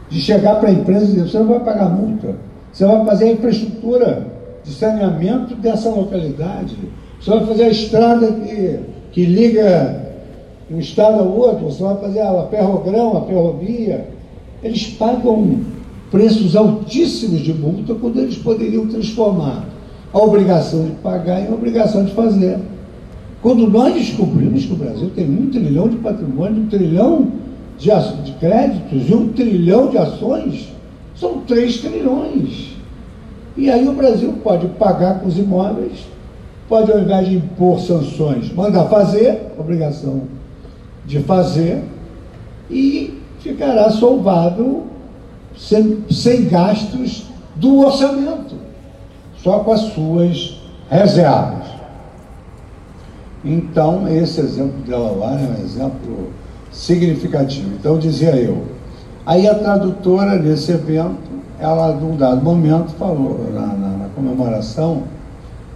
De 0.10 0.20
chegar 0.20 0.56
para 0.56 0.70
a 0.70 0.74
empresa 0.74 1.06
e 1.06 1.08
dizer, 1.08 1.30
você 1.30 1.40
não 1.40 1.48
vai 1.48 1.60
pagar 1.62 1.90
multa, 1.90 2.36
você 2.72 2.86
vai 2.86 3.06
fazer 3.06 3.26
a 3.26 3.32
infraestrutura 3.32 4.28
de 4.64 4.74
saneamento 4.74 5.56
dessa 5.56 5.90
localidade, 5.90 6.78
você 7.20 7.30
vai 7.30 7.46
fazer 7.46 7.64
a 7.64 7.70
estrada 7.70 8.32
que, 8.32 8.80
que 9.12 9.26
liga 9.26 10.11
um 10.72 10.80
estado 10.80 11.20
ao 11.20 11.28
outro, 11.28 11.66
você 11.66 11.84
vai 11.84 11.98
fazer 11.98 12.22
a 12.22 12.48
ferrogrão, 12.50 13.18
a 13.18 13.22
ferrovia. 13.26 14.08
Eles 14.64 14.88
pagam 14.88 15.60
preços 16.10 16.56
altíssimos 16.56 17.42
de 17.42 17.54
multa 17.54 17.94
quando 17.94 18.20
eles 18.20 18.38
poderiam 18.38 18.88
transformar 18.88 19.66
a 20.14 20.20
obrigação 20.20 20.86
de 20.86 20.92
pagar 20.92 21.42
em 21.42 21.54
obrigação 21.54 22.06
de 22.06 22.14
fazer. 22.14 22.58
Quando 23.42 23.68
nós 23.68 23.94
descobrimos 23.96 24.66
que 24.66 24.74
o 24.74 24.76
Brasil 24.76 25.10
tem 25.16 25.30
um 25.30 25.50
trilhão 25.50 25.90
de 25.90 25.98
patrimônio, 25.98 26.64
um 26.64 26.68
trilhão 26.68 27.28
de, 27.78 27.90
de 28.24 28.32
créditos 28.34 29.10
e 29.10 29.14
um 29.14 29.30
trilhão 29.30 29.90
de 29.90 29.98
ações, 29.98 30.70
são 31.16 31.40
três 31.42 31.78
trilhões. 31.78 32.76
E 33.58 33.70
aí 33.70 33.88
o 33.88 33.94
Brasil 33.94 34.34
pode 34.44 34.68
pagar 34.68 35.20
com 35.20 35.28
os 35.28 35.38
imóveis, 35.38 36.06
pode, 36.70 36.92
ao 36.92 37.00
invés 37.00 37.28
de 37.28 37.36
impor 37.36 37.80
sanções, 37.80 38.54
mandar 38.54 38.86
fazer, 38.86 39.52
obrigação 39.58 40.22
de 41.06 41.20
fazer, 41.20 41.84
e 42.70 43.22
ficará 43.40 43.90
solvável 43.90 44.88
sem, 45.58 46.04
sem 46.10 46.48
gastos 46.48 47.26
do 47.56 47.80
orçamento, 47.80 48.56
só 49.44 49.60
com 49.60 49.74
as 49.74 49.82
suas 49.94 50.62
reservas. 50.90 51.68
Então, 53.44 54.08
esse 54.08 54.40
exemplo 54.40 54.78
de 54.84 54.92
Delaware 54.92 55.44
é 55.44 55.60
um 55.60 55.64
exemplo 55.64 56.30
significativo. 56.72 57.72
Então, 57.80 57.98
dizia 57.98 58.36
eu. 58.36 58.66
Aí 59.26 59.48
a 59.48 59.56
tradutora 59.56 60.38
nesse 60.38 60.72
evento, 60.72 61.32
ela, 61.60 61.94
num 61.94 62.16
dado 62.16 62.42
momento, 62.44 62.92
falou, 62.94 63.50
na, 63.54 63.68
na, 63.68 63.98
na 63.98 64.10
comemoração, 64.16 65.04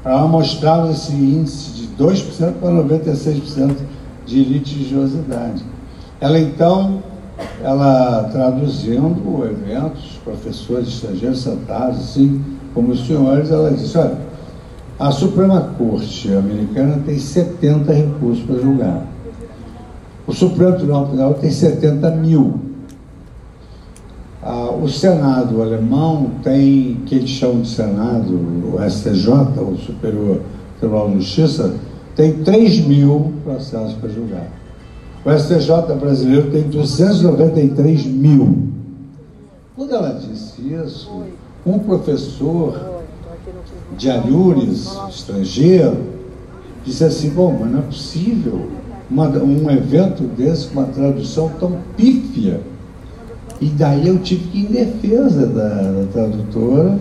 para 0.03 0.19
mostrar 0.27 0.89
esse 0.91 1.13
índice 1.13 1.71
de 1.71 1.87
2% 2.03 2.53
para 2.59 2.69
96% 2.69 3.75
de 4.25 4.43
litigiosidade. 4.43 5.63
Ela 6.19 6.39
então 6.39 7.03
ela 7.63 8.29
traduzindo 8.31 9.45
eventos, 9.45 10.19
professores 10.23 10.87
estrangeiros 10.87 11.41
sentados, 11.41 11.99
assim 11.99 12.41
como 12.73 12.91
os 12.91 13.05
senhores, 13.05 13.51
ela 13.51 13.71
disse, 13.71 13.97
olha, 13.97 14.17
a 14.99 15.11
Suprema 15.11 15.61
Corte 15.77 16.33
americana 16.33 17.01
tem 17.05 17.19
70 17.19 17.91
recursos 17.91 18.43
para 18.45 18.59
julgar. 18.59 19.05
O 20.27 20.33
Supremo 20.33 20.75
Tribunal 20.75 21.07
Federal 21.07 21.33
tem 21.35 21.51
70 21.51 22.11
mil. 22.11 22.59
Ah, 24.41 24.69
o 24.71 24.87
Senado 24.87 25.61
alemão 25.61 26.31
tem, 26.43 27.01
que 27.05 27.15
eles 27.15 27.29
chamam 27.29 27.61
de 27.61 27.69
Senado, 27.69 28.33
o 28.33 28.77
STJ, 28.89 29.29
o 29.59 29.77
Superior 29.77 30.41
Tribunal 30.79 31.09
de 31.09 31.15
Justiça, 31.15 31.75
tem 32.15 32.43
3 32.43 32.85
mil 32.85 33.33
processos 33.43 33.93
para 33.93 34.09
julgar. 34.09 34.47
O 35.25 35.31
STJ 35.31 35.95
brasileiro 35.99 36.51
tem 36.51 36.63
293 36.63 38.05
mil. 38.05 38.69
Quando 39.75 39.93
ela 39.93 40.13
disse 40.13 40.61
isso, 40.61 41.11
um 41.65 41.79
professor 41.79 42.79
de 43.97 44.09
Alhures, 44.09 44.87
estrangeiro, 45.09 45.97
disse 46.85 47.03
assim, 47.03 47.29
bom, 47.29 47.57
mas 47.59 47.71
não 47.71 47.79
é 47.79 47.81
possível 47.81 48.69
uma, 49.09 49.27
um 49.29 49.69
evento 49.71 50.23
desse 50.23 50.67
com 50.67 50.79
uma 50.79 50.87
tradução 50.87 51.51
tão 51.59 51.79
pífia. 51.97 52.61
E 53.59 53.67
daí 53.67 54.07
eu 54.07 54.19
tive 54.19 54.47
que 54.49 54.59
ir 54.59 54.65
em 54.65 54.71
defesa 54.71 55.45
da, 55.47 55.69
da 55.69 56.05
tradutora 56.11 56.99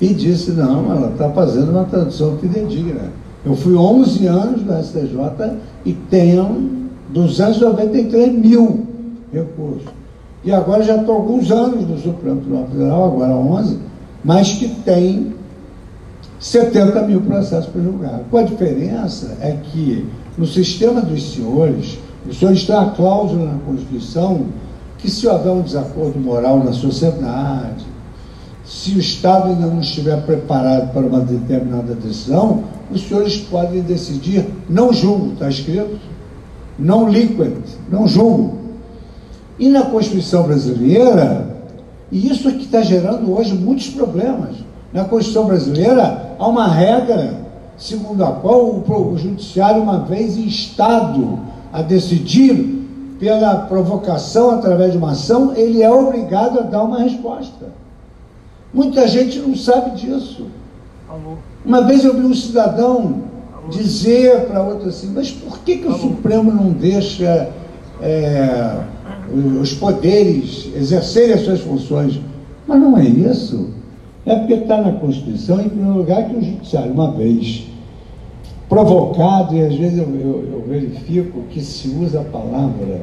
e 0.00 0.14
disse, 0.14 0.52
não, 0.52 0.92
ela 0.92 1.10
está 1.10 1.30
fazendo 1.30 1.70
uma 1.70 1.84
tradução 1.84 2.38
fidedigna. 2.38 3.10
Eu 3.44 3.54
fui 3.54 3.74
11 3.74 4.26
anos 4.26 4.64
no 4.64 4.82
STJ 4.82 5.58
e 5.84 5.92
tenho 5.92 6.88
293 7.10 8.32
mil 8.32 8.86
recursos. 9.32 9.88
E 10.42 10.52
agora 10.52 10.82
já 10.82 10.96
estou 10.96 11.16
alguns 11.16 11.50
anos 11.50 11.86
no 11.88 11.98
Supremo 11.98 12.40
Tribunal 12.40 12.66
Federal, 12.68 13.04
agora 13.04 13.32
11, 13.32 13.78
mas 14.24 14.52
que 14.52 14.68
tem 14.82 15.34
70 16.38 17.02
mil 17.02 17.20
processos 17.22 17.70
para 17.70 17.82
julgar. 17.82 18.20
Qual 18.30 18.42
a 18.42 18.46
diferença 18.46 19.36
é 19.40 19.56
que 19.62 20.06
no 20.36 20.46
sistema 20.46 21.00
dos 21.00 21.32
senhores, 21.32 21.98
os 22.28 22.38
senhores 22.38 22.66
têm 22.66 22.76
a 22.76 22.86
cláusula 22.86 23.44
na 23.44 23.58
Constituição 23.60 24.46
que 24.98 25.10
se 25.10 25.26
houver 25.26 25.52
um 25.52 25.62
desacordo 25.62 26.18
moral 26.18 26.64
na 26.64 26.72
sociedade, 26.72 27.84
se 28.64 28.92
o 28.92 28.98
Estado 28.98 29.48
ainda 29.48 29.66
não 29.66 29.80
estiver 29.80 30.20
preparado 30.22 30.92
para 30.92 31.02
uma 31.02 31.20
determinada 31.20 31.94
decisão, 31.94 32.64
os 32.90 33.06
senhores 33.06 33.38
podem 33.38 33.82
decidir, 33.82 34.46
não 34.68 34.92
julgo, 34.92 35.34
está 35.34 35.48
escrito, 35.48 35.98
não 36.78 37.08
liquid, 37.08 37.52
não 37.90 38.08
julgo. 38.08 38.58
E 39.58 39.68
na 39.68 39.82
Constituição 39.82 40.44
brasileira, 40.44 41.46
e 42.10 42.30
isso 42.30 42.48
é 42.48 42.52
que 42.52 42.64
está 42.64 42.82
gerando 42.82 43.32
hoje 43.32 43.54
muitos 43.54 43.88
problemas. 43.88 44.56
Na 44.92 45.04
Constituição 45.04 45.46
brasileira 45.46 46.34
há 46.38 46.46
uma 46.46 46.66
regra 46.66 47.44
segundo 47.76 48.24
a 48.24 48.32
qual 48.32 48.66
o, 48.66 49.18
judiciário, 49.18 49.82
uma 49.82 50.00
vez 50.00 50.36
instado 50.36 51.38
a 51.72 51.82
decidir 51.82 52.86
pela 53.18 53.56
provocação 53.66 54.50
através 54.50 54.92
de 54.92 54.98
uma 54.98 55.12
ação, 55.12 55.52
ele 55.56 55.82
é 55.82 55.90
obrigado 55.90 56.60
a 56.60 56.62
dar 56.62 56.82
uma 56.84 57.00
resposta. 57.00 57.66
Muita 58.74 59.06
gente 59.06 59.38
não 59.38 59.54
sabe 59.54 59.92
disso. 59.92 60.48
Uma 61.64 61.82
vez 61.82 62.04
eu 62.04 62.14
vi 62.14 62.26
um 62.26 62.34
cidadão 62.34 63.22
dizer 63.70 64.46
para 64.46 64.62
outro 64.62 64.88
assim, 64.88 65.12
mas 65.14 65.30
por 65.30 65.60
que, 65.60 65.76
que 65.76 65.86
o 65.86 65.96
Supremo 65.96 66.52
não 66.52 66.70
deixa 66.70 67.50
é, 68.02 68.80
os 69.60 69.72
poderes 69.74 70.70
exercerem 70.74 71.34
as 71.34 71.42
suas 71.42 71.60
funções? 71.60 72.20
Mas 72.66 72.80
não 72.80 72.98
é 72.98 73.04
isso. 73.04 73.70
É 74.26 74.34
porque 74.36 74.54
está 74.54 74.80
na 74.80 74.92
Constituição, 74.92 75.60
em 75.60 75.68
primeiro 75.68 75.98
lugar, 75.98 76.28
que 76.28 76.34
o 76.34 76.42
Judiciário, 76.42 76.92
uma 76.92 77.12
vez 77.12 77.68
provocado, 78.68 79.54
e 79.54 79.62
às 79.62 79.74
vezes 79.74 79.98
eu, 79.98 80.08
eu, 80.16 80.48
eu 80.52 80.64
verifico 80.66 81.42
que 81.50 81.60
se 81.60 81.88
usa 81.88 82.22
a 82.22 82.24
palavra 82.24 83.02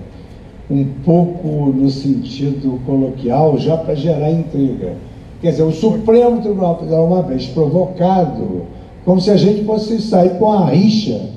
um 0.70 0.86
pouco 1.06 1.48
no 1.48 1.90
sentido 1.90 2.80
coloquial, 2.86 3.58
já 3.58 3.78
para 3.78 3.96
gerar 3.96 4.32
intriga. 4.32 4.96
Quer 5.42 5.52
dizer, 5.52 5.64
o 5.64 5.72
Supremo 5.72 6.42
Tribunal 6.42 6.80
Federal, 6.80 7.08
uma 7.08 7.24
vez 7.24 7.48
provocado, 7.48 8.64
como 9.04 9.20
se 9.20 9.32
a 9.32 9.38
gente 9.38 9.64
fosse 9.66 10.00
sair 10.02 10.38
com 10.38 10.52
a 10.52 10.66
rixa. 10.68 11.30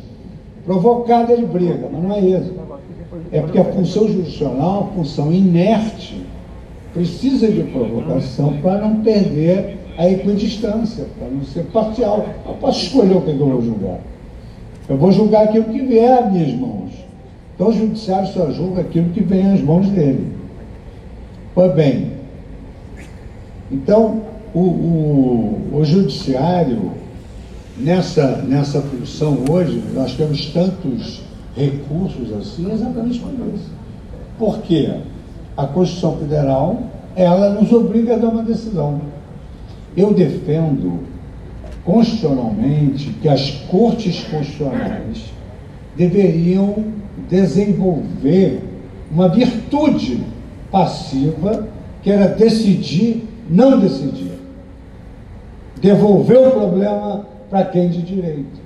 Provocada 0.67 1.33
ele 1.33 1.47
briga, 1.47 1.89
mas 1.91 2.03
não 2.03 2.15
é 2.15 2.21
isso. 2.21 2.53
É 3.33 3.41
porque 3.41 3.59
a 3.59 3.65
função 3.65 4.07
jurisdicional, 4.07 4.91
a 4.91 4.95
função 4.95 5.33
inerte, 5.33 6.25
precisa 6.93 7.49
de 7.49 7.63
provocação 7.65 8.55
para 8.63 8.79
não 8.79 9.03
perder 9.03 9.79
a 9.97 10.09
equidistância, 10.09 11.07
para 11.19 11.29
não 11.29 11.43
ser 11.45 11.65
parcial. 11.65 12.25
Eu 12.47 12.55
posso 12.55 12.85
escolher 12.85 13.17
o 13.17 13.21
que 13.23 13.31
eu 13.31 13.39
vou 13.39 13.63
julgar. 13.63 14.01
Eu 14.89 14.97
vou 14.97 15.13
julgar 15.13 15.45
aquilo 15.45 15.65
que 15.65 15.81
vier 15.81 16.25
às 16.25 16.33
minhas 16.33 16.53
mãos. 16.55 16.93
Então 17.55 17.69
o 17.69 17.73
judiciário 17.73 18.29
só 18.29 18.51
julga 18.51 18.83
aquilo 18.83 19.11
que 19.11 19.23
vem 19.23 19.53
às 19.53 19.61
mãos 19.61 19.89
dele. 19.89 20.33
Pois 21.55 21.73
bem, 21.73 22.14
então 23.71 24.23
o, 24.55 24.61
o, 24.61 25.71
o 25.73 25.85
judiciário 25.85 26.93
nessa, 27.77 28.43
nessa 28.43 28.81
função 28.81 29.45
hoje, 29.51 29.83
nós 29.95 30.15
temos 30.15 30.47
tantos 30.47 31.23
recursos 31.57 32.33
assim, 32.33 32.73
exatamente 32.73 33.19
por 33.19 33.33
isso. 33.55 33.71
Porque 34.39 34.93
a 35.57 35.67
Constituição 35.67 36.17
Federal, 36.19 36.83
ela 37.15 37.55
nos 37.55 37.73
obriga 37.73 38.15
a 38.15 38.19
dar 38.19 38.29
uma 38.29 38.43
decisão. 38.43 39.01
Eu 39.97 40.12
defendo 40.12 41.01
constitucionalmente 41.85 43.11
que 43.21 43.29
as 43.29 43.51
cortes 43.69 44.25
constitucionais 44.25 45.33
deveriam 45.97 46.85
desenvolver 47.29 48.61
uma 49.11 49.29
virtude 49.29 50.25
passiva 50.71 51.69
que 52.03 52.11
era 52.11 52.27
decidir, 52.29 53.25
não 53.49 53.79
decidir. 53.79 54.33
Devolver 55.81 56.39
o 56.39 56.51
problema 56.51 57.27
para 57.51 57.65
quem 57.65 57.89
de 57.89 58.03
direito. 58.03 58.65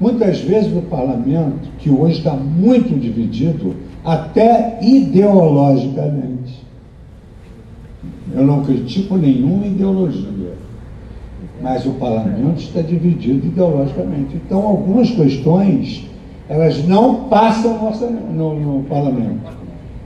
Muitas 0.00 0.40
vezes 0.40 0.72
no 0.72 0.82
parlamento, 0.82 1.68
que 1.78 1.90
hoje 1.90 2.18
está 2.18 2.32
muito 2.32 2.98
dividido, 2.98 3.76
até 4.04 4.78
ideologicamente. 4.82 6.64
Eu 8.32 8.46
não 8.46 8.62
critico 8.62 9.16
nenhuma 9.16 9.66
ideologia, 9.66 10.54
mas 11.60 11.84
o 11.84 11.90
parlamento 11.92 12.60
está 12.60 12.80
dividido 12.80 13.46
ideologicamente. 13.46 14.36
Então, 14.36 14.66
algumas 14.66 15.10
questões, 15.10 16.06
elas 16.48 16.86
não 16.86 17.28
passam 17.28 17.78
no, 17.78 18.32
no, 18.32 18.78
no 18.78 18.84
parlamento. 18.84 19.52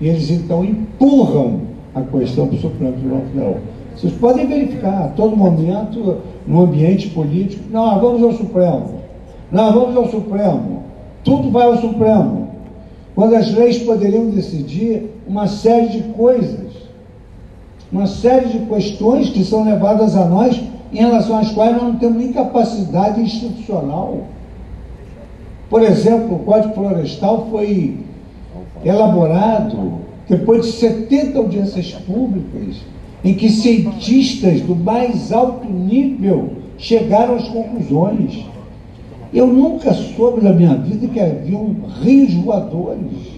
E 0.00 0.08
eles, 0.08 0.28
então, 0.30 0.64
empurram 0.64 1.60
a 1.94 2.02
questão 2.02 2.48
para 2.48 2.56
o 2.56 2.60
Supremo 2.60 2.92
Tribunal 2.94 3.22
Federal. 3.32 3.58
Vocês 3.96 4.12
podem 4.14 4.46
verificar, 4.46 5.04
a 5.04 5.08
todo 5.08 5.36
momento, 5.36 6.18
no 6.46 6.62
ambiente 6.62 7.08
político, 7.10 7.64
não, 7.70 8.00
vamos 8.00 8.22
ao 8.22 8.32
Supremo. 8.32 9.00
Não, 9.50 9.72
vamos 9.72 9.96
ao 9.96 10.08
Supremo. 10.10 10.82
Tudo 11.22 11.50
vai 11.50 11.66
ao 11.66 11.76
Supremo. 11.76 12.48
Quando 13.14 13.36
as 13.36 13.52
leis 13.52 13.78
poderiam 13.78 14.30
decidir 14.30 15.10
uma 15.26 15.46
série 15.46 15.88
de 15.88 16.02
coisas, 16.14 16.72
uma 17.92 18.06
série 18.06 18.46
de 18.46 18.58
questões 18.66 19.30
que 19.30 19.44
são 19.44 19.64
levadas 19.64 20.16
a 20.16 20.24
nós, 20.24 20.60
em 20.92 20.98
relação 20.98 21.38
às 21.38 21.52
quais 21.52 21.72
nós 21.72 21.82
não 21.82 21.96
temos 21.96 22.18
nem 22.18 22.32
capacidade 22.32 23.20
institucional. 23.20 24.18
Por 25.70 25.82
exemplo, 25.82 26.36
o 26.36 26.38
Código 26.40 26.74
Florestal 26.74 27.46
foi 27.50 27.98
elaborado 28.84 30.00
depois 30.28 30.66
de 30.66 30.72
70 30.72 31.38
audiências 31.38 31.92
públicas 31.92 32.76
em 33.24 33.32
que 33.34 33.48
cientistas 33.48 34.60
do 34.60 34.76
mais 34.76 35.32
alto 35.32 35.66
nível 35.66 36.50
chegaram 36.76 37.36
às 37.36 37.48
conclusões. 37.48 38.44
Eu 39.32 39.46
nunca 39.46 39.92
soube 39.94 40.44
na 40.44 40.52
minha 40.52 40.74
vida 40.74 41.08
que 41.08 41.18
havia 41.18 41.56
um 41.56 41.74
rios 42.02 42.34
voadores. 42.34 43.34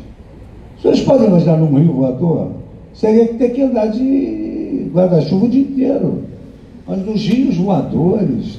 Senhores 0.83 1.01
podem 1.03 1.29
imaginar 1.29 1.57
num 1.57 1.79
rio 1.79 1.93
voador? 1.93 2.51
Seria 2.93 3.29
que 3.29 3.35
ter 3.35 3.51
que 3.51 3.63
andar 3.63 3.87
de 3.87 4.91
guarda-chuva 4.93 5.47
o 5.47 5.49
dia 5.49 5.63
inteiro. 5.63 6.25
Mas 6.87 7.07
os 7.07 7.27
rios 7.27 7.57
voadores 7.57 8.59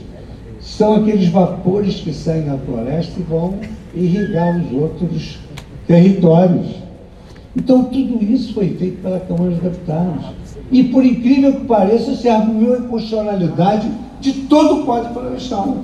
são 0.62 0.96
aqueles 0.96 1.28
vapores 1.28 1.96
que 1.96 2.14
saem 2.14 2.46
da 2.46 2.58
floresta 2.58 3.20
e 3.20 3.24
vão 3.24 3.54
irrigar 3.94 4.60
os 4.60 4.72
outros 4.72 5.40
territórios. 5.86 6.76
Então, 7.56 7.86
tudo 7.86 8.24
isso 8.24 8.54
foi 8.54 8.70
feito 8.70 9.02
pela 9.02 9.20
Câmara 9.20 9.52
dos 9.52 9.60
Deputados. 9.60 10.47
E, 10.72 10.84
por 10.86 11.06
incrível 11.06 11.54
que 11.54 11.66
pareça, 11.66 12.16
se 12.16 12.28
arguiu 12.28 12.74
a 12.74 12.78
inconstitucionalidade 12.80 13.90
de 14.20 14.34
todo 14.34 14.82
o 14.82 14.86
Código 14.86 15.14
Florestal. 15.14 15.78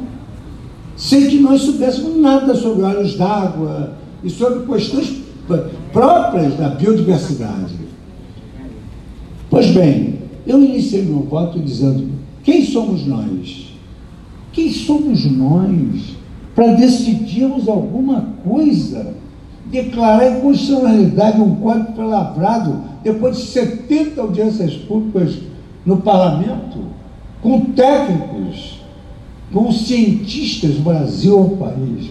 Sem 0.95 1.27
que 1.27 1.39
nós 1.39 1.61
soubéssemos 1.61 2.17
nada 2.17 2.53
sobre 2.55 2.83
olhos 2.83 3.15
d'água 3.15 3.93
e 4.23 4.29
sobre 4.29 4.65
questões 4.65 5.23
próprias 5.91 6.55
da 6.55 6.69
biodiversidade. 6.69 7.75
Pois 9.49 9.67
bem, 9.71 10.19
eu 10.45 10.61
iniciei 10.63 11.03
meu 11.03 11.23
voto 11.23 11.59
dizendo: 11.59 12.09
quem 12.43 12.65
somos 12.65 13.05
nós? 13.05 13.73
Quem 14.51 14.71
somos 14.71 15.25
nós 15.31 16.15
para 16.53 16.73
decidirmos 16.73 17.67
alguma 17.67 18.33
coisa? 18.43 19.15
Declarar 19.65 20.37
inconstitucionalidade 20.37 21.41
um 21.41 21.55
código 21.55 22.01
lavrado 22.07 22.92
depois 23.03 23.37
de 23.37 23.43
70 23.43 24.21
audiências 24.21 24.73
públicas 24.75 25.37
no 25.85 25.97
parlamento, 25.97 26.79
com 27.41 27.65
técnicos, 27.71 28.79
com 29.51 29.71
cientistas, 29.71 30.75
Brasil 30.77 31.39
um 31.39 31.57
país 31.57 32.09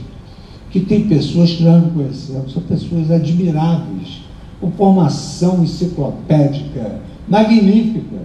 que 0.70 0.80
tem 0.80 1.06
pessoas 1.06 1.52
que 1.52 1.62
nós 1.62 1.82
não 1.82 1.90
conhecemos, 1.90 2.52
são 2.52 2.62
pessoas 2.62 3.10
admiráveis, 3.10 4.22
com 4.58 4.70
formação 4.70 5.62
enciclopédica, 5.62 7.00
magnífica. 7.28 8.22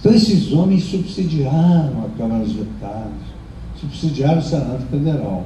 Então, 0.00 0.12
esses 0.12 0.52
homens 0.52 0.84
subsidiaram 0.84 2.04
a 2.04 2.18
Câmara 2.18 2.44
dos 2.44 2.54
Deputados, 2.54 3.12
subsidiaram 3.78 4.38
o 4.38 4.42
Senado 4.42 4.86
Federal. 4.90 5.44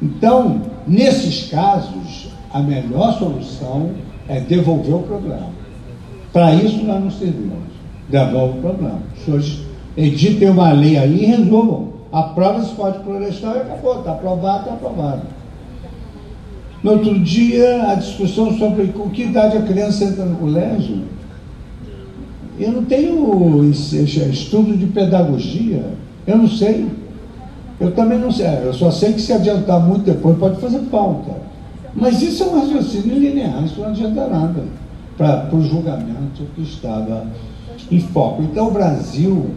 Então, 0.00 0.62
nesses 0.86 1.48
casos, 1.48 2.28
a 2.52 2.60
melhor 2.60 3.18
solução 3.18 3.90
é 4.28 4.40
devolver 4.40 4.94
o 4.94 5.02
problema. 5.02 5.50
Para 6.32 6.54
isso, 6.54 6.82
nós 6.84 7.02
não 7.02 7.10
servimos. 7.10 7.72
Devolve 8.08 8.58
o 8.58 8.62
problema. 8.62 8.98
Os 9.16 9.24
senhores 9.24 9.58
editem 9.96 10.50
uma 10.50 10.72
lei 10.72 10.98
aí 10.98 11.22
e 11.22 11.26
resolvam. 11.26 11.92
Aprova 12.12 12.62
esse 12.62 12.74
código 12.74 13.04
florestal 13.04 13.56
e 13.56 13.60
acabou. 13.60 13.98
Está 13.98 14.12
aprovado, 14.12 14.60
está 14.60 14.74
aprovado. 14.74 15.22
No 16.82 16.92
outro 16.92 17.18
dia, 17.20 17.90
a 17.90 17.94
discussão 17.94 18.56
sobre 18.58 18.88
com 18.88 19.08
que 19.10 19.22
idade 19.22 19.56
a 19.56 19.62
criança 19.62 20.04
entra 20.04 20.24
no 20.24 20.36
colégio. 20.36 21.02
Eu 22.58 22.72
não 22.72 22.84
tenho 22.84 23.64
estudo 23.70 24.76
de 24.76 24.86
pedagogia. 24.86 25.84
Eu 26.26 26.38
não 26.38 26.48
sei. 26.48 26.86
Eu 27.80 27.92
também 27.92 28.18
não 28.18 28.30
sei. 28.30 28.46
Eu 28.64 28.72
só 28.74 28.90
sei 28.90 29.12
que 29.12 29.20
se 29.20 29.32
adiantar 29.32 29.80
muito 29.80 30.04
depois 30.04 30.36
pode 30.38 30.60
fazer 30.60 30.80
falta. 30.90 31.51
Mas 31.94 32.22
isso 32.22 32.42
é 32.42 32.46
um 32.46 32.60
raciocínio 32.60 33.18
linear, 33.18 33.62
isso 33.64 33.80
não 33.80 33.88
adianta 33.88 34.26
nada 34.26 34.64
para 35.16 35.54
o 35.54 35.62
julgamento 35.62 36.44
que 36.54 36.62
estava 36.62 37.26
em 37.90 38.00
foco. 38.00 38.42
Então 38.42 38.68
o 38.68 38.70
Brasil 38.70 39.50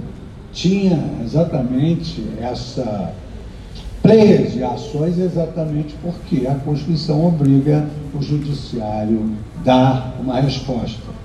tinha 0.51 0.99
exatamente 1.23 2.23
essa 2.41 3.11
pleia 4.01 4.43
de 4.43 4.63
ações 4.63 5.17
exatamente 5.17 5.95
porque 6.01 6.45
a 6.45 6.55
Constituição 6.55 7.25
obriga 7.25 7.87
o 8.13 8.21
Judiciário 8.21 9.31
a 9.59 9.63
dar 9.63 10.15
uma 10.21 10.39
resposta. 10.39 11.15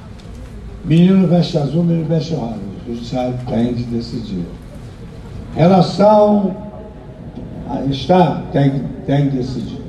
Menino 0.85 1.27
veste 1.27 1.59
azul, 1.59 1.85
menino 1.85 2.09
veste 2.09 2.35
rosa. 2.35 2.57
O 2.87 2.95
Judiciário 2.95 3.35
tem 3.47 3.75
de 3.75 3.85
decidir. 3.85 4.47
Relação 5.55 6.57
Estado 7.89 8.51
tem, 8.53 8.83
tem 9.07 9.29
de 9.29 9.37
decidir. 9.37 9.81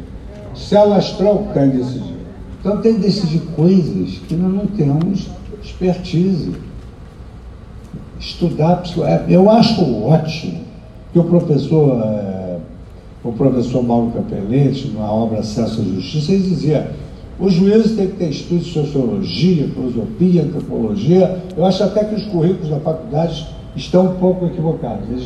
Célula 0.62 0.98
astral 0.98 1.48
tem 1.54 1.70
de 1.70 1.78
decidir. 1.78 2.16
Então 2.60 2.78
tem 2.82 2.94
de 2.96 3.00
decidir 3.00 3.42
coisas 3.56 4.20
que 4.28 4.36
nós 4.36 4.54
não 4.54 4.68
temos 4.68 5.28
expertise 5.64 6.52
estudar 8.20 8.84
Eu 9.28 9.50
acho 9.50 9.82
ótimo 10.04 10.62
que 11.12 11.20
o 11.20 11.24
professor, 11.24 12.02
é, 12.04 12.58
o 13.24 13.32
professor 13.32 13.84
Mauro 13.84 14.12
Capelletti, 14.12 14.90
na 14.90 15.12
obra 15.12 15.40
Acesso 15.40 15.82
à 15.82 15.84
Justiça, 15.84 16.32
ele 16.32 16.44
dizia 16.44 16.92
os 17.40 17.54
juízes 17.54 17.96
têm 17.96 18.08
que 18.08 18.18
ter 18.18 18.30
estudo 18.30 18.60
de 18.60 18.72
sociologia, 18.72 19.68
filosofia, 19.70 20.44
antropologia. 20.44 21.44
Eu 21.58 21.66
acho 21.66 21.84
até 21.84 22.04
que 22.04 22.14
os 22.14 22.26
currículos 22.26 22.70
da 22.70 22.80
faculdade 22.80 23.48
estão 23.76 24.06
um 24.06 24.20
pouco 24.20 24.46
equivocados. 24.46 25.10
Eles 25.10 25.20